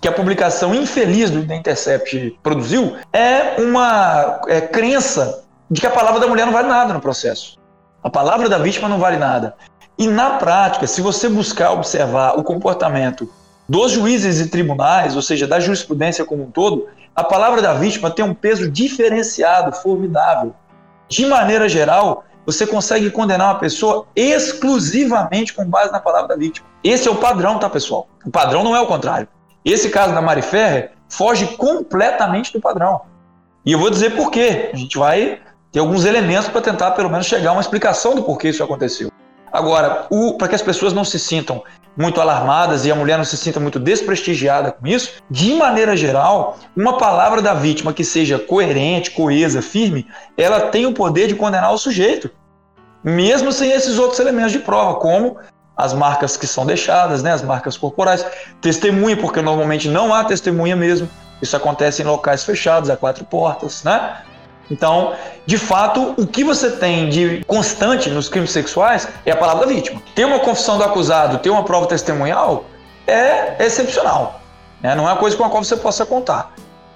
que 0.00 0.08
a 0.08 0.12
publicação 0.12 0.74
infeliz 0.74 1.30
do 1.30 1.46
The 1.46 1.56
Intercept 1.56 2.38
produziu, 2.42 2.96
é 3.12 3.60
uma 3.60 4.40
é, 4.48 4.60
crença 4.60 5.44
de 5.70 5.80
que 5.80 5.86
a 5.86 5.90
palavra 5.90 6.20
da 6.20 6.26
mulher 6.26 6.46
não 6.46 6.52
vale 6.52 6.68
nada 6.68 6.92
no 6.92 7.00
processo. 7.00 7.58
A 8.02 8.08
palavra 8.08 8.48
da 8.48 8.58
vítima 8.58 8.88
não 8.88 8.98
vale 8.98 9.16
nada. 9.16 9.54
E 9.98 10.06
na 10.06 10.30
prática, 10.30 10.86
se 10.86 11.00
você 11.00 11.28
buscar 11.28 11.72
observar 11.72 12.38
o 12.38 12.44
comportamento 12.44 13.28
dos 13.68 13.92
juízes 13.92 14.40
e 14.40 14.48
tribunais, 14.48 15.16
ou 15.16 15.22
seja, 15.22 15.46
da 15.46 15.60
jurisprudência 15.60 16.24
como 16.24 16.44
um 16.44 16.50
todo, 16.50 16.86
a 17.14 17.24
palavra 17.24 17.60
da 17.60 17.74
vítima 17.74 18.10
tem 18.10 18.24
um 18.24 18.32
peso 18.32 18.70
diferenciado, 18.70 19.72
formidável. 19.72 20.54
De 21.08 21.26
maneira 21.26 21.68
geral, 21.68 22.24
você 22.48 22.66
consegue 22.66 23.10
condenar 23.10 23.48
uma 23.48 23.58
pessoa 23.58 24.06
exclusivamente 24.16 25.52
com 25.52 25.66
base 25.66 25.92
na 25.92 26.00
palavra 26.00 26.28
da 26.28 26.34
vítima. 26.34 26.66
Esse 26.82 27.06
é 27.06 27.10
o 27.10 27.16
padrão, 27.16 27.58
tá, 27.58 27.68
pessoal? 27.68 28.08
O 28.24 28.30
padrão 28.30 28.64
não 28.64 28.74
é 28.74 28.80
o 28.80 28.86
contrário. 28.86 29.28
Esse 29.62 29.90
caso 29.90 30.14
da 30.14 30.22
Mari 30.22 30.40
Ferrer 30.40 30.92
foge 31.10 31.46
completamente 31.58 32.50
do 32.50 32.58
padrão. 32.58 33.02
E 33.66 33.72
eu 33.72 33.78
vou 33.78 33.90
dizer 33.90 34.16
por 34.16 34.30
quê. 34.30 34.70
A 34.72 34.76
gente 34.78 34.96
vai 34.96 35.40
ter 35.70 35.80
alguns 35.80 36.06
elementos 36.06 36.48
para 36.48 36.62
tentar, 36.62 36.92
pelo 36.92 37.10
menos, 37.10 37.26
chegar 37.26 37.50
a 37.50 37.52
uma 37.52 37.60
explicação 37.60 38.14
do 38.14 38.22
porquê 38.22 38.48
isso 38.48 38.64
aconteceu. 38.64 39.12
Agora, 39.52 40.06
para 40.38 40.48
que 40.48 40.54
as 40.54 40.62
pessoas 40.62 40.94
não 40.94 41.04
se 41.04 41.18
sintam 41.18 41.62
muito 41.98 42.20
alarmadas 42.20 42.86
e 42.86 42.92
a 42.92 42.94
mulher 42.94 43.18
não 43.18 43.24
se 43.24 43.36
sinta 43.36 43.58
muito 43.58 43.80
desprestigiada 43.80 44.70
com 44.70 44.86
isso, 44.86 45.14
de 45.28 45.52
maneira 45.54 45.96
geral, 45.96 46.56
uma 46.76 46.96
palavra 46.96 47.42
da 47.42 47.52
vítima 47.52 47.92
que 47.92 48.04
seja 48.04 48.38
coerente, 48.38 49.10
coesa, 49.10 49.60
firme, 49.60 50.06
ela 50.36 50.60
tem 50.60 50.86
o 50.86 50.94
poder 50.94 51.26
de 51.26 51.34
condenar 51.34 51.74
o 51.74 51.78
sujeito, 51.78 52.30
mesmo 53.02 53.52
sem 53.52 53.70
esses 53.70 53.98
outros 53.98 54.18
elementos 54.20 54.52
de 54.52 54.58
prova, 54.58 54.94
como 54.94 55.36
as 55.76 55.92
marcas 55.92 56.36
que 56.36 56.46
são 56.46 56.66
deixadas, 56.66 57.22
né, 57.22 57.32
as 57.32 57.42
marcas 57.42 57.76
corporais, 57.76 58.26
testemunha, 58.60 59.16
porque 59.16 59.40
normalmente 59.40 59.88
não 59.88 60.12
há 60.12 60.24
testemunha 60.24 60.74
mesmo. 60.74 61.08
Isso 61.40 61.56
acontece 61.56 62.02
em 62.02 62.04
locais 62.04 62.42
fechados, 62.42 62.90
a 62.90 62.96
quatro 62.96 63.24
portas, 63.24 63.84
né? 63.84 64.16
Então, 64.70 65.14
de 65.46 65.56
fato, 65.56 66.14
o 66.18 66.26
que 66.26 66.44
você 66.44 66.70
tem 66.70 67.08
de 67.08 67.44
constante 67.46 68.10
nos 68.10 68.28
crimes 68.28 68.50
sexuais 68.50 69.08
é 69.24 69.30
a 69.30 69.36
palavra 69.36 69.66
da 69.66 69.72
vítima. 69.72 70.02
Ter 70.14 70.24
uma 70.24 70.40
confissão 70.40 70.76
do 70.76 70.84
acusado, 70.84 71.38
ter 71.38 71.48
uma 71.48 71.64
prova 71.64 71.86
testemunhal 71.86 72.64
é 73.06 73.64
excepcional. 73.64 74.40
Né? 74.82 74.94
Não 74.94 75.08
é 75.08 75.12
uma 75.12 75.16
coisa 75.18 75.36
com 75.36 75.44
a 75.44 75.48
qual 75.48 75.64
você 75.64 75.76
possa 75.76 76.04
contar. 76.04 76.52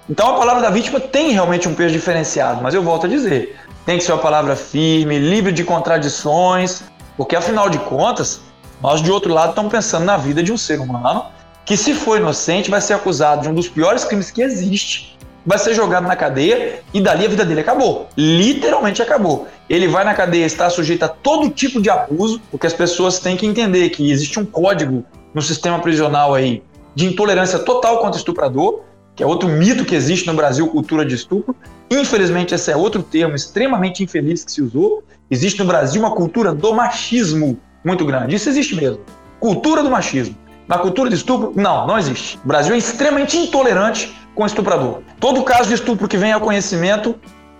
Então 0.09 0.35
a 0.35 0.37
palavra 0.37 0.61
da 0.61 0.69
vítima 0.69 0.99
tem 0.99 1.31
realmente 1.31 1.67
um 1.67 1.73
peso 1.73 1.93
diferenciado, 1.93 2.61
mas 2.61 2.73
eu 2.73 2.83
volto 2.83 3.05
a 3.05 3.09
dizer, 3.09 3.57
tem 3.85 3.97
que 3.97 4.03
ser 4.03 4.13
uma 4.13 4.21
palavra 4.21 4.55
firme, 4.55 5.19
livre 5.19 5.51
de 5.51 5.63
contradições, 5.63 6.83
porque 7.17 7.35
afinal 7.35 7.69
de 7.69 7.77
contas, 7.79 8.41
nós 8.81 9.01
de 9.01 9.11
outro 9.11 9.33
lado 9.33 9.49
estamos 9.49 9.71
pensando 9.71 10.05
na 10.05 10.17
vida 10.17 10.41
de 10.41 10.51
um 10.51 10.57
ser 10.57 10.79
humano 10.79 11.25
que, 11.65 11.77
se 11.77 11.93
for 11.93 12.17
inocente, 12.17 12.69
vai 12.69 12.81
ser 12.81 12.93
acusado 12.93 13.43
de 13.43 13.49
um 13.49 13.53
dos 13.53 13.67
piores 13.67 14.03
crimes 14.03 14.31
que 14.31 14.41
existe, 14.41 15.17
vai 15.45 15.57
ser 15.57 15.73
jogado 15.73 16.07
na 16.07 16.15
cadeia 16.15 16.81
e 16.93 17.01
dali 17.01 17.25
a 17.25 17.29
vida 17.29 17.45
dele 17.45 17.61
acabou. 17.61 18.07
Literalmente 18.17 19.01
acabou. 19.01 19.47
Ele 19.69 19.87
vai 19.87 20.03
na 20.03 20.13
cadeia, 20.13 20.45
está 20.45 20.69
sujeito 20.69 21.03
a 21.03 21.07
todo 21.07 21.49
tipo 21.49 21.81
de 21.81 21.89
abuso, 21.89 22.41
porque 22.51 22.67
as 22.67 22.73
pessoas 22.73 23.19
têm 23.19 23.37
que 23.37 23.45
entender 23.45 23.89
que 23.89 24.11
existe 24.11 24.39
um 24.39 24.45
código 24.45 25.05
no 25.33 25.41
sistema 25.41 25.79
prisional 25.79 26.33
aí 26.33 26.63
de 26.95 27.05
intolerância 27.05 27.59
total 27.59 27.99
contra 27.99 28.17
estuprador, 28.17 28.81
que 29.15 29.23
é 29.23 29.25
outro 29.25 29.47
mito 29.47 29.85
que 29.85 29.95
existe 29.95 30.27
no 30.27 30.33
Brasil, 30.33 30.67
cultura 30.67 31.05
de 31.05 31.15
estupro. 31.15 31.55
Infelizmente, 31.89 32.55
esse 32.55 32.71
é 32.71 32.75
outro 32.75 33.03
termo 33.03 33.35
extremamente 33.35 34.03
infeliz 34.03 34.43
que 34.43 34.51
se 34.51 34.61
usou. 34.61 35.03
Existe 35.29 35.59
no 35.59 35.65
Brasil 35.65 36.01
uma 36.01 36.15
cultura 36.15 36.53
do 36.53 36.73
machismo 36.73 37.59
muito 37.83 38.05
grande. 38.05 38.35
Isso 38.35 38.49
existe 38.49 38.75
mesmo. 38.75 38.99
Cultura 39.39 39.83
do 39.83 39.91
machismo. 39.91 40.35
Na 40.67 40.77
cultura 40.77 41.09
de 41.09 41.15
estupro, 41.15 41.53
não, 41.55 41.85
não 41.85 41.97
existe. 41.97 42.39
O 42.43 42.47
Brasil 42.47 42.73
é 42.73 42.77
extremamente 42.77 43.37
intolerante 43.37 44.15
com 44.33 44.45
estuprador. 44.45 45.01
Todo 45.19 45.43
caso 45.43 45.67
de 45.67 45.75
estupro 45.75 46.07
que 46.07 46.17
vem 46.17 46.31
ao 46.31 46.41
conhecimento 46.41 47.15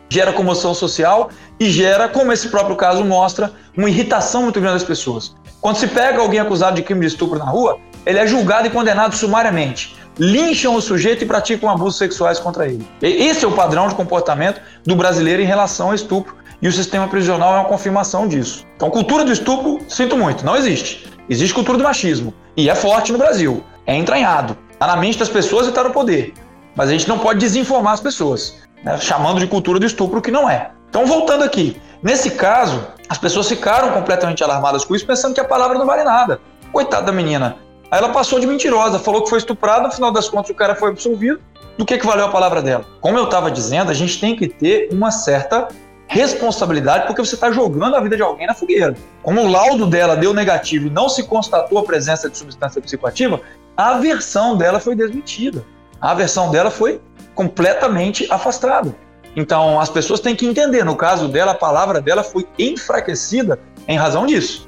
gera 0.10 0.32
comoção 0.32 0.74
social 0.74 1.30
e 1.60 1.70
gera, 1.70 2.08
como 2.08 2.32
esse 2.32 2.50
próprio 2.50 2.76
caso 2.76 3.04
mostra, 3.04 3.52
uma 3.76 3.90
irritação 3.90 4.44
muito 4.44 4.60
grande 4.60 4.76
das 4.76 4.84
pessoas. 4.84 5.36
Quando 5.60 5.78
se 5.78 5.88
pega 5.88 6.20
alguém 6.20 6.40
acusado 6.40 6.76
de 6.76 6.84
crime 6.84 7.02
de 7.02 7.08
estupro 7.08 7.38
na 7.38 7.46
rua, 7.46 7.80
ele 8.06 8.20
é 8.20 8.28
julgado 8.28 8.68
e 8.68 8.70
condenado 8.70 9.16
sumariamente. 9.16 9.96
Lincham 10.20 10.76
o 10.76 10.82
sujeito 10.82 11.24
e 11.24 11.28
praticam 11.28 11.70
abusos 11.70 11.98
sexuais 11.98 12.40
contra 12.40 12.68
ele. 12.68 12.88
Esse 13.02 13.46
é 13.46 13.48
o 13.48 13.52
padrão 13.52 13.88
de 13.88 13.96
comportamento 13.96 14.62
do 14.86 14.96
brasileiro 14.96 15.42
em 15.42 15.46
relação 15.46 15.88
ao 15.88 15.96
estupro. 15.96 16.36
E 16.62 16.68
o 16.68 16.72
sistema 16.72 17.08
prisional 17.08 17.56
é 17.56 17.60
uma 17.60 17.66
confirmação 17.66 18.28
disso. 18.28 18.66
Então, 18.76 18.90
cultura 18.90 19.26
do 19.26 19.34
estupro, 19.34 19.80
sinto 19.90 20.16
muito, 20.16 20.46
não 20.46 20.56
existe. 20.56 21.12
Existe 21.30 21.54
cultura 21.54 21.78
do 21.78 21.84
machismo. 21.84 22.34
E 22.56 22.70
é 22.70 22.76
forte 22.76 23.12
no 23.12 23.18
Brasil. 23.18 23.64
É 23.86 23.96
entranhado. 23.96 24.58
Está 24.72 24.88
na 24.88 24.96
mente 24.96 25.18
das 25.18 25.28
pessoas 25.28 25.66
e 25.66 25.70
está 25.70 25.84
no 25.84 25.92
poder. 25.92 26.34
Mas 26.76 26.90
a 26.90 26.92
gente 26.94 27.08
não 27.08 27.20
pode 27.20 27.40
desinformar 27.40 27.94
as 27.94 28.00
pessoas, 28.00 28.56
né? 28.84 28.98
chamando 28.98 29.40
de 29.40 29.48
cultura 29.48 29.80
do 29.80 29.86
estupro 29.86 30.20
o 30.20 30.22
que 30.22 30.32
não 30.32 30.50
é. 30.50 30.72
Então, 30.90 31.06
voltando 31.06 31.44
aqui. 31.44 31.82
Nesse 32.02 32.32
caso, 32.32 32.86
as 33.10 33.18
pessoas 33.18 33.48
ficaram 33.48 33.92
completamente 33.92 34.44
alarmadas 34.44 34.86
com 34.86 34.96
isso, 34.96 35.06
pensando 35.06 35.34
que 35.34 35.42
a 35.42 35.46
palavra 35.46 35.78
não 35.78 35.86
vale 35.86 36.04
nada. 36.04 36.40
Coitada 36.72 37.08
da 37.08 37.12
menina. 37.12 37.58
Aí 37.94 38.00
ela 38.00 38.10
passou 38.10 38.40
de 38.40 38.48
mentirosa, 38.48 38.98
falou 38.98 39.22
que 39.22 39.30
foi 39.30 39.38
estuprada, 39.38 39.84
no 39.84 39.92
final 39.92 40.12
das 40.12 40.28
contas 40.28 40.50
o 40.50 40.56
cara 40.56 40.74
foi 40.74 40.90
absolvido. 40.90 41.40
Do 41.78 41.86
que, 41.86 41.96
que 41.96 42.08
valeu 42.08 42.26
a 42.26 42.30
palavra 42.30 42.60
dela? 42.60 42.84
Como 43.00 43.20
eu 43.20 43.26
estava 43.26 43.52
dizendo, 43.52 43.92
a 43.92 43.94
gente 43.94 44.20
tem 44.20 44.36
que 44.36 44.48
ter 44.48 44.90
uma 44.92 45.12
certa 45.12 45.68
responsabilidade 46.08 47.06
porque 47.06 47.24
você 47.24 47.36
está 47.36 47.52
jogando 47.52 47.96
a 47.96 48.02
vida 48.02 48.16
de 48.16 48.24
alguém 48.24 48.48
na 48.48 48.56
fogueira. 48.56 48.96
Como 49.22 49.44
o 49.44 49.48
laudo 49.48 49.86
dela 49.86 50.16
deu 50.16 50.34
negativo 50.34 50.88
e 50.88 50.90
não 50.90 51.08
se 51.08 51.22
constatou 51.22 51.78
a 51.78 51.84
presença 51.84 52.28
de 52.28 52.36
substância 52.36 52.82
psicoativa, 52.82 53.40
a 53.78 54.00
versão 54.00 54.58
dela 54.58 54.80
foi 54.80 54.96
desmentida. 54.96 55.64
A 56.02 56.16
versão 56.16 56.50
dela 56.50 56.72
foi 56.72 57.00
completamente 57.36 58.26
afastada. 58.32 58.96
Então, 59.36 59.80
as 59.80 59.90
pessoas 59.90 60.20
têm 60.20 60.36
que 60.36 60.48
entender, 60.48 60.84
no 60.84 60.96
caso 60.96 61.28
dela, 61.28 61.52
a 61.52 61.56
palavra 61.56 62.02
dela 62.02 62.24
foi 62.24 62.48
enfraquecida 62.58 63.60
em 63.88 63.96
razão 63.96 64.26
disso. 64.26 64.68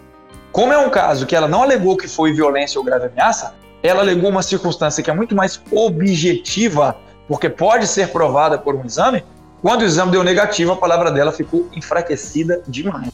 Como 0.55 0.71
é 0.71 0.77
um 0.77 0.89
caso 0.89 1.25
que 1.25 1.35
ela 1.35 1.49
não 1.49 1.63
alegou 1.63 1.97
que 1.97 2.07
foi 2.07 2.31
violência 2.31 2.79
ou 2.79 2.85
grave 2.85 3.07
ameaça, 3.07 3.53
ela 3.83 3.99
alegou 3.99 4.29
uma 4.29 4.41
circunstância 4.41 5.03
que 5.03 5.11
é 5.11 5.13
muito 5.13 5.35
mais 5.35 5.61
objetiva, 5.69 6.95
porque 7.27 7.49
pode 7.49 7.85
ser 7.87 8.07
provada 8.07 8.57
por 8.57 8.73
um 8.73 8.85
exame, 8.85 9.21
quando 9.61 9.81
o 9.81 9.83
exame 9.83 10.13
deu 10.13 10.23
negativo, 10.23 10.71
a 10.71 10.77
palavra 10.77 11.11
dela 11.11 11.33
ficou 11.33 11.69
enfraquecida 11.75 12.63
demais. 12.69 13.11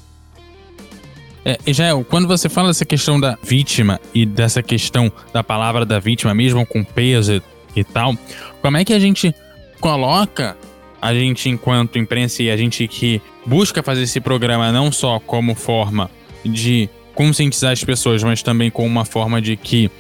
É, 1.44 1.58
Jael, 1.74 2.06
quando 2.08 2.28
você 2.28 2.48
fala 2.48 2.68
dessa 2.68 2.86
questão 2.86 3.20
da 3.20 3.36
vítima 3.42 4.00
e 4.14 4.24
dessa 4.24 4.62
questão 4.62 5.12
da 5.34 5.44
palavra 5.44 5.84
da 5.84 5.98
vítima, 5.98 6.36
mesmo 6.36 6.64
com 6.64 6.84
peso 6.84 7.42
e 7.76 7.84
tal, 7.84 8.14
como 8.62 8.78
é 8.78 8.86
que 8.86 8.94
a 8.94 9.00
gente 9.00 9.34
coloca 9.80 10.56
a 11.02 11.12
gente 11.12 11.50
enquanto 11.50 11.98
imprensa 11.98 12.44
e 12.44 12.52
a 12.52 12.56
gente 12.56 12.88
que 12.88 13.20
busca 13.48 13.82
fazer 13.82 14.04
esse 14.04 14.22
programa 14.22 14.72
não 14.72 14.92
só 14.92 15.20
como 15.20 15.56
forma 15.56 16.08
de 16.46 16.88
conscientizar 17.14 17.72
as 17.72 17.84
pessoas, 17.84 18.24
mas 18.24 18.41
também 18.41 18.70
como 18.70 18.88
uma 18.88 19.05
forma 19.05 19.41
de 19.41 19.55
que 19.55 19.91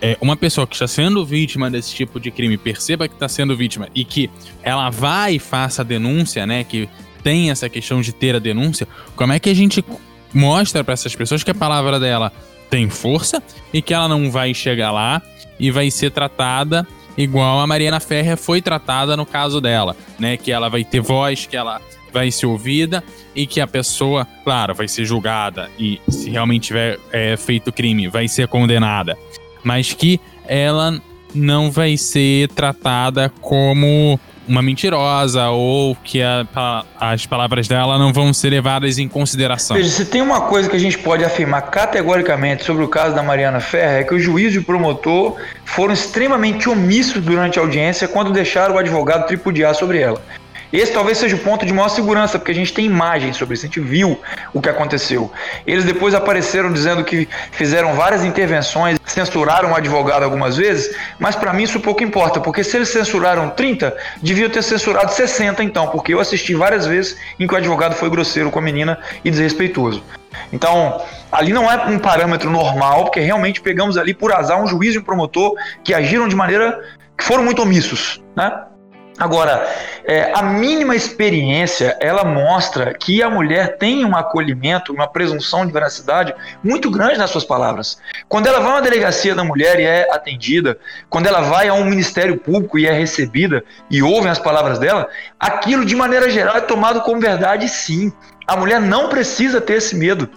é, 0.00 0.16
uma 0.20 0.36
pessoa 0.36 0.66
que 0.66 0.74
está 0.74 0.86
sendo 0.86 1.24
vítima 1.24 1.70
desse 1.70 1.94
tipo 1.94 2.20
de 2.20 2.30
crime 2.30 2.56
perceba 2.56 3.08
que 3.08 3.14
está 3.14 3.28
sendo 3.28 3.56
vítima 3.56 3.88
e 3.94 4.04
que 4.04 4.30
ela 4.62 4.90
vá 4.90 5.30
e 5.30 5.38
faça 5.38 5.82
a 5.82 5.84
denúncia, 5.84 6.46
né? 6.46 6.62
Que 6.62 6.88
tem 7.22 7.50
essa 7.50 7.68
questão 7.68 8.00
de 8.00 8.12
ter 8.12 8.34
a 8.36 8.38
denúncia, 8.38 8.86
como 9.16 9.32
é 9.32 9.38
que 9.38 9.50
a 9.50 9.54
gente 9.54 9.84
mostra 10.32 10.84
para 10.84 10.94
essas 10.94 11.14
pessoas 11.16 11.42
que 11.42 11.50
a 11.50 11.54
palavra 11.54 11.98
dela 11.98 12.32
tem 12.70 12.88
força 12.88 13.42
e 13.72 13.82
que 13.82 13.92
ela 13.92 14.06
não 14.06 14.30
vai 14.30 14.54
chegar 14.54 14.92
lá 14.92 15.20
e 15.58 15.70
vai 15.70 15.90
ser 15.90 16.10
tratada 16.10 16.86
igual 17.16 17.58
a 17.60 17.66
Mariana 17.66 17.98
Ferrer 17.98 18.36
foi 18.36 18.62
tratada 18.62 19.16
no 19.16 19.26
caso 19.26 19.60
dela, 19.60 19.96
né? 20.18 20.36
Que 20.36 20.52
ela 20.52 20.68
vai 20.68 20.84
ter 20.84 21.00
voz, 21.00 21.46
que 21.46 21.56
ela 21.56 21.80
vai 22.12 22.30
ser 22.30 22.46
ouvida 22.46 23.02
e 23.34 23.46
que 23.46 23.60
a 23.60 23.66
pessoa, 23.66 24.26
claro, 24.44 24.74
vai 24.74 24.88
ser 24.88 25.04
julgada 25.04 25.70
e 25.78 26.00
se 26.08 26.30
realmente 26.30 26.68
tiver 26.68 26.98
é, 27.12 27.36
feito 27.36 27.72
crime, 27.72 28.08
vai 28.08 28.28
ser 28.28 28.48
condenada 28.48 29.16
mas 29.62 29.92
que 29.92 30.20
ela 30.46 31.00
não 31.34 31.70
vai 31.70 31.96
ser 31.96 32.48
tratada 32.48 33.30
como 33.40 34.18
uma 34.48 34.62
mentirosa 34.62 35.50
ou 35.50 35.94
que 36.02 36.22
a, 36.22 36.46
as 36.98 37.26
palavras 37.26 37.68
dela 37.68 37.98
não 37.98 38.14
vão 38.14 38.32
ser 38.32 38.48
levadas 38.48 38.96
em 38.96 39.06
consideração. 39.06 39.76
Veja, 39.76 39.90
se 39.90 40.06
tem 40.06 40.22
uma 40.22 40.40
coisa 40.40 40.70
que 40.70 40.74
a 40.74 40.78
gente 40.78 40.96
pode 40.96 41.22
afirmar 41.22 41.60
categoricamente 41.70 42.64
sobre 42.64 42.82
o 42.82 42.88
caso 42.88 43.14
da 43.14 43.22
Mariana 43.22 43.60
Ferrer 43.60 44.00
é 44.00 44.04
que 44.04 44.14
o 44.14 44.18
juiz 44.18 44.54
e 44.54 44.58
o 44.58 44.64
promotor 44.64 45.36
foram 45.66 45.92
extremamente 45.92 46.66
omissos 46.66 47.22
durante 47.22 47.58
a 47.58 47.62
audiência 47.62 48.08
quando 48.08 48.32
deixaram 48.32 48.76
o 48.76 48.78
advogado 48.78 49.26
tripudiar 49.26 49.74
sobre 49.74 49.98
ela. 49.98 50.22
Esse 50.72 50.92
talvez 50.92 51.18
seja 51.18 51.34
o 51.34 51.38
ponto 51.38 51.64
de 51.64 51.72
maior 51.72 51.88
segurança, 51.88 52.38
porque 52.38 52.52
a 52.52 52.54
gente 52.54 52.72
tem 52.72 52.84
imagens 52.84 53.36
sobre 53.36 53.54
isso, 53.54 53.64
a 53.64 53.68
gente 53.68 53.80
viu 53.80 54.20
o 54.52 54.60
que 54.60 54.68
aconteceu. 54.68 55.30
Eles 55.66 55.84
depois 55.84 56.14
apareceram 56.14 56.72
dizendo 56.72 57.02
que 57.04 57.26
fizeram 57.52 57.94
várias 57.94 58.22
intervenções, 58.22 58.98
censuraram 59.06 59.72
o 59.72 59.74
advogado 59.74 60.22
algumas 60.22 60.56
vezes, 60.56 60.94
mas 61.18 61.34
para 61.34 61.52
mim 61.52 61.62
isso 61.62 61.80
pouco 61.80 62.02
importa, 62.02 62.40
porque 62.40 62.62
se 62.62 62.76
eles 62.76 62.90
censuraram 62.90 63.48
30, 63.50 63.96
deviam 64.22 64.50
ter 64.50 64.62
censurado 64.62 65.10
60 65.10 65.62
então, 65.64 65.88
porque 65.88 66.12
eu 66.12 66.20
assisti 66.20 66.54
várias 66.54 66.86
vezes 66.86 67.16
em 67.40 67.46
que 67.46 67.54
o 67.54 67.56
advogado 67.56 67.94
foi 67.94 68.10
grosseiro 68.10 68.50
com 68.50 68.58
a 68.58 68.62
menina 68.62 68.98
e 69.24 69.30
desrespeitoso. 69.30 70.02
Então, 70.52 71.02
ali 71.32 71.52
não 71.52 71.70
é 71.70 71.76
um 71.86 71.98
parâmetro 71.98 72.50
normal, 72.50 73.04
porque 73.04 73.20
realmente 73.20 73.60
pegamos 73.60 73.96
ali 73.96 74.12
por 74.12 74.32
azar 74.32 74.62
um 74.62 74.66
juiz 74.66 74.94
e 74.94 74.98
um 74.98 75.02
promotor 75.02 75.54
que 75.82 75.94
agiram 75.94 76.28
de 76.28 76.36
maneira 76.36 76.78
que 77.16 77.24
foram 77.24 77.42
muito 77.42 77.62
omissos, 77.62 78.22
né? 78.36 78.64
Agora, 79.18 79.68
é, 80.04 80.32
a 80.32 80.42
mínima 80.42 80.94
experiência 80.94 81.96
ela 82.00 82.24
mostra 82.24 82.94
que 82.94 83.20
a 83.20 83.28
mulher 83.28 83.76
tem 83.76 84.04
um 84.04 84.16
acolhimento, 84.16 84.92
uma 84.92 85.08
presunção 85.08 85.66
de 85.66 85.72
veracidade 85.72 86.32
muito 86.62 86.88
grande 86.88 87.18
nas 87.18 87.30
suas 87.30 87.44
palavras. 87.44 87.98
Quando 88.28 88.46
ela 88.46 88.60
vai 88.60 88.70
a 88.70 88.74
uma 88.74 88.82
delegacia 88.82 89.34
da 89.34 89.42
mulher 89.42 89.80
e 89.80 89.84
é 89.84 90.08
atendida, 90.12 90.78
quando 91.10 91.26
ela 91.26 91.40
vai 91.40 91.66
a 91.66 91.74
um 91.74 91.84
ministério 91.84 92.38
público 92.38 92.78
e 92.78 92.86
é 92.86 92.92
recebida 92.92 93.64
e 93.90 94.02
ouvem 94.02 94.30
as 94.30 94.38
palavras 94.38 94.78
dela, 94.78 95.08
aquilo 95.38 95.84
de 95.84 95.96
maneira 95.96 96.30
geral 96.30 96.56
é 96.56 96.60
tomado 96.60 97.00
como 97.00 97.20
verdade 97.20 97.68
sim. 97.68 98.12
A 98.46 98.56
mulher 98.56 98.80
não 98.80 99.08
precisa 99.08 99.60
ter 99.60 99.74
esse 99.74 99.96
medo. 99.96 100.28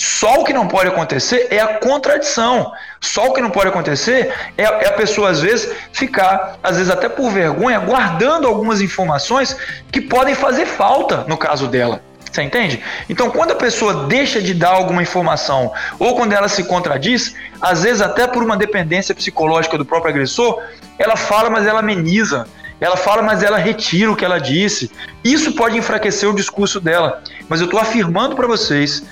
Só 0.00 0.40
o 0.40 0.44
que 0.44 0.54
não 0.54 0.66
pode 0.66 0.88
acontecer 0.88 1.48
é 1.50 1.60
a 1.60 1.78
contradição. 1.78 2.72
Só 3.02 3.26
o 3.26 3.32
que 3.34 3.42
não 3.42 3.50
pode 3.50 3.68
acontecer 3.68 4.32
é, 4.56 4.62
é, 4.62 4.88
a 4.88 4.92
pessoa, 4.92 5.28
às 5.28 5.42
vezes, 5.42 5.70
ficar, 5.92 6.56
às 6.62 6.78
vezes 6.78 6.90
até 6.90 7.06
por 7.06 7.30
vergonha, 7.30 7.78
guardando 7.80 8.48
algumas 8.48 8.80
informações 8.80 9.54
que 9.92 10.00
podem 10.00 10.34
fazer 10.34 10.64
falta 10.64 11.26
no 11.28 11.36
caso 11.36 11.66
dela. 11.66 12.00
Você 12.32 12.40
entende? 12.40 12.82
Então, 13.10 13.30
quando 13.30 13.50
a 13.50 13.56
pessoa 13.56 14.06
deixa 14.06 14.40
de 14.40 14.54
dar 14.54 14.70
alguma 14.70 15.02
informação 15.02 15.70
ou 15.98 16.16
quando 16.16 16.32
ela 16.32 16.48
se 16.48 16.64
contradiz, 16.64 17.34
às 17.60 17.82
vezes 17.82 18.00
até 18.00 18.26
por 18.26 18.42
uma 18.42 18.56
dependência 18.56 19.14
psicológica 19.14 19.76
do 19.76 19.84
próprio 19.84 20.12
agressor, 20.12 20.62
ela 20.98 21.14
fala, 21.14 21.50
mas 21.50 21.66
ela 21.66 21.80
ameniza. 21.80 22.46
Ela 22.80 22.96
fala, 22.96 23.20
mas 23.20 23.42
ela 23.42 23.58
retira 23.58 24.10
o 24.10 24.16
que 24.16 24.24
ela 24.24 24.38
disse. 24.38 24.90
Isso 25.22 25.52
pode 25.52 25.76
enfraquecer 25.76 26.26
o 26.26 26.34
discurso 26.34 26.80
dela. 26.80 27.22
Mas 27.46 27.60
eu 27.60 27.66
estou 27.66 27.78
afirmando 27.78 28.34
para 28.34 28.46
vocês 28.46 29.04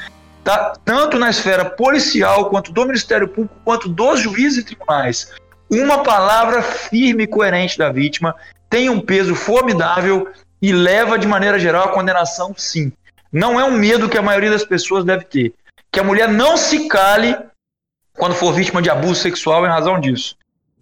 tá? 0.45 0.74
tanto 0.84 1.18
na 1.18 1.30
esfera 1.30 1.64
policial, 1.64 2.49
quanto 2.51 2.72
do 2.72 2.84
Ministério 2.84 3.28
Público, 3.28 3.55
quanto 3.64 3.89
dos 3.89 4.20
juízes 4.20 4.59
e 4.59 4.64
tribunais. 4.64 5.32
Uma 5.70 6.03
palavra 6.03 6.62
firme 6.62 7.24
e 7.24 7.26
coerente 7.26 7.76
da 7.76 7.91
vítima 7.91 8.34
tem 8.70 8.89
um 8.89 9.01
peso 9.01 9.34
formidável 9.34 10.28
e 10.61 10.72
leva, 10.72 11.18
de 11.18 11.26
maneira 11.26 11.59
geral, 11.59 11.89
à 11.89 11.93
condenação, 11.93 12.55
sim. 12.57 12.93
Não 13.32 13.61
é 13.61 13.64
um 13.64 13.72
medo 13.72 14.09
que 14.09 14.18
a 14.18 14.22
maioria 14.22 14.51
das 14.51 14.64
pessoas 14.64 15.05
deve 15.05 15.24
ter. 15.24 15.55
Que 15.93 16.01
a 16.01 16.05
mulher 16.05 16.28
não 16.28 16.57
se 16.57 16.89
cale 16.89 17.36
quando 18.14 18.34
for 18.34 18.53
vítima 18.53 18.82
de 18.82 18.91
abuso 18.91 19.20
sexual 19.20 19.64
em 19.64 19.68
razão 19.68 20.01
disso. 20.01 20.36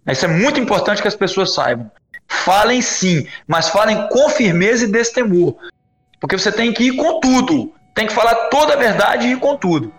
Isso 0.06 0.24
é 0.24 0.28
muito 0.28 0.60
importante 0.60 1.02
que 1.02 1.08
as 1.08 1.16
pessoas 1.16 1.52
saibam. 1.52 1.90
Falem 2.28 2.80
sim, 2.80 3.26
mas 3.46 3.68
falem 3.68 4.08
com 4.08 4.28
firmeza 4.30 4.84
e 4.84 4.90
destemor. 4.90 5.56
Porque 6.20 6.38
você 6.38 6.50
tem 6.50 6.72
que 6.72 6.84
ir 6.84 6.96
com 6.96 7.20
tudo. 7.20 7.72
Tem 7.96 8.06
que 8.06 8.12
falar 8.12 8.34
toda 8.50 8.74
a 8.74 8.76
verdade 8.76 9.26
e 9.26 9.36
com 9.36 9.56
tudo. 9.56 9.90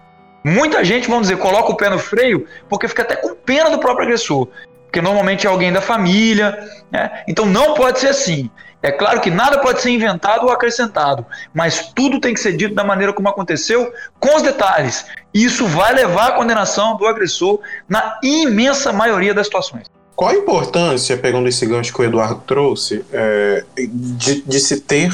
Muita 0.45 0.85
gente, 0.85 1.09
vamos 1.09 1.27
dizer, 1.27 1.37
coloca 1.37 1.71
o 1.71 1.75
pé 1.75 1.89
no 1.89 1.97
freio 1.97 2.47
porque 2.69 2.87
fica 2.87 3.01
até 3.01 3.15
com 3.15 3.33
pena 3.33 3.71
do 3.71 3.79
próprio 3.79 4.05
agressor. 4.05 4.47
Porque 4.83 5.01
normalmente 5.01 5.47
é 5.47 5.49
alguém 5.49 5.73
da 5.73 5.81
família. 5.81 6.57
Né? 6.91 7.23
Então 7.27 7.43
não 7.43 7.73
pode 7.73 7.99
ser 7.99 8.09
assim. 8.09 8.51
É 8.83 8.91
claro 8.91 9.19
que 9.19 9.31
nada 9.31 9.57
pode 9.57 9.81
ser 9.81 9.89
inventado 9.89 10.45
ou 10.45 10.51
acrescentado, 10.51 11.25
mas 11.51 11.91
tudo 11.95 12.21
tem 12.21 12.35
que 12.35 12.39
ser 12.39 12.55
dito 12.55 12.75
da 12.75 12.83
maneira 12.83 13.11
como 13.11 13.27
aconteceu, 13.27 13.91
com 14.19 14.35
os 14.35 14.43
detalhes. 14.43 15.07
Isso 15.33 15.65
vai 15.65 15.95
levar 15.95 16.27
à 16.27 16.31
condenação 16.33 16.95
do 16.95 17.07
agressor 17.07 17.59
na 17.89 18.19
imensa 18.21 18.93
maioria 18.93 19.33
das 19.33 19.47
situações. 19.47 19.87
Qual 20.15 20.29
a 20.29 20.35
importância, 20.35 21.17
pegando 21.17 21.49
esse 21.49 21.65
gancho 21.65 21.91
que 21.91 22.01
o 22.01 22.03
Eduardo 22.03 22.43
trouxe, 22.45 23.03
é, 23.11 23.63
de, 23.75 24.43
de 24.43 24.59
se 24.59 24.81
ter 24.81 25.11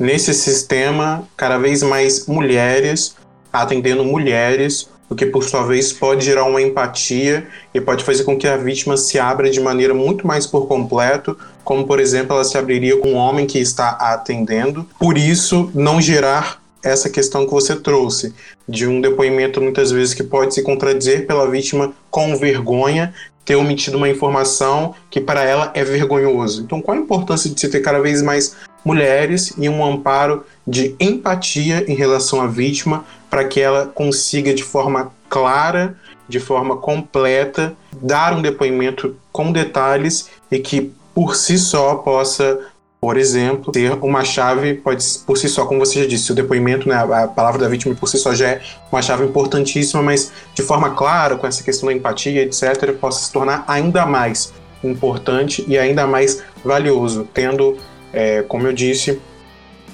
nesse 0.00 0.34
sistema 0.34 1.28
cada 1.36 1.58
vez 1.58 1.82
mais 1.82 2.26
mulheres 2.26 3.14
atendendo 3.52 4.04
mulheres, 4.04 4.88
o 5.08 5.14
que 5.14 5.26
por 5.26 5.42
sua 5.42 5.64
vez 5.64 5.92
pode 5.92 6.24
gerar 6.24 6.44
uma 6.44 6.62
empatia 6.62 7.46
e 7.74 7.80
pode 7.80 8.04
fazer 8.04 8.22
com 8.24 8.38
que 8.38 8.46
a 8.46 8.56
vítima 8.56 8.96
se 8.96 9.18
abra 9.18 9.50
de 9.50 9.60
maneira 9.60 9.92
muito 9.92 10.26
mais 10.26 10.46
por 10.46 10.68
completo, 10.68 11.36
como 11.64 11.86
por 11.86 11.98
exemplo 11.98 12.34
ela 12.34 12.44
se 12.44 12.56
abriria 12.56 12.96
com 12.98 13.12
um 13.12 13.16
homem 13.16 13.46
que 13.46 13.58
está 13.58 13.90
atendendo. 13.90 14.86
Por 14.98 15.18
isso, 15.18 15.70
não 15.74 16.00
gerar 16.00 16.60
essa 16.82 17.10
questão 17.10 17.44
que 17.44 17.50
você 17.50 17.76
trouxe, 17.76 18.32
de 18.68 18.86
um 18.86 19.00
depoimento 19.00 19.60
muitas 19.60 19.90
vezes 19.90 20.14
que 20.14 20.22
pode 20.22 20.54
se 20.54 20.62
contradizer 20.62 21.26
pela 21.26 21.50
vítima 21.50 21.92
com 22.10 22.36
vergonha, 22.36 23.12
ter 23.44 23.56
omitido 23.56 23.96
uma 23.96 24.08
informação 24.08 24.94
que 25.10 25.20
para 25.20 25.42
ela 25.42 25.72
é 25.74 25.82
vergonhoso. 25.82 26.62
Então, 26.62 26.80
qual 26.80 26.96
a 26.96 27.00
importância 27.00 27.50
de 27.50 27.60
se 27.60 27.68
ter 27.68 27.80
cada 27.80 28.00
vez 28.00 28.22
mais 28.22 28.54
mulheres 28.84 29.52
e 29.58 29.68
um 29.68 29.84
amparo 29.84 30.44
de 30.66 30.94
empatia 30.98 31.84
em 31.90 31.94
relação 31.94 32.40
à 32.40 32.46
vítima 32.46 33.04
para 33.28 33.44
que 33.44 33.60
ela 33.60 33.86
consiga 33.86 34.52
de 34.52 34.62
forma 34.62 35.12
clara, 35.28 35.96
de 36.28 36.40
forma 36.40 36.76
completa, 36.76 37.74
dar 37.92 38.36
um 38.36 38.42
depoimento 38.42 39.16
com 39.32 39.52
detalhes 39.52 40.28
e 40.50 40.58
que 40.58 40.92
por 41.14 41.36
si 41.36 41.58
só 41.58 41.96
possa, 41.96 42.58
por 43.00 43.16
exemplo, 43.16 43.72
ter 43.72 43.92
uma 44.00 44.24
chave, 44.24 44.74
pode 44.74 45.04
por 45.26 45.36
si 45.36 45.48
só, 45.48 45.66
como 45.66 45.80
você 45.80 46.02
já 46.02 46.08
disse, 46.08 46.32
o 46.32 46.34
depoimento, 46.34 46.88
né, 46.88 46.94
a 46.96 47.26
palavra 47.28 47.60
da 47.60 47.68
vítima 47.68 47.94
por 47.94 48.08
si 48.08 48.18
só 48.18 48.34
já 48.34 48.48
é 48.48 48.62
uma 48.90 49.02
chave 49.02 49.24
importantíssima, 49.24 50.02
mas 50.02 50.32
de 50.54 50.62
forma 50.62 50.90
clara, 50.90 51.36
com 51.36 51.46
essa 51.46 51.62
questão 51.62 51.88
da 51.88 51.94
empatia, 51.94 52.42
etc., 52.42 52.92
possa 52.98 53.24
se 53.24 53.32
tornar 53.32 53.64
ainda 53.66 54.06
mais 54.06 54.52
importante 54.82 55.64
e 55.68 55.78
ainda 55.78 56.06
mais 56.06 56.42
valioso, 56.64 57.28
tendo, 57.34 57.76
é, 58.12 58.42
como 58.42 58.66
eu 58.66 58.72
disse, 58.72 59.20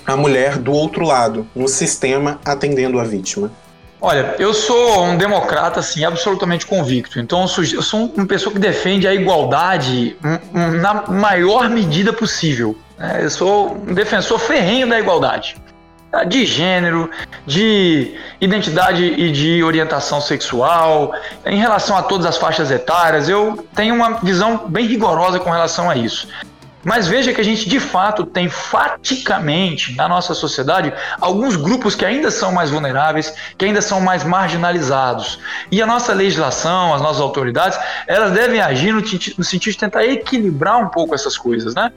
a 0.06 0.16
mulher 0.16 0.58
do 0.58 0.72
outro 0.72 1.04
lado, 1.04 1.46
no 1.54 1.68
sistema 1.68 2.40
atendendo 2.44 3.00
a 3.00 3.04
vítima? 3.04 3.50
Olha, 4.00 4.36
eu 4.38 4.52
sou 4.52 5.04
um 5.04 5.16
democrata, 5.16 5.80
assim, 5.80 6.04
absolutamente 6.04 6.66
convicto. 6.66 7.18
Então, 7.18 7.40
eu 7.40 7.82
sou 7.82 8.12
uma 8.14 8.26
pessoa 8.26 8.52
que 8.52 8.58
defende 8.58 9.08
a 9.08 9.14
igualdade 9.14 10.16
na 10.52 11.04
maior 11.08 11.68
medida 11.70 12.12
possível. 12.12 12.76
Né? 12.98 13.20
Eu 13.22 13.30
sou 13.30 13.74
um 13.74 13.94
defensor 13.94 14.38
ferrenho 14.38 14.88
da 14.88 15.00
igualdade. 15.00 15.56
Tá? 16.10 16.24
De 16.24 16.44
gênero, 16.44 17.10
de 17.46 18.14
identidade 18.40 19.02
e 19.02 19.32
de 19.32 19.64
orientação 19.64 20.20
sexual, 20.20 21.12
em 21.44 21.58
relação 21.58 21.96
a 21.96 22.02
todas 22.02 22.26
as 22.26 22.36
faixas 22.36 22.70
etárias. 22.70 23.28
Eu 23.30 23.66
tenho 23.74 23.94
uma 23.94 24.18
visão 24.20 24.68
bem 24.68 24.86
rigorosa 24.86 25.40
com 25.40 25.50
relação 25.50 25.88
a 25.88 25.96
isso. 25.96 26.28
Mas 26.86 27.08
veja 27.08 27.34
que 27.34 27.40
a 27.40 27.44
gente 27.44 27.68
de 27.68 27.80
fato 27.80 28.24
tem 28.24 28.48
faticamente 28.48 29.96
na 29.96 30.08
nossa 30.08 30.34
sociedade 30.34 30.92
alguns 31.20 31.56
grupos 31.56 31.96
que 31.96 32.04
ainda 32.04 32.30
são 32.30 32.52
mais 32.52 32.70
vulneráveis, 32.70 33.34
que 33.58 33.64
ainda 33.64 33.82
são 33.82 34.00
mais 34.00 34.22
marginalizados. 34.22 35.40
E 35.68 35.82
a 35.82 35.86
nossa 35.86 36.14
legislação, 36.14 36.94
as 36.94 37.02
nossas 37.02 37.20
autoridades, 37.20 37.76
elas 38.06 38.30
devem 38.30 38.60
agir 38.60 38.92
no, 38.92 39.00
no 39.00 39.44
sentido 39.44 39.72
de 39.72 39.78
tentar 39.78 40.06
equilibrar 40.06 40.78
um 40.78 40.86
pouco 40.86 41.12
essas 41.12 41.36
coisas, 41.36 41.74
né? 41.74 41.90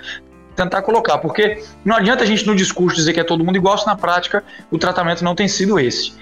tentar 0.56 0.82
colocar, 0.82 1.20
porque 1.20 1.64
não 1.86 1.96
adianta 1.96 2.24
a 2.24 2.28
gente 2.28 2.46
no 2.46 2.56
discurso 2.56 2.96
dizer 2.96 3.14
que 3.14 3.20
é 3.20 3.24
todo 3.24 3.46
mundo 3.46 3.56
igual, 3.56 3.78
se 3.78 3.86
na 3.86 3.96
prática 3.96 4.44
o 4.72 4.78
tratamento 4.80 5.24
não 5.24 5.36
tem 5.36 5.48
sido 5.48 5.80
esse. 5.80 6.14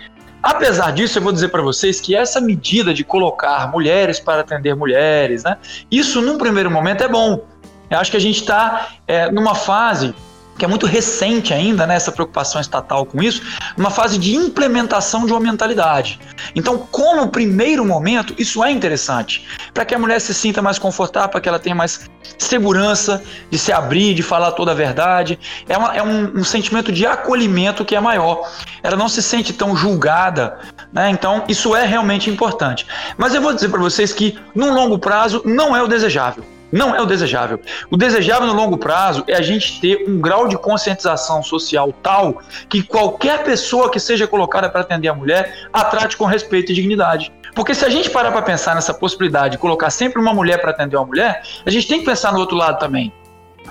Apesar 0.43 0.91
disso, 0.91 1.17
eu 1.17 1.23
vou 1.23 1.31
dizer 1.31 1.49
para 1.49 1.61
vocês 1.61 1.99
que 1.99 2.15
essa 2.15 2.39
medida 2.39 2.93
de 2.93 3.03
colocar 3.03 3.71
mulheres 3.71 4.19
para 4.19 4.41
atender 4.41 4.75
mulheres, 4.75 5.43
né, 5.43 5.57
isso 5.89 6.21
num 6.21 6.37
primeiro 6.37 6.69
momento 6.69 7.03
é 7.03 7.07
bom, 7.07 7.43
eu 7.89 7.99
acho 7.99 8.11
que 8.11 8.17
a 8.17 8.21
gente 8.21 8.39
está 8.39 8.89
é, 9.07 9.31
numa 9.31 9.55
fase 9.55 10.13
que 10.57 10.65
é 10.65 10.67
muito 10.67 10.85
recente 10.85 11.53
ainda, 11.53 11.85
né, 11.85 11.95
essa 11.95 12.11
preocupação 12.11 12.59
estatal 12.59 13.05
com 13.05 13.21
isso, 13.21 13.41
uma 13.77 13.91
fase 13.91 14.17
de 14.17 14.35
implementação 14.35 15.25
de 15.25 15.31
uma 15.31 15.39
mentalidade. 15.39 16.19
Então, 16.55 16.77
como 16.91 17.27
primeiro 17.27 17.85
momento, 17.85 18.33
isso 18.37 18.63
é 18.63 18.71
interessante, 18.71 19.47
para 19.73 19.85
que 19.85 19.93
a 19.93 19.99
mulher 19.99 20.19
se 20.19 20.33
sinta 20.33 20.61
mais 20.61 20.79
confortável, 20.79 21.29
para 21.29 21.41
que 21.41 21.47
ela 21.47 21.59
tenha 21.59 21.75
mais 21.75 22.09
segurança 22.37 23.23
de 23.49 23.57
se 23.57 23.71
abrir, 23.71 24.15
de 24.15 24.23
falar 24.23 24.51
toda 24.51 24.71
a 24.71 24.75
verdade. 24.75 25.39
É, 25.69 25.77
uma, 25.77 25.95
é 25.95 26.01
um, 26.01 26.39
um, 26.39 26.43
sentimento 26.43 26.91
de 26.91 27.05
acolhimento 27.05 27.85
que 27.85 27.95
é 27.95 27.99
maior. 27.99 28.49
Ela 28.81 28.95
não 28.95 29.07
se 29.07 29.21
sente 29.21 29.53
tão 29.53 29.75
julgada, 29.75 30.57
né? 30.91 31.09
Então, 31.09 31.43
isso 31.47 31.75
é 31.75 31.85
realmente 31.85 32.29
importante. 32.29 32.87
Mas 33.17 33.33
eu 33.35 33.41
vou 33.41 33.53
dizer 33.53 33.69
para 33.69 33.79
vocês 33.79 34.11
que, 34.11 34.37
num 34.55 34.73
longo 34.73 34.97
prazo, 34.97 35.41
não 35.45 35.75
é 35.75 35.81
o 35.81 35.87
desejável. 35.87 36.56
Não 36.71 36.95
é 36.95 37.01
o 37.01 37.05
desejável. 37.05 37.59
O 37.89 37.95
desejável 37.95 38.47
no 38.47 38.53
longo 38.53 38.77
prazo 38.77 39.23
é 39.27 39.35
a 39.35 39.41
gente 39.41 39.79
ter 39.79 40.05
um 40.07 40.19
grau 40.19 40.47
de 40.47 40.57
conscientização 40.57 41.41
social 41.41 41.93
tal 42.03 42.41
que 42.69 42.83
qualquer 42.83 43.43
pessoa 43.43 43.89
que 43.89 43.99
seja 43.99 44.27
colocada 44.27 44.69
para 44.69 44.81
atender 44.81 45.07
a 45.07 45.13
mulher 45.13 45.69
a 45.71 45.85
trate 45.85 46.17
com 46.17 46.25
respeito 46.25 46.71
e 46.71 46.75
dignidade. 46.75 47.31
Porque 47.55 47.73
se 47.73 47.85
a 47.85 47.89
gente 47.89 48.09
parar 48.09 48.31
para 48.31 48.41
pensar 48.41 48.75
nessa 48.75 48.93
possibilidade 48.93 49.53
de 49.53 49.57
colocar 49.57 49.89
sempre 49.89 50.21
uma 50.21 50.33
mulher 50.33 50.59
para 50.59 50.71
atender 50.71 50.97
uma 50.97 51.05
mulher, 51.05 51.41
a 51.65 51.69
gente 51.69 51.87
tem 51.87 51.99
que 51.99 52.05
pensar 52.05 52.31
no 52.33 52.39
outro 52.39 52.55
lado 52.55 52.77
também. 52.79 53.11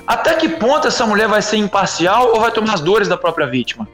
Até 0.07 0.35
que 0.35 0.49
ponto 0.49 0.89
essa 0.89 1.07
mulher 1.07 1.29
vai 1.29 1.43
ser 1.43 1.57
imparcial 1.57 2.33
ou 2.33 2.41
vai 2.41 2.51
tomar 2.51 2.75
as 2.75 2.81
dores 2.81 3.09
da 3.09 3.17
própria 3.17 3.47
vítima? 3.47 3.87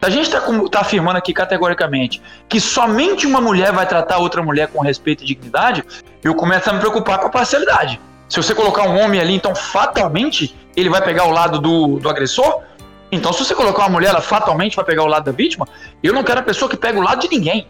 A 0.00 0.10
gente 0.10 0.24
está 0.24 0.40
tá 0.70 0.80
afirmando 0.80 1.18
aqui 1.18 1.32
categoricamente 1.32 2.22
que 2.48 2.60
somente 2.60 3.26
uma 3.26 3.40
mulher 3.40 3.72
vai 3.72 3.86
tratar 3.86 4.18
outra 4.18 4.42
mulher 4.42 4.68
com 4.68 4.80
respeito 4.80 5.24
e 5.24 5.26
dignidade, 5.26 5.84
eu 6.22 6.34
começo 6.34 6.68
a 6.68 6.72
me 6.72 6.80
preocupar 6.80 7.18
com 7.18 7.26
a 7.26 7.30
parcialidade. 7.30 8.00
Se 8.28 8.36
você 8.36 8.54
colocar 8.54 8.88
um 8.88 8.98
homem 8.98 9.20
ali, 9.20 9.34
então 9.34 9.54
fatalmente 9.54 10.54
ele 10.76 10.90
vai 10.90 11.02
pegar 11.02 11.24
o 11.24 11.30
lado 11.30 11.60
do, 11.60 11.98
do 11.98 12.08
agressor? 12.08 12.62
Então, 13.10 13.32
se 13.32 13.44
você 13.44 13.54
colocar 13.54 13.82
uma 13.82 13.90
mulher, 13.90 14.08
ela 14.08 14.20
fatalmente 14.20 14.74
vai 14.74 14.84
pegar 14.84 15.04
o 15.04 15.06
lado 15.06 15.24
da 15.24 15.32
vítima? 15.32 15.66
Eu 16.02 16.12
não 16.12 16.24
quero 16.24 16.40
a 16.40 16.42
pessoa 16.42 16.68
que 16.68 16.76
pega 16.76 16.98
o 16.98 17.02
lado 17.02 17.20
de 17.20 17.28
ninguém. 17.28 17.68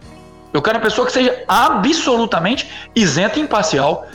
Eu 0.53 0.63
quero 0.63 0.79
a 0.79 0.81
pessoa 0.81 1.07
que 1.07 1.13
seja 1.13 1.45
absolutamente 1.47 2.69
isenta 2.95 3.39
e 3.39 3.43
imparcial. 3.43 4.07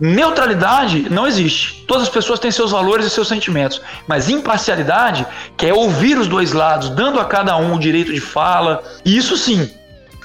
Neutralidade 0.00 1.08
não 1.08 1.26
existe. 1.26 1.84
Todas 1.86 2.02
as 2.02 2.08
pessoas 2.08 2.40
têm 2.40 2.50
seus 2.50 2.72
valores 2.72 3.06
e 3.06 3.10
seus 3.10 3.28
sentimentos. 3.28 3.80
Mas 4.08 4.28
imparcialidade, 4.28 5.24
que 5.56 5.66
é 5.66 5.72
ouvir 5.72 6.18
os 6.18 6.26
dois 6.26 6.52
lados, 6.52 6.90
dando 6.90 7.20
a 7.20 7.24
cada 7.24 7.56
um 7.56 7.76
o 7.76 7.78
direito 7.78 8.12
de 8.12 8.20
fala, 8.20 8.82
isso 9.04 9.36
sim, 9.36 9.70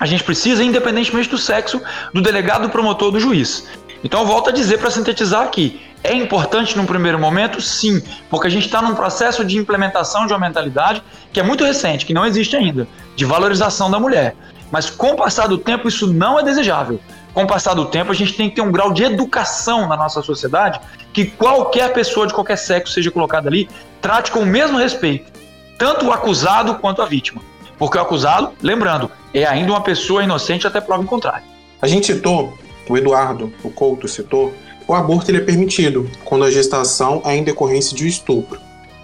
a 0.01 0.07
gente 0.07 0.23
precisa, 0.23 0.63
independentemente 0.63 1.29
do 1.29 1.37
sexo, 1.37 1.79
do 2.11 2.23
delegado, 2.23 2.63
do 2.63 2.69
promotor, 2.69 3.11
do 3.11 3.19
juiz. 3.19 3.67
Então, 4.03 4.25
volto 4.25 4.49
a 4.49 4.53
dizer 4.53 4.79
para 4.79 4.89
sintetizar 4.89 5.43
aqui: 5.43 5.81
é 6.03 6.13
importante 6.13 6.77
num 6.77 6.85
primeiro 6.85 7.19
momento, 7.19 7.61
sim, 7.61 8.01
porque 8.29 8.47
a 8.47 8.49
gente 8.49 8.65
está 8.65 8.81
num 8.81 8.95
processo 8.95 9.45
de 9.45 9.57
implementação 9.57 10.25
de 10.25 10.33
uma 10.33 10.39
mentalidade 10.39 11.03
que 11.31 11.39
é 11.39 11.43
muito 11.43 11.63
recente, 11.63 12.05
que 12.05 12.13
não 12.13 12.25
existe 12.25 12.55
ainda, 12.55 12.87
de 13.15 13.25
valorização 13.25 13.89
da 13.89 13.99
mulher. 13.99 14.35
Mas 14.71 14.89
com 14.89 15.11
o 15.11 15.15
passar 15.15 15.47
do 15.47 15.57
tempo, 15.57 15.87
isso 15.87 16.07
não 16.07 16.39
é 16.39 16.43
desejável. 16.43 16.99
Com 17.33 17.43
o 17.43 17.47
passar 17.47 17.73
do 17.73 17.85
tempo, 17.85 18.11
a 18.11 18.15
gente 18.15 18.33
tem 18.33 18.49
que 18.49 18.55
ter 18.55 18.61
um 18.61 18.71
grau 18.71 18.91
de 18.91 19.03
educação 19.03 19.87
na 19.87 19.95
nossa 19.95 20.21
sociedade 20.21 20.79
que 21.13 21.25
qualquer 21.25 21.93
pessoa 21.93 22.25
de 22.25 22.33
qualquer 22.33 22.57
sexo 22.57 22.93
seja 22.93 23.11
colocada 23.11 23.49
ali, 23.49 23.69
trate 24.01 24.31
com 24.31 24.39
o 24.39 24.45
mesmo 24.45 24.77
respeito, 24.77 25.31
tanto 25.77 26.05
o 26.05 26.11
acusado 26.11 26.75
quanto 26.75 27.01
a 27.01 27.05
vítima. 27.05 27.41
Porque 27.77 27.97
o 27.97 28.01
acusado, 28.01 28.51
lembrando, 28.61 29.11
é 29.33 29.45
ainda 29.45 29.71
uma 29.71 29.81
pessoa 29.81 30.23
inocente 30.23 30.67
até 30.67 30.79
prova 30.79 31.03
em 31.03 31.05
contrário. 31.05 31.43
A 31.81 31.87
gente 31.87 32.07
citou 32.07 32.57
o 32.89 32.97
Eduardo, 32.97 33.51
o 33.63 33.69
Couto 33.69 34.07
citou, 34.07 34.53
o 34.87 34.93
aborto 34.93 35.31
ele 35.31 35.37
é 35.37 35.41
permitido 35.41 36.09
quando 36.25 36.43
a 36.43 36.51
gestação 36.51 37.21
é 37.23 37.35
em 37.35 37.43
decorrência 37.43 37.95
de 37.95 38.03
um 38.03 38.07
estupro. 38.07 38.59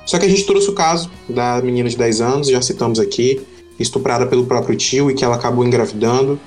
Só 0.06 0.18
que 0.18 0.26
a 0.26 0.30
gente 0.30 0.46
trouxe 0.46 0.70
o 0.70 0.74
caso 0.74 1.12
da 1.28 1.62
menina 1.62 1.90
de 1.90 1.98
10 1.98 2.22
anos, 2.22 2.48
já 2.48 2.62
citamos 2.62 3.00
aqui, 3.00 3.46
estuprada 3.80 4.26
pelo 4.26 4.46
próprio 4.46 4.76
tio 4.76 5.12
e 5.12 5.14
que 5.14 5.24
ela 5.24 5.36
acabou 5.36 5.66
engravidando. 5.66 6.40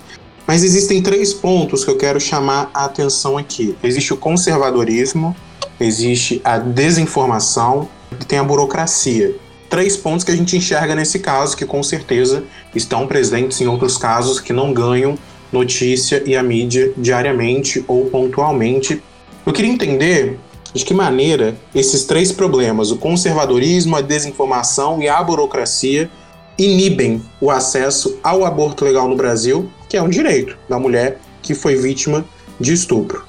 Mas 0.47 0.65
existem 0.65 1.03
três 1.03 1.33
pontos 1.33 1.85
que 1.85 1.91
eu 1.91 1.97
quero 1.97 2.21
chamar 2.21 2.71
a 2.75 2.87
atenção 2.87 3.39
aqui. 3.39 3.77
Existe 3.83 4.13
o 4.13 4.17
conservadorismo, 4.17 5.37
existe 5.79 6.41
a 6.43 6.59
desinformação 6.59 7.89
e 8.13 8.25
tem 8.25 8.39
a 8.39 8.45
burocracia. 8.45 9.37
Três 9.69 9.97
pontos 9.97 10.25
que 10.25 10.33
a 10.33 10.37
gente 10.37 10.57
enxerga 10.57 10.97
nesse 10.97 11.21
caso 11.21 11.57
que 11.57 11.65
com 11.65 11.83
certeza 11.83 12.43
estão 12.75 13.07
presentes 13.07 13.61
em 13.61 13.69
outros 13.69 13.97
casos 13.97 14.41
que 14.41 14.53
não 14.53 14.73
ganham 14.73 15.17
notícia 15.53 16.23
e 16.25 16.37
a 16.37 16.43
mídia 16.43 16.93
diariamente 16.97 17.85
ou 17.89 18.07
pontualmente 18.07 19.03
Eu 19.45 19.53
queria 19.53 19.71
entender 19.71 20.39
de 20.73 20.85
que 20.85 20.95
maneira 20.95 21.57
esses 21.75 22.05
três 22.05 22.31
problemas, 22.31 22.91
o 22.91 22.97
conservadorismo, 22.97 23.97
a 23.97 24.01
desinformação 24.01 25.03
e 25.03 25.09
a 25.09 25.23
burocracia, 25.23 26.11
inibem 26.59 27.23
o 27.41 27.51
acesso 27.51 28.19
ao 28.23 28.45
aborto 28.45 28.85
legal 28.85 29.09
no 29.09 29.17
Brasil, 29.17 29.71
que 29.89 29.97
é 29.97 30.03
um 30.03 30.09
direito 30.09 30.57
da 30.69 30.79
mulher 30.79 31.19
que 31.43 31.55
foi 31.55 31.75
vítima 31.75 32.25
de 32.61 32.73
estupro. 32.73 33.25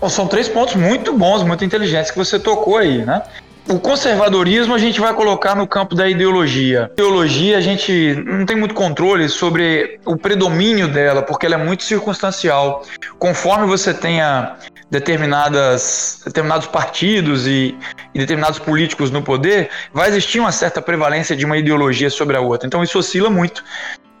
Bom, 0.00 0.08
são 0.08 0.26
três 0.26 0.48
pontos 0.48 0.76
muito 0.76 1.12
bons, 1.12 1.42
muito 1.42 1.64
inteligentes 1.64 2.10
que 2.10 2.18
você 2.18 2.38
tocou 2.38 2.76
aí, 2.76 3.04
né? 3.04 3.22
O 3.68 3.80
conservadorismo 3.80 4.74
a 4.74 4.78
gente 4.78 5.00
vai 5.00 5.12
colocar 5.12 5.56
no 5.56 5.66
campo 5.66 5.96
da 5.96 6.08
ideologia. 6.08 6.88
Ideologia 6.92 7.58
a 7.58 7.60
gente 7.60 8.14
não 8.24 8.46
tem 8.46 8.56
muito 8.56 8.74
controle 8.74 9.28
sobre 9.28 9.98
o 10.04 10.16
predomínio 10.16 10.86
dela, 10.86 11.20
porque 11.20 11.46
ela 11.46 11.56
é 11.56 11.58
muito 11.58 11.82
circunstancial. 11.82 12.84
Conforme 13.18 13.66
você 13.66 13.92
tenha 13.92 14.54
determinadas, 14.88 16.22
determinados 16.24 16.68
partidos 16.68 17.48
e, 17.48 17.76
e 18.14 18.18
determinados 18.20 18.60
políticos 18.60 19.10
no 19.10 19.20
poder, 19.20 19.68
vai 19.92 20.08
existir 20.10 20.38
uma 20.38 20.52
certa 20.52 20.80
prevalência 20.80 21.34
de 21.34 21.44
uma 21.44 21.58
ideologia 21.58 22.08
sobre 22.08 22.36
a 22.36 22.40
outra. 22.40 22.68
Então 22.68 22.84
isso 22.84 22.96
oscila 22.96 23.28
muito. 23.28 23.64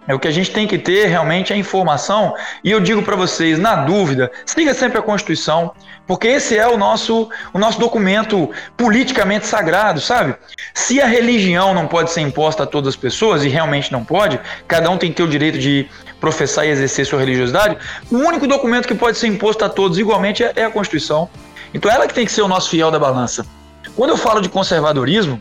É 0.08 0.14
o 0.14 0.18
que 0.18 0.28
a 0.28 0.30
gente 0.30 0.50
tem 0.50 0.66
que 0.66 0.78
ter 0.78 1.06
realmente 1.06 1.52
é 1.52 1.56
a 1.56 1.58
informação. 1.58 2.34
E 2.62 2.70
eu 2.70 2.80
digo 2.80 3.02
para 3.02 3.16
vocês, 3.16 3.58
na 3.58 3.74
dúvida, 3.76 4.30
siga 4.44 4.72
sempre 4.72 4.98
a 4.98 5.02
Constituição, 5.02 5.72
porque 6.06 6.28
esse 6.28 6.56
é 6.56 6.66
o 6.68 6.76
nosso, 6.76 7.28
o 7.52 7.58
nosso 7.58 7.80
documento 7.80 8.50
politicamente 8.76 9.46
sagrado, 9.46 10.00
sabe? 10.00 10.36
Se 10.72 11.00
a 11.00 11.06
religião 11.06 11.74
não 11.74 11.88
pode 11.88 12.12
ser 12.12 12.20
imposta 12.20 12.62
a 12.62 12.66
todas 12.66 12.90
as 12.90 12.96
pessoas, 12.96 13.44
e 13.44 13.48
realmente 13.48 13.90
não 13.90 14.04
pode, 14.04 14.38
cada 14.68 14.88
um 14.88 14.96
tem 14.96 15.10
que 15.10 15.16
ter 15.16 15.24
o 15.24 15.28
direito 15.28 15.58
de 15.58 15.88
professar 16.20 16.64
e 16.66 16.70
exercer 16.70 17.04
sua 17.04 17.18
religiosidade, 17.18 17.76
o 18.10 18.16
único 18.16 18.46
documento 18.46 18.86
que 18.86 18.94
pode 18.94 19.18
ser 19.18 19.26
imposto 19.26 19.64
a 19.64 19.68
todos 19.68 19.98
igualmente 19.98 20.44
é, 20.44 20.52
é 20.54 20.64
a 20.64 20.70
Constituição. 20.70 21.28
Então 21.74 21.90
ela 21.90 22.06
que 22.06 22.14
tem 22.14 22.24
que 22.24 22.32
ser 22.32 22.42
o 22.42 22.48
nosso 22.48 22.70
fiel 22.70 22.90
da 22.90 22.98
balança. 22.98 23.44
Quando 23.96 24.10
eu 24.10 24.16
falo 24.16 24.40
de 24.40 24.48
conservadorismo, 24.48 25.40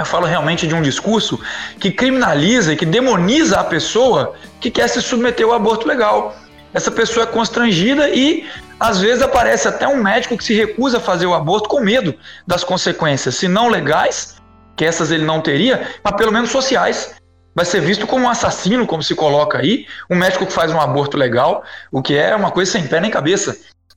eu 0.00 0.06
falo 0.06 0.26
realmente 0.26 0.66
de 0.66 0.74
um 0.74 0.80
discurso 0.80 1.38
que 1.78 1.90
criminaliza 1.90 2.72
e 2.72 2.76
que 2.76 2.86
demoniza 2.86 3.60
a 3.60 3.64
pessoa 3.64 4.34
que 4.60 4.70
quer 4.70 4.88
se 4.88 5.00
submeter 5.02 5.46
ao 5.46 5.52
aborto 5.52 5.86
legal. 5.86 6.34
Essa 6.72 6.90
pessoa 6.90 7.24
é 7.24 7.26
constrangida 7.26 8.08
e 8.08 8.48
às 8.78 9.00
vezes 9.00 9.22
aparece 9.22 9.68
até 9.68 9.86
um 9.86 10.02
médico 10.02 10.38
que 10.38 10.44
se 10.44 10.54
recusa 10.54 10.96
a 10.96 11.00
fazer 11.00 11.26
o 11.26 11.34
aborto 11.34 11.68
com 11.68 11.80
medo 11.80 12.14
das 12.46 12.64
consequências, 12.64 13.34
se 13.34 13.46
não 13.46 13.68
legais, 13.68 14.36
que 14.74 14.86
essas 14.86 15.10
ele 15.10 15.24
não 15.24 15.42
teria, 15.42 15.86
mas 16.02 16.16
pelo 16.16 16.32
menos 16.32 16.50
sociais. 16.50 17.14
Vai 17.54 17.66
ser 17.66 17.80
visto 17.80 18.06
como 18.06 18.24
um 18.24 18.28
assassino, 18.28 18.86
como 18.86 19.02
se 19.02 19.14
coloca 19.14 19.58
aí, 19.58 19.84
um 20.08 20.16
médico 20.16 20.46
que 20.46 20.52
faz 20.52 20.72
um 20.72 20.80
aborto 20.80 21.18
legal, 21.18 21.62
o 21.92 22.00
que 22.00 22.16
é 22.16 22.34
uma 22.34 22.50
coisa 22.50 22.72
sem 22.72 22.86
pé 22.86 23.00
nem 23.00 23.10
cabeça. 23.10 23.54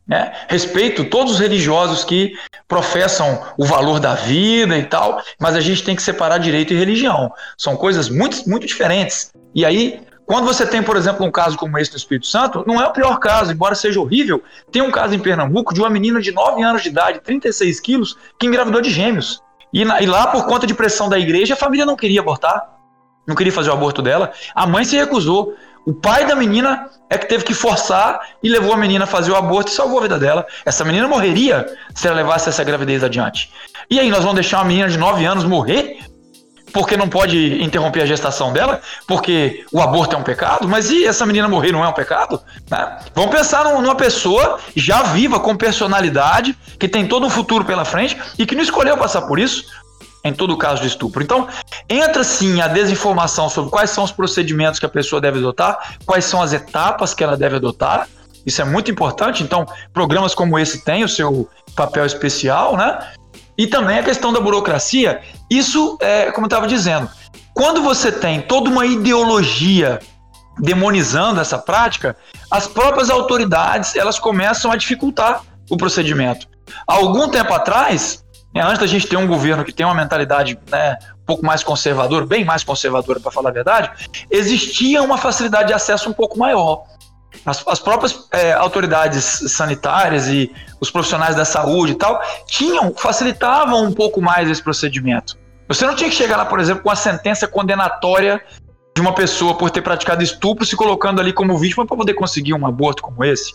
Né? 0.08 0.34
Respeito 0.50 1.06
todos 1.06 1.34
os 1.34 1.40
religiosos 1.40 2.04
que 2.04 2.34
professam 2.68 3.42
o 3.58 3.66
valor 3.66 4.00
da 4.00 4.14
vida 4.14 4.78
e 4.78 4.84
tal, 4.84 5.22
mas 5.40 5.56
a 5.56 5.62
gente 5.62 5.84
tem 5.84 5.96
que 5.96 6.02
separar 6.02 6.38
direito 6.38 6.74
e 6.74 6.78
religião. 6.78 7.32
São 7.58 7.76
coisas 7.78 8.10
muito, 8.10 8.48
muito 8.48 8.68
diferentes. 8.68 9.32
E 9.56 9.66
aí, 9.66 10.02
quando 10.26 10.46
você 10.46 10.66
tem, 10.66 10.82
por 10.82 10.96
exemplo, 10.96 11.26
um 11.26 11.32
caso 11.32 11.58
como 11.58 11.78
esse 11.78 11.92
no 11.92 11.98
Espírito 11.98 12.28
Santo, 12.28 12.64
não 12.66 12.82
é 12.82 12.88
o 12.88 12.92
pior 12.92 13.18
caso, 13.20 13.52
embora 13.52 13.76
seja 13.76 14.00
horrível. 14.00 14.42
Tem 14.72 14.82
um 14.82 14.92
caso 14.92 15.14
em 15.14 15.20
Pernambuco 15.20 15.74
de 15.74 15.80
uma 15.80 15.90
menina 15.90 16.22
de 16.22 16.32
9 16.32 16.62
anos 16.62 16.82
de 16.82 16.90
idade, 16.90 17.20
36 17.22 17.80
quilos, 17.80 18.18
que 18.40 18.48
engravidou 18.48 18.82
de 18.82 18.90
gêmeos. 18.90 19.42
E, 19.74 19.84
na, 19.84 20.02
e 20.02 20.06
lá, 20.06 20.28
por 20.28 20.46
conta 20.46 20.68
de 20.68 20.74
pressão 20.74 21.10
da 21.10 21.18
igreja, 21.18 21.56
a 21.56 21.58
família 21.58 21.86
não 21.86 21.96
queria 21.96 22.22
abortar, 22.22 22.74
não 23.28 23.36
queria 23.36 23.52
fazer 23.52 23.70
o 23.70 23.74
aborto 23.74 24.02
dela. 24.02 24.32
A 24.54 24.68
mãe 24.68 24.84
se 24.84 24.96
recusou. 24.96 25.56
O 25.86 25.94
pai 25.94 26.26
da 26.26 26.36
menina 26.36 26.90
é 27.10 27.18
que 27.18 27.28
teve 27.28 27.44
que 27.44 27.54
forçar 27.54 28.20
e 28.42 28.50
levou 28.50 28.74
a 28.74 28.78
menina 28.78 29.04
a 29.04 29.08
fazer 29.08 29.32
o 29.32 29.36
aborto 29.36 29.72
e 29.72 29.76
salvou 29.76 30.00
a 30.00 30.04
vida 30.04 30.18
dela. 30.18 30.46
Essa 30.66 30.86
menina 30.86 31.08
morreria 31.08 31.66
se 31.94 32.08
ela 32.08 32.18
levasse 32.18 32.50
essa 32.50 32.64
gravidez 32.64 33.04
adiante. 33.04 33.52
E 33.90 34.00
aí, 34.00 34.10
nós 34.10 34.20
vamos 34.20 34.36
deixar 34.36 34.60
uma 34.60 34.66
menina 34.66 34.88
de 34.88 34.98
9 34.98 35.26
anos 35.26 35.44
morrer 35.44 36.00
porque 36.74 36.98
não 36.98 37.08
pode 37.08 37.64
interromper 37.64 38.02
a 38.02 38.06
gestação 38.06 38.52
dela, 38.52 38.82
porque 39.08 39.64
o 39.72 39.80
aborto 39.80 40.16
é 40.16 40.18
um 40.18 40.24
pecado, 40.24 40.68
mas 40.68 40.90
e 40.90 41.06
essa 41.06 41.24
menina 41.24 41.48
morrer 41.48 41.72
não 41.72 41.86
é 41.86 41.88
um 41.88 41.94
pecado? 41.94 42.42
Né? 42.70 42.98
Vamos 43.14 43.30
pensar 43.30 43.64
numa 43.80 43.96
pessoa 43.96 44.60
já 44.76 45.04
viva, 45.04 45.40
com 45.40 45.56
personalidade, 45.56 46.58
que 46.80 46.88
tem 46.88 47.08
todo 47.08 47.28
um 47.28 47.30
futuro 47.30 47.64
pela 47.64 47.86
frente 47.86 48.18
e 48.40 48.46
que 48.46 48.56
não 48.56 48.64
escolheu 48.64 48.98
passar 48.98 49.22
por 49.22 49.40
isso, 49.40 49.66
em 50.24 50.34
todo 50.34 50.58
caso 50.58 50.82
de 50.82 50.88
estupro. 50.88 51.22
Então, 51.22 51.48
entra 51.90 52.24
sim 52.24 52.62
a 52.62 52.68
desinformação 52.68 53.50
sobre 53.50 53.70
quais 53.70 53.90
são 53.90 54.04
os 54.04 54.12
procedimentos 54.12 54.80
que 54.80 54.86
a 54.86 54.90
pessoa 54.90 55.20
deve 55.20 55.40
adotar, 55.40 55.98
quais 56.06 56.26
são 56.26 56.42
as 56.42 56.54
etapas 56.54 57.14
que 57.14 57.24
ela 57.24 57.36
deve 57.36 57.58
adotar. 57.58 58.08
Isso 58.46 58.62
é 58.62 58.66
muito 58.66 58.90
importante. 58.90 59.44
Então, 59.44 59.66
programas 59.92 60.34
como 60.34 60.58
esse 60.58 60.84
têm 60.84 61.04
o 61.04 61.10
seu 61.10 61.50
papel 61.76 62.06
especial, 62.06 62.78
né? 62.78 63.12
E 63.58 63.68
também 63.68 64.00
a 64.00 64.04
questão 64.04 64.32
da 64.32 64.40
burocracia. 64.40 65.22
Isso, 65.50 65.98
é, 66.02 66.32
como 66.32 66.46
eu 66.46 66.48
estava 66.48 66.68
dizendo, 66.68 67.10
quando 67.54 67.82
você 67.82 68.12
tem 68.12 68.42
toda 68.42 68.70
uma 68.70 68.86
ideologia 68.86 70.00
demonizando 70.60 71.40
essa 71.40 71.58
prática, 71.58 72.16
as 72.50 72.68
próprias 72.68 73.10
autoridades 73.10 73.96
elas 73.96 74.20
começam 74.20 74.72
a 74.72 74.76
dificultar 74.76 75.42
o 75.70 75.78
procedimento. 75.78 76.48
Há 76.88 76.96
algum 76.96 77.28
tempo 77.30 77.54
atrás, 77.54 78.23
é, 78.54 78.62
antes 78.62 78.80
da 78.80 78.88
gente 78.88 79.08
ter 79.08 79.18
um 79.18 79.28
governo 79.28 79.66
que 79.66 79.72
tem 79.72 79.86
uma 79.86 79.96
mentalidade 79.96 80.60
né, 80.70 80.98
um 81.22 81.26
pouco 81.26 81.46
mais 81.46 81.64
conservadora, 81.64 82.26
bem 82.26 82.46
mais 82.46 82.64
conservadora, 82.64 83.20
para 83.20 83.32
falar 83.32 83.50
a 83.50 83.54
verdade, 83.54 83.92
existia 84.30 85.02
uma 85.02 85.18
facilidade 85.18 85.70
de 85.70 85.74
acesso 85.74 86.10
um 86.10 86.14
pouco 86.14 86.38
maior. 86.38 86.84
As, 87.46 87.66
as 87.68 87.80
próprias 87.80 88.28
é, 88.32 88.54
autoridades 88.54 89.24
sanitárias 89.52 90.28
e 90.28 90.52
os 90.80 90.92
profissionais 90.92 91.36
da 91.36 91.46
saúde 91.46 91.94
e 91.94 91.96
tal 91.96 92.22
tinham, 92.46 92.94
facilitavam 92.96 93.84
um 93.84 93.92
pouco 93.92 94.22
mais 94.22 94.50
esse 94.50 94.62
procedimento. 94.62 95.38
Você 95.68 95.86
não 95.86 95.96
tinha 95.96 96.10
que 96.10 96.16
chegar 96.16 96.38
lá, 96.38 96.46
por 96.46 96.60
exemplo, 96.60 96.84
com 96.84 96.92
a 96.92 96.96
sentença 96.96 97.48
condenatória 97.48 98.40
de 98.96 99.02
uma 99.02 99.16
pessoa 99.16 99.56
por 99.56 99.72
ter 99.72 99.82
praticado 99.82 100.22
estupro, 100.22 100.64
se 100.64 100.76
colocando 100.76 101.20
ali 101.20 101.34
como 101.34 101.58
vítima 101.58 101.86
para 101.86 101.98
poder 101.98 102.14
conseguir 102.14 102.54
um 102.54 102.68
aborto 102.68 103.02
como 103.02 103.24
esse. 103.24 103.54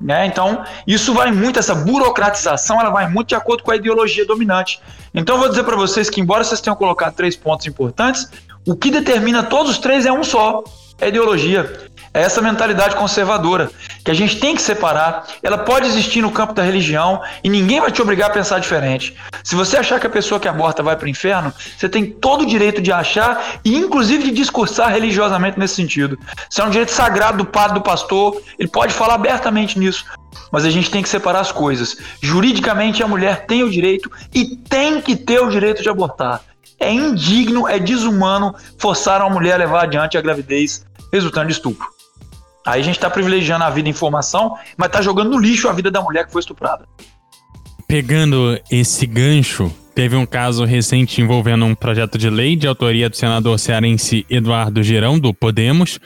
Né? 0.00 0.26
Então, 0.26 0.64
isso 0.86 1.12
vai 1.12 1.32
muito, 1.32 1.58
essa 1.58 1.74
burocratização, 1.74 2.80
ela 2.80 2.90
vai 2.90 3.08
muito 3.08 3.28
de 3.28 3.34
acordo 3.34 3.64
com 3.64 3.72
a 3.72 3.76
ideologia 3.76 4.24
dominante. 4.24 4.80
Então, 5.12 5.34
eu 5.34 5.40
vou 5.40 5.48
dizer 5.48 5.64
para 5.64 5.76
vocês 5.76 6.08
que, 6.08 6.20
embora 6.20 6.44
vocês 6.44 6.60
tenham 6.60 6.76
colocado 6.76 7.14
três 7.14 7.36
pontos 7.36 7.66
importantes, 7.66 8.28
o 8.66 8.76
que 8.76 8.90
determina 8.90 9.42
todos 9.42 9.72
os 9.72 9.78
três 9.78 10.06
é 10.06 10.12
um 10.12 10.22
só: 10.22 10.62
é 11.00 11.08
ideologia. 11.08 11.88
É 12.12 12.22
essa 12.22 12.40
mentalidade 12.40 12.96
conservadora 12.96 13.70
que 14.04 14.10
a 14.10 14.14
gente 14.14 14.38
tem 14.38 14.54
que 14.54 14.62
separar. 14.62 15.26
Ela 15.42 15.58
pode 15.58 15.86
existir 15.86 16.22
no 16.22 16.30
campo 16.30 16.54
da 16.54 16.62
religião 16.62 17.20
e 17.44 17.48
ninguém 17.48 17.80
vai 17.80 17.92
te 17.92 18.00
obrigar 18.00 18.30
a 18.30 18.32
pensar 18.32 18.58
diferente. 18.58 19.14
Se 19.44 19.54
você 19.54 19.76
achar 19.76 20.00
que 20.00 20.06
a 20.06 20.10
pessoa 20.10 20.40
que 20.40 20.48
aborta 20.48 20.82
vai 20.82 20.96
para 20.96 21.06
o 21.06 21.08
inferno, 21.08 21.52
você 21.76 21.88
tem 21.88 22.06
todo 22.06 22.42
o 22.42 22.46
direito 22.46 22.80
de 22.80 22.92
achar 22.92 23.60
e, 23.64 23.76
inclusive, 23.76 24.24
de 24.24 24.30
discursar 24.30 24.90
religiosamente 24.90 25.58
nesse 25.58 25.74
sentido. 25.74 26.18
Isso 26.50 26.60
é 26.60 26.64
um 26.64 26.70
direito 26.70 26.92
sagrado 26.92 27.38
do 27.38 27.44
padre, 27.44 27.74
do 27.74 27.82
pastor. 27.82 28.40
Ele 28.58 28.68
pode 28.68 28.94
falar 28.94 29.14
abertamente 29.14 29.78
nisso. 29.78 30.04
Mas 30.50 30.64
a 30.64 30.70
gente 30.70 30.90
tem 30.90 31.02
que 31.02 31.08
separar 31.08 31.40
as 31.40 31.52
coisas. 31.52 31.96
Juridicamente, 32.22 33.02
a 33.02 33.08
mulher 33.08 33.46
tem 33.46 33.62
o 33.62 33.70
direito 33.70 34.10
e 34.34 34.56
tem 34.56 35.00
que 35.00 35.14
ter 35.14 35.40
o 35.40 35.50
direito 35.50 35.82
de 35.82 35.88
abortar. 35.88 36.40
É 36.80 36.92
indigno, 36.92 37.68
é 37.68 37.78
desumano 37.78 38.54
forçar 38.78 39.20
uma 39.20 39.30
mulher 39.30 39.54
a 39.54 39.58
levar 39.58 39.82
adiante 39.82 40.16
a 40.16 40.20
gravidez 40.20 40.86
resultando 41.12 41.48
de 41.48 41.54
estupro. 41.54 41.97
Aí 42.68 42.82
a 42.82 42.84
gente 42.84 42.96
está 42.96 43.08
privilegiando 43.08 43.64
a 43.64 43.70
vida 43.70 43.88
e 43.88 43.90
informação, 43.90 44.54
mas 44.76 44.88
está 44.88 45.00
jogando 45.00 45.30
no 45.30 45.38
lixo 45.38 45.68
a 45.68 45.72
vida 45.72 45.90
da 45.90 46.02
mulher 46.02 46.26
que 46.26 46.32
foi 46.32 46.40
estuprada. 46.40 46.86
Pegando 47.86 48.60
esse 48.70 49.06
gancho, 49.06 49.74
teve 49.94 50.14
um 50.14 50.26
caso 50.26 50.66
recente 50.66 51.22
envolvendo 51.22 51.64
um 51.64 51.74
projeto 51.74 52.18
de 52.18 52.28
lei 52.28 52.56
de 52.56 52.68
autoria 52.68 53.08
do 53.08 53.16
senador 53.16 53.58
cearense 53.58 54.26
Eduardo 54.28 54.82
Girão, 54.82 55.18
do 55.18 55.32
Podemos, 55.32 55.98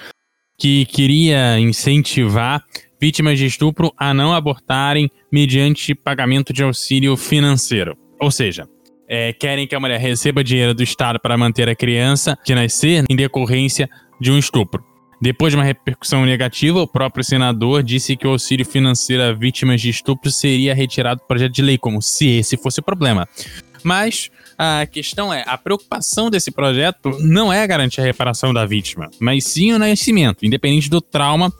que 0.56 0.84
queria 0.86 1.58
incentivar 1.58 2.62
vítimas 3.00 3.36
de 3.36 3.46
estupro 3.46 3.92
a 3.98 4.14
não 4.14 4.32
abortarem 4.32 5.10
mediante 5.32 5.96
pagamento 5.96 6.52
de 6.52 6.62
auxílio 6.62 7.16
financeiro. 7.16 7.96
Ou 8.20 8.30
seja, 8.30 8.68
é, 9.08 9.32
querem 9.32 9.66
que 9.66 9.74
a 9.74 9.80
mulher 9.80 9.98
receba 9.98 10.44
dinheiro 10.44 10.74
do 10.74 10.82
Estado 10.84 11.18
para 11.18 11.36
manter 11.36 11.68
a 11.68 11.74
criança 11.74 12.38
que 12.44 12.54
nascer 12.54 13.04
em 13.10 13.16
decorrência 13.16 13.90
de 14.20 14.30
um 14.30 14.38
estupro. 14.38 14.91
Depois 15.22 15.52
de 15.52 15.56
uma 15.56 15.64
repercussão 15.64 16.26
negativa, 16.26 16.82
o 16.82 16.86
próprio 16.86 17.22
senador 17.22 17.84
disse 17.84 18.16
que 18.16 18.26
o 18.26 18.30
auxílio 18.30 18.66
financeiro 18.66 19.22
a 19.22 19.32
vítimas 19.32 19.80
de 19.80 19.88
estupro 19.88 20.32
seria 20.32 20.74
retirado 20.74 21.20
do 21.20 21.26
projeto 21.28 21.52
de 21.52 21.62
lei, 21.62 21.78
como 21.78 22.02
se 22.02 22.28
esse 22.28 22.56
fosse 22.56 22.80
o 22.80 22.82
problema. 22.82 23.28
Mas 23.84 24.32
a 24.58 24.84
questão 24.84 25.32
é, 25.32 25.44
a 25.46 25.56
preocupação 25.56 26.28
desse 26.28 26.50
projeto 26.50 27.16
não 27.20 27.52
é 27.52 27.64
garantir 27.68 28.00
a 28.00 28.04
reparação 28.04 28.52
da 28.52 28.66
vítima, 28.66 29.08
mas 29.20 29.44
sim 29.44 29.72
o 29.72 29.78
nascimento, 29.78 30.44
independente 30.44 30.90
do 30.90 31.00
trauma 31.00 31.52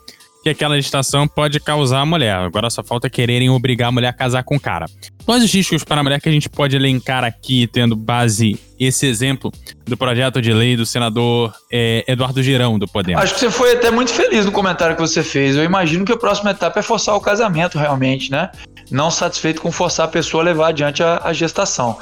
que 0.43 0.49
aquela 0.49 0.75
gestação 0.75 1.27
pode 1.27 1.59
causar 1.59 2.01
à 2.01 2.05
mulher. 2.05 2.35
Agora 2.35 2.69
só 2.69 2.83
falta 2.83 3.09
quererem 3.09 3.49
obrigar 3.49 3.87
a 3.87 3.91
mulher 3.91 4.09
a 4.09 4.13
casar 4.13 4.43
com 4.43 4.57
o 4.57 4.59
cara. 4.59 4.85
Quais 5.25 5.41
os 5.41 5.51
riscos 5.51 5.83
para 5.83 6.01
a 6.01 6.03
mulher 6.03 6.19
que 6.19 6.27
a 6.27 6.31
gente 6.31 6.49
pode 6.49 6.75
elencar 6.75 7.23
aqui, 7.23 7.65
tendo 7.65 7.95
base 7.95 8.59
esse 8.77 9.07
exemplo 9.07 9.51
do 9.85 9.95
projeto 9.95 10.41
de 10.41 10.51
lei 10.51 10.75
do 10.75 10.85
senador 10.85 11.53
é, 11.71 12.03
Eduardo 12.05 12.43
Girão, 12.43 12.77
do 12.77 12.87
Podemos? 12.87 13.23
Acho 13.23 13.33
que 13.33 13.39
você 13.39 13.49
foi 13.49 13.71
até 13.71 13.89
muito 13.89 14.11
feliz 14.11 14.45
no 14.45 14.51
comentário 14.51 14.95
que 14.95 15.01
você 15.01 15.23
fez. 15.23 15.55
Eu 15.55 15.63
imagino 15.63 16.03
que 16.03 16.11
a 16.11 16.17
próxima 16.17 16.51
etapa 16.51 16.79
é 16.79 16.83
forçar 16.83 17.15
o 17.15 17.21
casamento, 17.21 17.77
realmente, 17.77 18.29
né? 18.29 18.51
não 18.93 19.09
satisfeito 19.09 19.61
com 19.61 19.71
forçar 19.71 20.05
a 20.05 20.09
pessoa 20.09 20.43
a 20.43 20.45
levar 20.45 20.67
adiante 20.69 21.03
a, 21.03 21.21
a 21.23 21.33
gestação. 21.33 21.97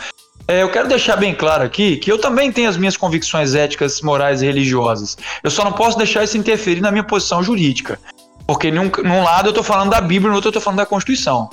É, 0.48 0.64
eu 0.64 0.70
quero 0.70 0.88
deixar 0.88 1.16
bem 1.16 1.34
claro 1.34 1.64
aqui 1.64 1.98
que 1.98 2.12
eu 2.12 2.18
também 2.18 2.52
tenho 2.52 2.70
as 2.70 2.76
minhas 2.76 2.98
convicções 2.98 3.56
éticas, 3.56 4.02
morais 4.02 4.42
e 4.42 4.46
religiosas. 4.46 5.18
Eu 5.44 5.50
só 5.50 5.64
não 5.64 5.72
posso 5.72 5.98
deixar 5.98 6.24
isso 6.24 6.38
interferir 6.38 6.82
na 6.82 6.92
minha 6.92 7.04
posição 7.04 7.42
jurídica. 7.42 8.00
Porque 8.52 8.70
num, 8.70 8.92
num 9.06 9.24
lado 9.24 9.48
eu 9.48 9.52
estou 9.52 9.64
falando 9.64 9.92
da 9.92 10.02
Bíblia, 10.02 10.30
no 10.30 10.36
outro 10.36 10.50
eu 10.50 10.52
estou 10.52 10.62
falando 10.62 10.80
da 10.80 10.86
Constituição. 10.86 11.50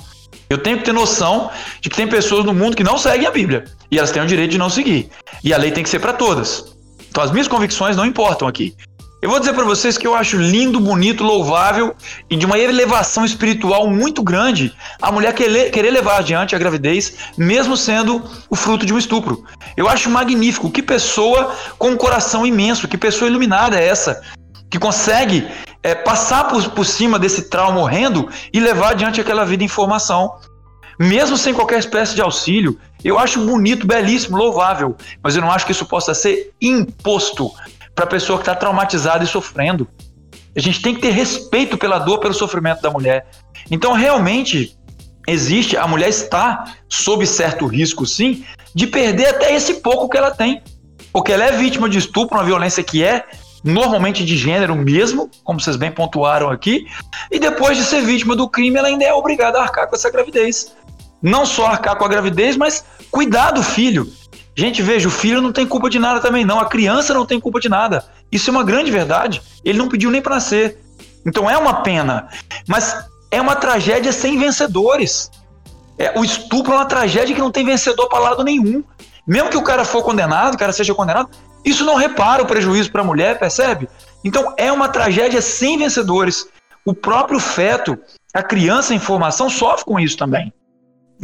Eu 0.49 0.57
tenho 0.57 0.79
que 0.79 0.83
ter 0.83 0.91
noção 0.91 1.49
de 1.79 1.89
que 1.89 1.95
tem 1.95 2.05
pessoas 2.05 2.43
no 2.43 2.53
mundo 2.53 2.75
que 2.75 2.83
não 2.83 2.97
seguem 2.97 3.25
a 3.25 3.31
Bíblia. 3.31 3.63
E 3.89 3.97
elas 3.97 4.11
têm 4.11 4.21
o 4.21 4.27
direito 4.27 4.51
de 4.51 4.57
não 4.57 4.69
seguir. 4.69 5.09
E 5.41 5.53
a 5.53 5.57
lei 5.57 5.71
tem 5.71 5.81
que 5.81 5.89
ser 5.89 5.99
para 5.99 6.11
todas. 6.11 6.75
Então 7.09 7.23
as 7.23 7.31
minhas 7.31 7.47
convicções 7.47 7.95
não 7.95 8.05
importam 8.05 8.49
aqui. 8.49 8.75
Eu 9.21 9.29
vou 9.29 9.39
dizer 9.39 9.53
para 9.53 9.63
vocês 9.63 9.97
que 9.97 10.05
eu 10.05 10.13
acho 10.13 10.35
lindo, 10.35 10.77
bonito, 10.77 11.23
louvável 11.23 11.95
e 12.29 12.35
de 12.35 12.45
uma 12.45 12.59
elevação 12.59 13.23
espiritual 13.23 13.89
muito 13.89 14.21
grande 14.21 14.73
a 15.01 15.09
mulher 15.09 15.33
querer 15.33 15.91
levar 15.91 16.17
adiante 16.17 16.53
a 16.53 16.59
gravidez, 16.59 17.15
mesmo 17.37 17.77
sendo 17.77 18.29
o 18.49 18.57
fruto 18.57 18.85
de 18.85 18.93
um 18.93 18.97
estupro. 18.97 19.45
Eu 19.77 19.87
acho 19.87 20.09
magnífico. 20.09 20.69
Que 20.69 20.83
pessoa 20.83 21.55
com 21.77 21.91
um 21.91 21.97
coração 21.97 22.45
imenso, 22.45 22.89
que 22.89 22.97
pessoa 22.97 23.29
iluminada 23.29 23.79
é 23.79 23.87
essa, 23.87 24.21
que 24.69 24.77
consegue 24.77 25.47
é, 25.81 25.95
passar 25.95 26.47
por, 26.47 26.69
por 26.69 26.85
cima 26.85 27.17
desse 27.17 27.49
trauma 27.49 27.79
morrendo 27.79 28.29
e 28.53 28.59
levar 28.59 28.91
adiante 28.91 29.19
aquela 29.19 29.45
vida 29.45 29.63
em 29.63 29.67
formação. 29.67 30.37
Mesmo 30.99 31.37
sem 31.37 31.53
qualquer 31.53 31.79
espécie 31.79 32.13
de 32.13 32.21
auxílio, 32.21 32.77
eu 33.03 33.17
acho 33.17 33.45
bonito, 33.45 33.87
belíssimo, 33.87 34.37
louvável, 34.37 34.95
mas 35.23 35.35
eu 35.35 35.41
não 35.41 35.49
acho 35.49 35.65
que 35.65 35.71
isso 35.71 35.85
possa 35.85 36.13
ser 36.13 36.53
imposto 36.61 37.51
para 37.95 38.03
a 38.03 38.07
pessoa 38.07 38.37
que 38.37 38.43
está 38.43 38.53
traumatizada 38.53 39.23
e 39.23 39.27
sofrendo. 39.27 39.87
A 40.55 40.59
gente 40.59 40.81
tem 40.81 40.93
que 40.93 41.01
ter 41.01 41.11
respeito 41.11 41.77
pela 41.77 41.99
dor, 41.99 42.19
pelo 42.19 42.33
sofrimento 42.33 42.81
da 42.81 42.89
mulher. 42.89 43.27
Então, 43.71 43.93
realmente, 43.93 44.77
existe, 45.25 45.77
a 45.77 45.87
mulher 45.87 46.09
está 46.09 46.75
sob 46.89 47.25
certo 47.25 47.65
risco, 47.65 48.05
sim, 48.05 48.43
de 48.75 48.85
perder 48.85 49.27
até 49.27 49.55
esse 49.55 49.75
pouco 49.75 50.09
que 50.09 50.17
ela 50.17 50.31
tem. 50.31 50.61
Porque 51.13 51.31
ela 51.31 51.45
é 51.45 51.51
vítima 51.53 51.87
de 51.87 51.97
estupro, 51.97 52.37
uma 52.37 52.43
violência 52.43 52.83
que 52.83 53.03
é 53.03 53.25
normalmente 53.63 54.23
de 54.23 54.37
gênero 54.37 54.75
mesmo, 54.75 55.29
como 55.43 55.59
vocês 55.59 55.75
bem 55.75 55.91
pontuaram 55.91 56.49
aqui, 56.49 56.85
e 57.31 57.39
depois 57.39 57.77
de 57.77 57.83
ser 57.83 58.01
vítima 58.01 58.35
do 58.35 58.49
crime, 58.49 58.77
ela 58.77 58.87
ainda 58.87 59.03
é 59.03 59.13
obrigada 59.13 59.59
a 59.59 59.63
arcar 59.63 59.87
com 59.87 59.95
essa 59.95 60.09
gravidez. 60.09 60.73
Não 61.21 61.45
só 61.45 61.67
arcar 61.67 61.97
com 61.97 62.05
a 62.05 62.07
gravidez, 62.07 62.55
mas 62.55 62.85
cuidar 63.11 63.51
do 63.51 63.61
filho. 63.61 64.11
Gente, 64.55 64.81
veja, 64.81 65.07
o 65.07 65.11
filho 65.11 65.41
não 65.41 65.51
tem 65.51 65.65
culpa 65.65 65.89
de 65.89 65.99
nada 65.99 66.19
também, 66.19 66.45
não. 66.45 66.59
A 66.59 66.65
criança 66.65 67.13
não 67.13 67.25
tem 67.25 67.39
culpa 67.39 67.59
de 67.59 67.69
nada. 67.69 68.05
Isso 68.31 68.49
é 68.49 68.51
uma 68.51 68.63
grande 68.63 68.91
verdade. 68.91 69.41
Ele 69.63 69.77
não 69.77 69.89
pediu 69.89 70.11
nem 70.11 70.21
para 70.21 70.35
nascer. 70.35 70.79
Então 71.25 71.49
é 71.49 71.57
uma 71.57 71.81
pena. 71.81 72.27
Mas 72.67 72.95
é 73.31 73.41
uma 73.41 73.55
tragédia 73.55 74.11
sem 74.11 74.37
vencedores. 74.37 75.31
É, 75.97 76.17
o 76.17 76.23
estupro 76.23 76.73
é 76.73 76.75
uma 76.75 76.85
tragédia 76.85 77.35
que 77.35 77.41
não 77.41 77.51
tem 77.51 77.65
vencedor 77.65 78.07
para 78.07 78.19
lado 78.19 78.43
nenhum. 78.43 78.83
Mesmo 79.27 79.49
que 79.49 79.57
o 79.57 79.63
cara 79.63 79.85
for 79.85 80.03
condenado, 80.03 80.55
o 80.55 80.57
cara 80.57 80.73
seja 80.73 80.95
condenado, 80.95 81.29
isso 81.63 81.85
não 81.85 81.95
repara 81.95 82.43
o 82.43 82.45
prejuízo 82.45 82.91
para 82.91 83.01
a 83.01 83.05
mulher, 83.05 83.39
percebe? 83.39 83.89
Então 84.23 84.53
é 84.57 84.71
uma 84.71 84.89
tragédia 84.89 85.41
sem 85.41 85.77
vencedores. 85.77 86.47
O 86.85 86.93
próprio 86.93 87.39
feto, 87.39 87.97
a 88.33 88.41
criança 88.41 88.93
em 88.93 88.99
formação, 88.99 89.49
sofre 89.49 89.85
com 89.85 89.99
isso 89.99 90.17
também. 90.17 90.53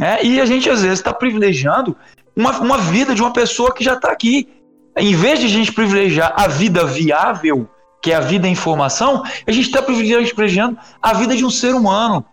É, 0.00 0.24
e 0.24 0.40
a 0.40 0.44
gente 0.44 0.68
às 0.68 0.82
vezes 0.82 0.98
está 0.98 1.12
privilegiando 1.12 1.96
uma, 2.36 2.58
uma 2.58 2.78
vida 2.78 3.14
de 3.14 3.22
uma 3.22 3.32
pessoa 3.32 3.72
que 3.72 3.82
já 3.82 3.94
está 3.94 4.10
aqui. 4.10 4.48
Em 4.96 5.14
vez 5.14 5.40
de 5.40 5.46
a 5.46 5.48
gente 5.48 5.72
privilegiar 5.72 6.32
a 6.36 6.46
vida 6.46 6.84
viável, 6.84 7.68
que 8.02 8.12
é 8.12 8.14
a 8.14 8.20
vida 8.20 8.46
em 8.46 8.54
formação, 8.54 9.22
a 9.46 9.52
gente 9.52 9.66
está 9.66 9.82
privilegiando 9.82 10.78
a 11.02 11.12
vida 11.14 11.34
de 11.34 11.44
um 11.44 11.50
ser 11.50 11.74
humano 11.74 12.24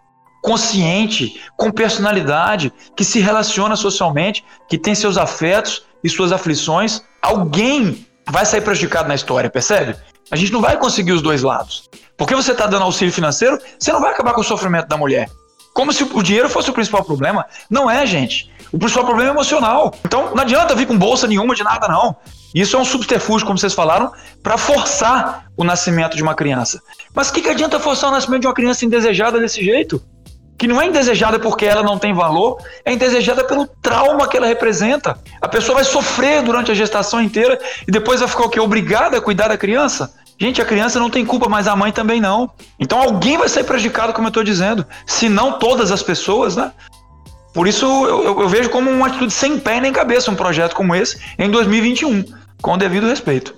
consciente, 0.41 1.41
com 1.55 1.71
personalidade, 1.71 2.71
que 2.97 3.05
se 3.05 3.21
relaciona 3.21 3.77
socialmente, 3.77 4.43
que 4.67 4.77
tem 4.77 4.93
seus 4.93 5.17
afetos 5.17 5.85
e 6.03 6.09
suas 6.09 6.31
aflições. 6.31 7.01
Alguém 7.21 8.05
vai 8.29 8.45
sair 8.45 8.61
prejudicado 8.61 9.07
na 9.07 9.15
história, 9.15 9.49
percebe? 9.49 9.95
A 10.31 10.35
gente 10.35 10.51
não 10.51 10.61
vai 10.61 10.77
conseguir 10.77 11.11
os 11.11 11.21
dois 11.21 11.43
lados. 11.43 11.89
Porque 12.17 12.35
você 12.35 12.51
está 12.51 12.67
dando 12.67 12.83
auxílio 12.83 13.13
financeiro, 13.13 13.59
você 13.77 13.91
não 13.91 14.01
vai 14.01 14.11
acabar 14.11 14.33
com 14.33 14.41
o 14.41 14.43
sofrimento 14.43 14.87
da 14.87 14.97
mulher. 14.97 15.29
Como 15.73 15.91
se 15.91 16.03
o 16.03 16.21
dinheiro 16.21 16.49
fosse 16.49 16.69
o 16.69 16.73
principal 16.73 17.03
problema. 17.03 17.45
Não 17.69 17.89
é, 17.89 18.05
gente. 18.05 18.51
O 18.71 18.77
principal 18.77 19.05
problema 19.05 19.31
é 19.31 19.33
emocional. 19.33 19.93
Então, 20.05 20.33
não 20.35 20.43
adianta 20.43 20.75
vir 20.75 20.85
com 20.87 20.97
bolsa 20.97 21.27
nenhuma 21.27 21.55
de 21.55 21.63
nada, 21.63 21.87
não. 21.87 22.15
Isso 22.53 22.75
é 22.75 22.79
um 22.79 22.85
subterfúgio, 22.85 23.47
como 23.47 23.57
vocês 23.57 23.73
falaram, 23.73 24.11
para 24.43 24.57
forçar 24.57 25.47
o 25.57 25.63
nascimento 25.63 26.15
de 26.15 26.21
uma 26.21 26.35
criança. 26.35 26.79
Mas 27.13 27.29
o 27.29 27.33
que, 27.33 27.41
que 27.41 27.49
adianta 27.49 27.79
forçar 27.79 28.09
o 28.09 28.13
nascimento 28.13 28.41
de 28.41 28.47
uma 28.47 28.53
criança 28.53 28.85
indesejada 28.85 29.39
desse 29.39 29.63
jeito? 29.63 30.01
Que 30.57 30.67
não 30.67 30.81
é 30.81 30.85
indesejada 30.85 31.39
porque 31.39 31.65
ela 31.65 31.83
não 31.83 31.97
tem 31.97 32.13
valor, 32.13 32.57
é 32.85 32.93
indesejada 32.93 33.43
pelo 33.43 33.67
trauma 33.81 34.27
que 34.27 34.37
ela 34.37 34.47
representa. 34.47 35.17
A 35.41 35.47
pessoa 35.47 35.75
vai 35.75 35.83
sofrer 35.83 36.43
durante 36.43 36.71
a 36.71 36.75
gestação 36.75 37.21
inteira 37.21 37.59
e 37.87 37.91
depois 37.91 38.19
vai 38.19 38.29
ficar 38.29 38.45
o 38.45 38.49
quê? 38.49 38.59
Obrigada 38.59 39.17
a 39.17 39.21
cuidar 39.21 39.47
da 39.47 39.57
criança? 39.57 40.13
Gente, 40.39 40.61
a 40.61 40.65
criança 40.65 40.99
não 40.99 41.09
tem 41.09 41.25
culpa, 41.25 41.47
mas 41.47 41.67
a 41.67 41.75
mãe 41.75 41.91
também 41.91 42.19
não. 42.19 42.49
Então 42.79 42.99
alguém 42.99 43.37
vai 43.37 43.47
ser 43.47 43.63
prejudicado, 43.63 44.13
como 44.13 44.27
eu 44.27 44.29
estou 44.29 44.43
dizendo. 44.43 44.85
Se 45.05 45.29
não 45.29 45.59
todas 45.59 45.91
as 45.91 46.03
pessoas, 46.03 46.55
né? 46.55 46.71
Por 47.53 47.67
isso 47.67 47.85
eu, 47.85 48.41
eu, 48.41 48.49
vejo 48.49 48.69
como 48.69 48.89
uma 48.89 49.07
atitude 49.07 49.31
sem 49.31 49.59
pé 49.59 49.79
nem 49.79 49.93
cabeça 49.93 50.31
um 50.31 50.35
projeto 50.35 50.75
como 50.75 50.95
esse 50.95 51.19
em 51.37 51.49
2021, 51.51 52.25
com 52.61 52.73
o 52.73 52.77
devido 52.77 53.07
respeito. 53.07 53.53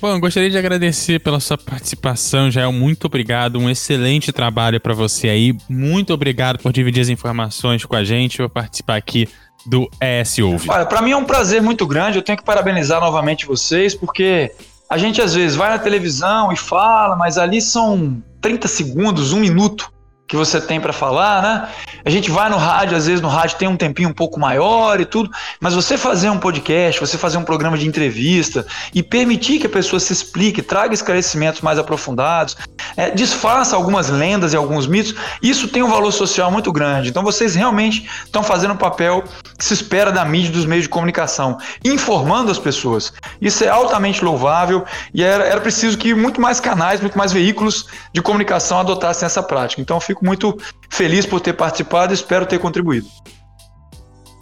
Bom, 0.00 0.20
gostaria 0.20 0.50
de 0.50 0.58
agradecer 0.58 1.20
pela 1.20 1.40
sua 1.40 1.56
participação, 1.56 2.50
Jael. 2.50 2.70
Muito 2.70 3.06
obrigado. 3.06 3.58
Um 3.58 3.70
excelente 3.70 4.32
trabalho 4.32 4.80
para 4.80 4.92
você 4.92 5.28
aí. 5.28 5.56
Muito 5.68 6.12
obrigado 6.12 6.58
por 6.58 6.72
dividir 6.72 7.00
as 7.00 7.08
informações 7.08 7.84
com 7.84 7.96
a 7.96 8.04
gente, 8.04 8.36
por 8.36 8.50
participar 8.50 8.96
aqui 8.96 9.28
do 9.64 9.90
ES 10.00 10.38
Ouve. 10.38 10.70
Olha, 10.70 10.84
para 10.84 11.00
mim 11.00 11.12
é 11.12 11.16
um 11.16 11.24
prazer 11.24 11.62
muito 11.62 11.86
grande. 11.86 12.18
Eu 12.18 12.22
tenho 12.22 12.36
que 12.36 12.44
parabenizar 12.44 13.00
novamente 13.00 13.46
vocês, 13.46 13.94
porque 13.94 14.52
a 14.88 14.98
gente 14.98 15.20
às 15.20 15.34
vezes 15.34 15.56
vai 15.56 15.70
na 15.70 15.78
televisão 15.78 16.52
e 16.52 16.56
fala, 16.56 17.16
mas 17.16 17.38
ali 17.38 17.60
são 17.60 18.22
30 18.40 18.68
segundos, 18.68 19.32
um 19.32 19.40
minuto 19.40 19.90
que 20.26 20.36
você 20.36 20.60
tem 20.60 20.80
para 20.80 20.92
falar, 20.92 21.42
né? 21.42 21.68
A 22.04 22.10
gente 22.10 22.30
vai 22.30 22.50
no 22.50 22.56
rádio, 22.56 22.96
às 22.96 23.06
vezes 23.06 23.20
no 23.20 23.28
rádio 23.28 23.58
tem 23.58 23.68
um 23.68 23.76
tempinho 23.76 24.08
um 24.08 24.12
pouco 24.12 24.40
maior 24.40 25.00
e 25.00 25.04
tudo, 25.04 25.30
mas 25.60 25.74
você 25.74 25.96
fazer 25.96 26.30
um 26.30 26.38
podcast, 26.38 27.00
você 27.00 27.16
fazer 27.16 27.38
um 27.38 27.44
programa 27.44 27.78
de 27.78 27.86
entrevista 27.86 28.66
e 28.94 29.02
permitir 29.02 29.58
que 29.58 29.66
a 29.66 29.70
pessoa 29.70 30.00
se 30.00 30.12
explique, 30.12 30.62
traga 30.62 30.94
esclarecimentos 30.94 31.60
mais 31.60 31.78
aprofundados, 31.78 32.56
é, 32.96 33.10
desfaça 33.10 33.76
algumas 33.76 34.08
lendas 34.08 34.52
e 34.52 34.56
alguns 34.56 34.86
mitos, 34.86 35.14
isso 35.40 35.68
tem 35.68 35.82
um 35.82 35.88
valor 35.88 36.12
social 36.12 36.50
muito 36.50 36.72
grande. 36.72 37.08
Então 37.08 37.22
vocês 37.22 37.54
realmente 37.54 38.08
estão 38.24 38.42
fazendo 38.42 38.74
o 38.74 38.76
papel 38.76 39.22
que 39.56 39.64
se 39.64 39.74
espera 39.74 40.10
da 40.10 40.24
mídia 40.24 40.48
e 40.48 40.52
dos 40.52 40.64
meios 40.64 40.84
de 40.84 40.88
comunicação, 40.88 41.58
informando 41.84 42.50
as 42.50 42.58
pessoas. 42.58 43.12
Isso 43.40 43.64
é 43.64 43.68
altamente 43.68 44.24
louvável 44.24 44.84
e 45.14 45.22
era, 45.22 45.44
era 45.44 45.60
preciso 45.60 45.96
que 45.96 46.14
muito 46.14 46.40
mais 46.40 46.58
canais, 46.58 47.00
muito 47.00 47.16
mais 47.16 47.32
veículos 47.32 47.86
de 48.12 48.20
comunicação 48.20 48.80
adotassem 48.80 49.24
essa 49.24 49.42
prática. 49.42 49.80
Então 49.80 49.96
eu 49.96 50.00
fico 50.16 50.24
muito 50.24 50.56
feliz 50.88 51.26
por 51.26 51.40
ter 51.40 51.52
participado 51.52 52.12
e 52.12 52.14
espero 52.14 52.46
ter 52.46 52.58
contribuído. 52.58 53.06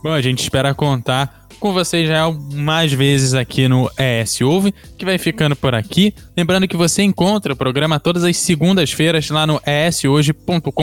Bom, 0.02 0.12
a 0.12 0.20
gente 0.20 0.42
espera 0.42 0.74
contar 0.74 1.44
com 1.58 1.72
vocês 1.72 2.06
já 2.06 2.30
mais 2.52 2.92
vezes 2.92 3.32
aqui 3.32 3.66
no 3.66 3.90
ES 3.98 4.42
Ouve, 4.42 4.74
que 4.98 5.04
vai 5.04 5.16
ficando 5.16 5.56
por 5.56 5.74
aqui. 5.74 6.14
Lembrando 6.36 6.68
que 6.68 6.76
você 6.76 7.02
encontra 7.02 7.54
o 7.54 7.56
programa 7.56 7.98
todas 7.98 8.22
as 8.22 8.36
segundas-feiras 8.36 9.30
lá 9.30 9.46
no 9.46 9.58
eshoje.com.br 9.64 10.82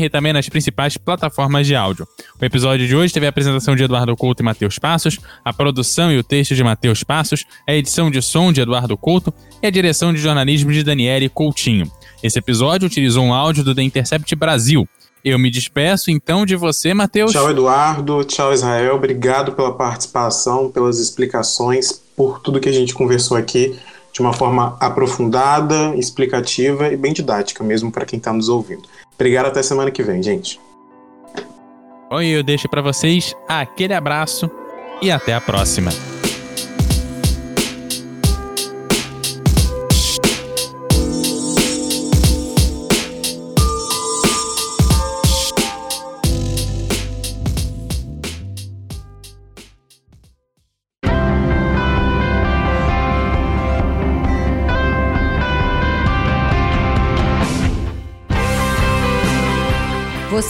e 0.00 0.08
também 0.08 0.32
nas 0.32 0.48
principais 0.48 0.96
plataformas 0.96 1.66
de 1.66 1.74
áudio. 1.74 2.06
O 2.40 2.44
episódio 2.44 2.86
de 2.86 2.94
hoje 2.94 3.12
teve 3.12 3.26
a 3.26 3.30
apresentação 3.30 3.74
de 3.74 3.82
Eduardo 3.82 4.14
Couto 4.14 4.40
e 4.40 4.44
Matheus 4.44 4.78
Passos, 4.78 5.18
a 5.44 5.52
produção 5.52 6.12
e 6.12 6.18
o 6.18 6.22
texto 6.22 6.54
de 6.54 6.62
Matheus 6.62 7.02
Passos, 7.02 7.44
a 7.66 7.74
edição 7.74 8.08
de 8.08 8.22
som 8.22 8.52
de 8.52 8.60
Eduardo 8.60 8.96
Couto 8.96 9.34
e 9.60 9.66
a 9.66 9.70
direção 9.70 10.12
de 10.12 10.20
jornalismo 10.20 10.70
de 10.70 10.84
Daniele 10.84 11.28
Coutinho. 11.28 11.90
Esse 12.22 12.38
episódio 12.38 12.86
utilizou 12.86 13.24
um 13.24 13.32
áudio 13.32 13.62
do 13.62 13.74
The 13.74 13.82
Intercept 13.82 14.34
Brasil. 14.34 14.88
Eu 15.24 15.38
me 15.38 15.50
despeço 15.50 16.10
então 16.10 16.46
de 16.46 16.56
você, 16.56 16.94
Matheus. 16.94 17.32
Tchau, 17.32 17.50
Eduardo. 17.50 18.24
Tchau, 18.24 18.52
Israel. 18.52 18.96
Obrigado 18.96 19.52
pela 19.52 19.72
participação, 19.72 20.70
pelas 20.70 20.98
explicações, 20.98 21.92
por 22.16 22.40
tudo 22.40 22.60
que 22.60 22.68
a 22.68 22.72
gente 22.72 22.94
conversou 22.94 23.36
aqui 23.36 23.78
de 24.12 24.20
uma 24.20 24.32
forma 24.32 24.76
aprofundada, 24.80 25.94
explicativa 25.96 26.88
e 26.88 26.96
bem 26.96 27.12
didática 27.12 27.62
mesmo 27.62 27.92
para 27.92 28.04
quem 28.04 28.16
está 28.16 28.32
nos 28.32 28.48
ouvindo. 28.48 28.82
Obrigado 29.14 29.46
até 29.46 29.62
semana 29.62 29.90
que 29.90 30.02
vem, 30.02 30.22
gente. 30.22 30.58
Oi, 32.10 32.26
eu 32.26 32.42
deixo 32.42 32.68
para 32.68 32.80
vocês 32.80 33.34
aquele 33.46 33.94
abraço 33.94 34.50
e 35.02 35.10
até 35.10 35.34
a 35.34 35.40
próxima. 35.40 35.90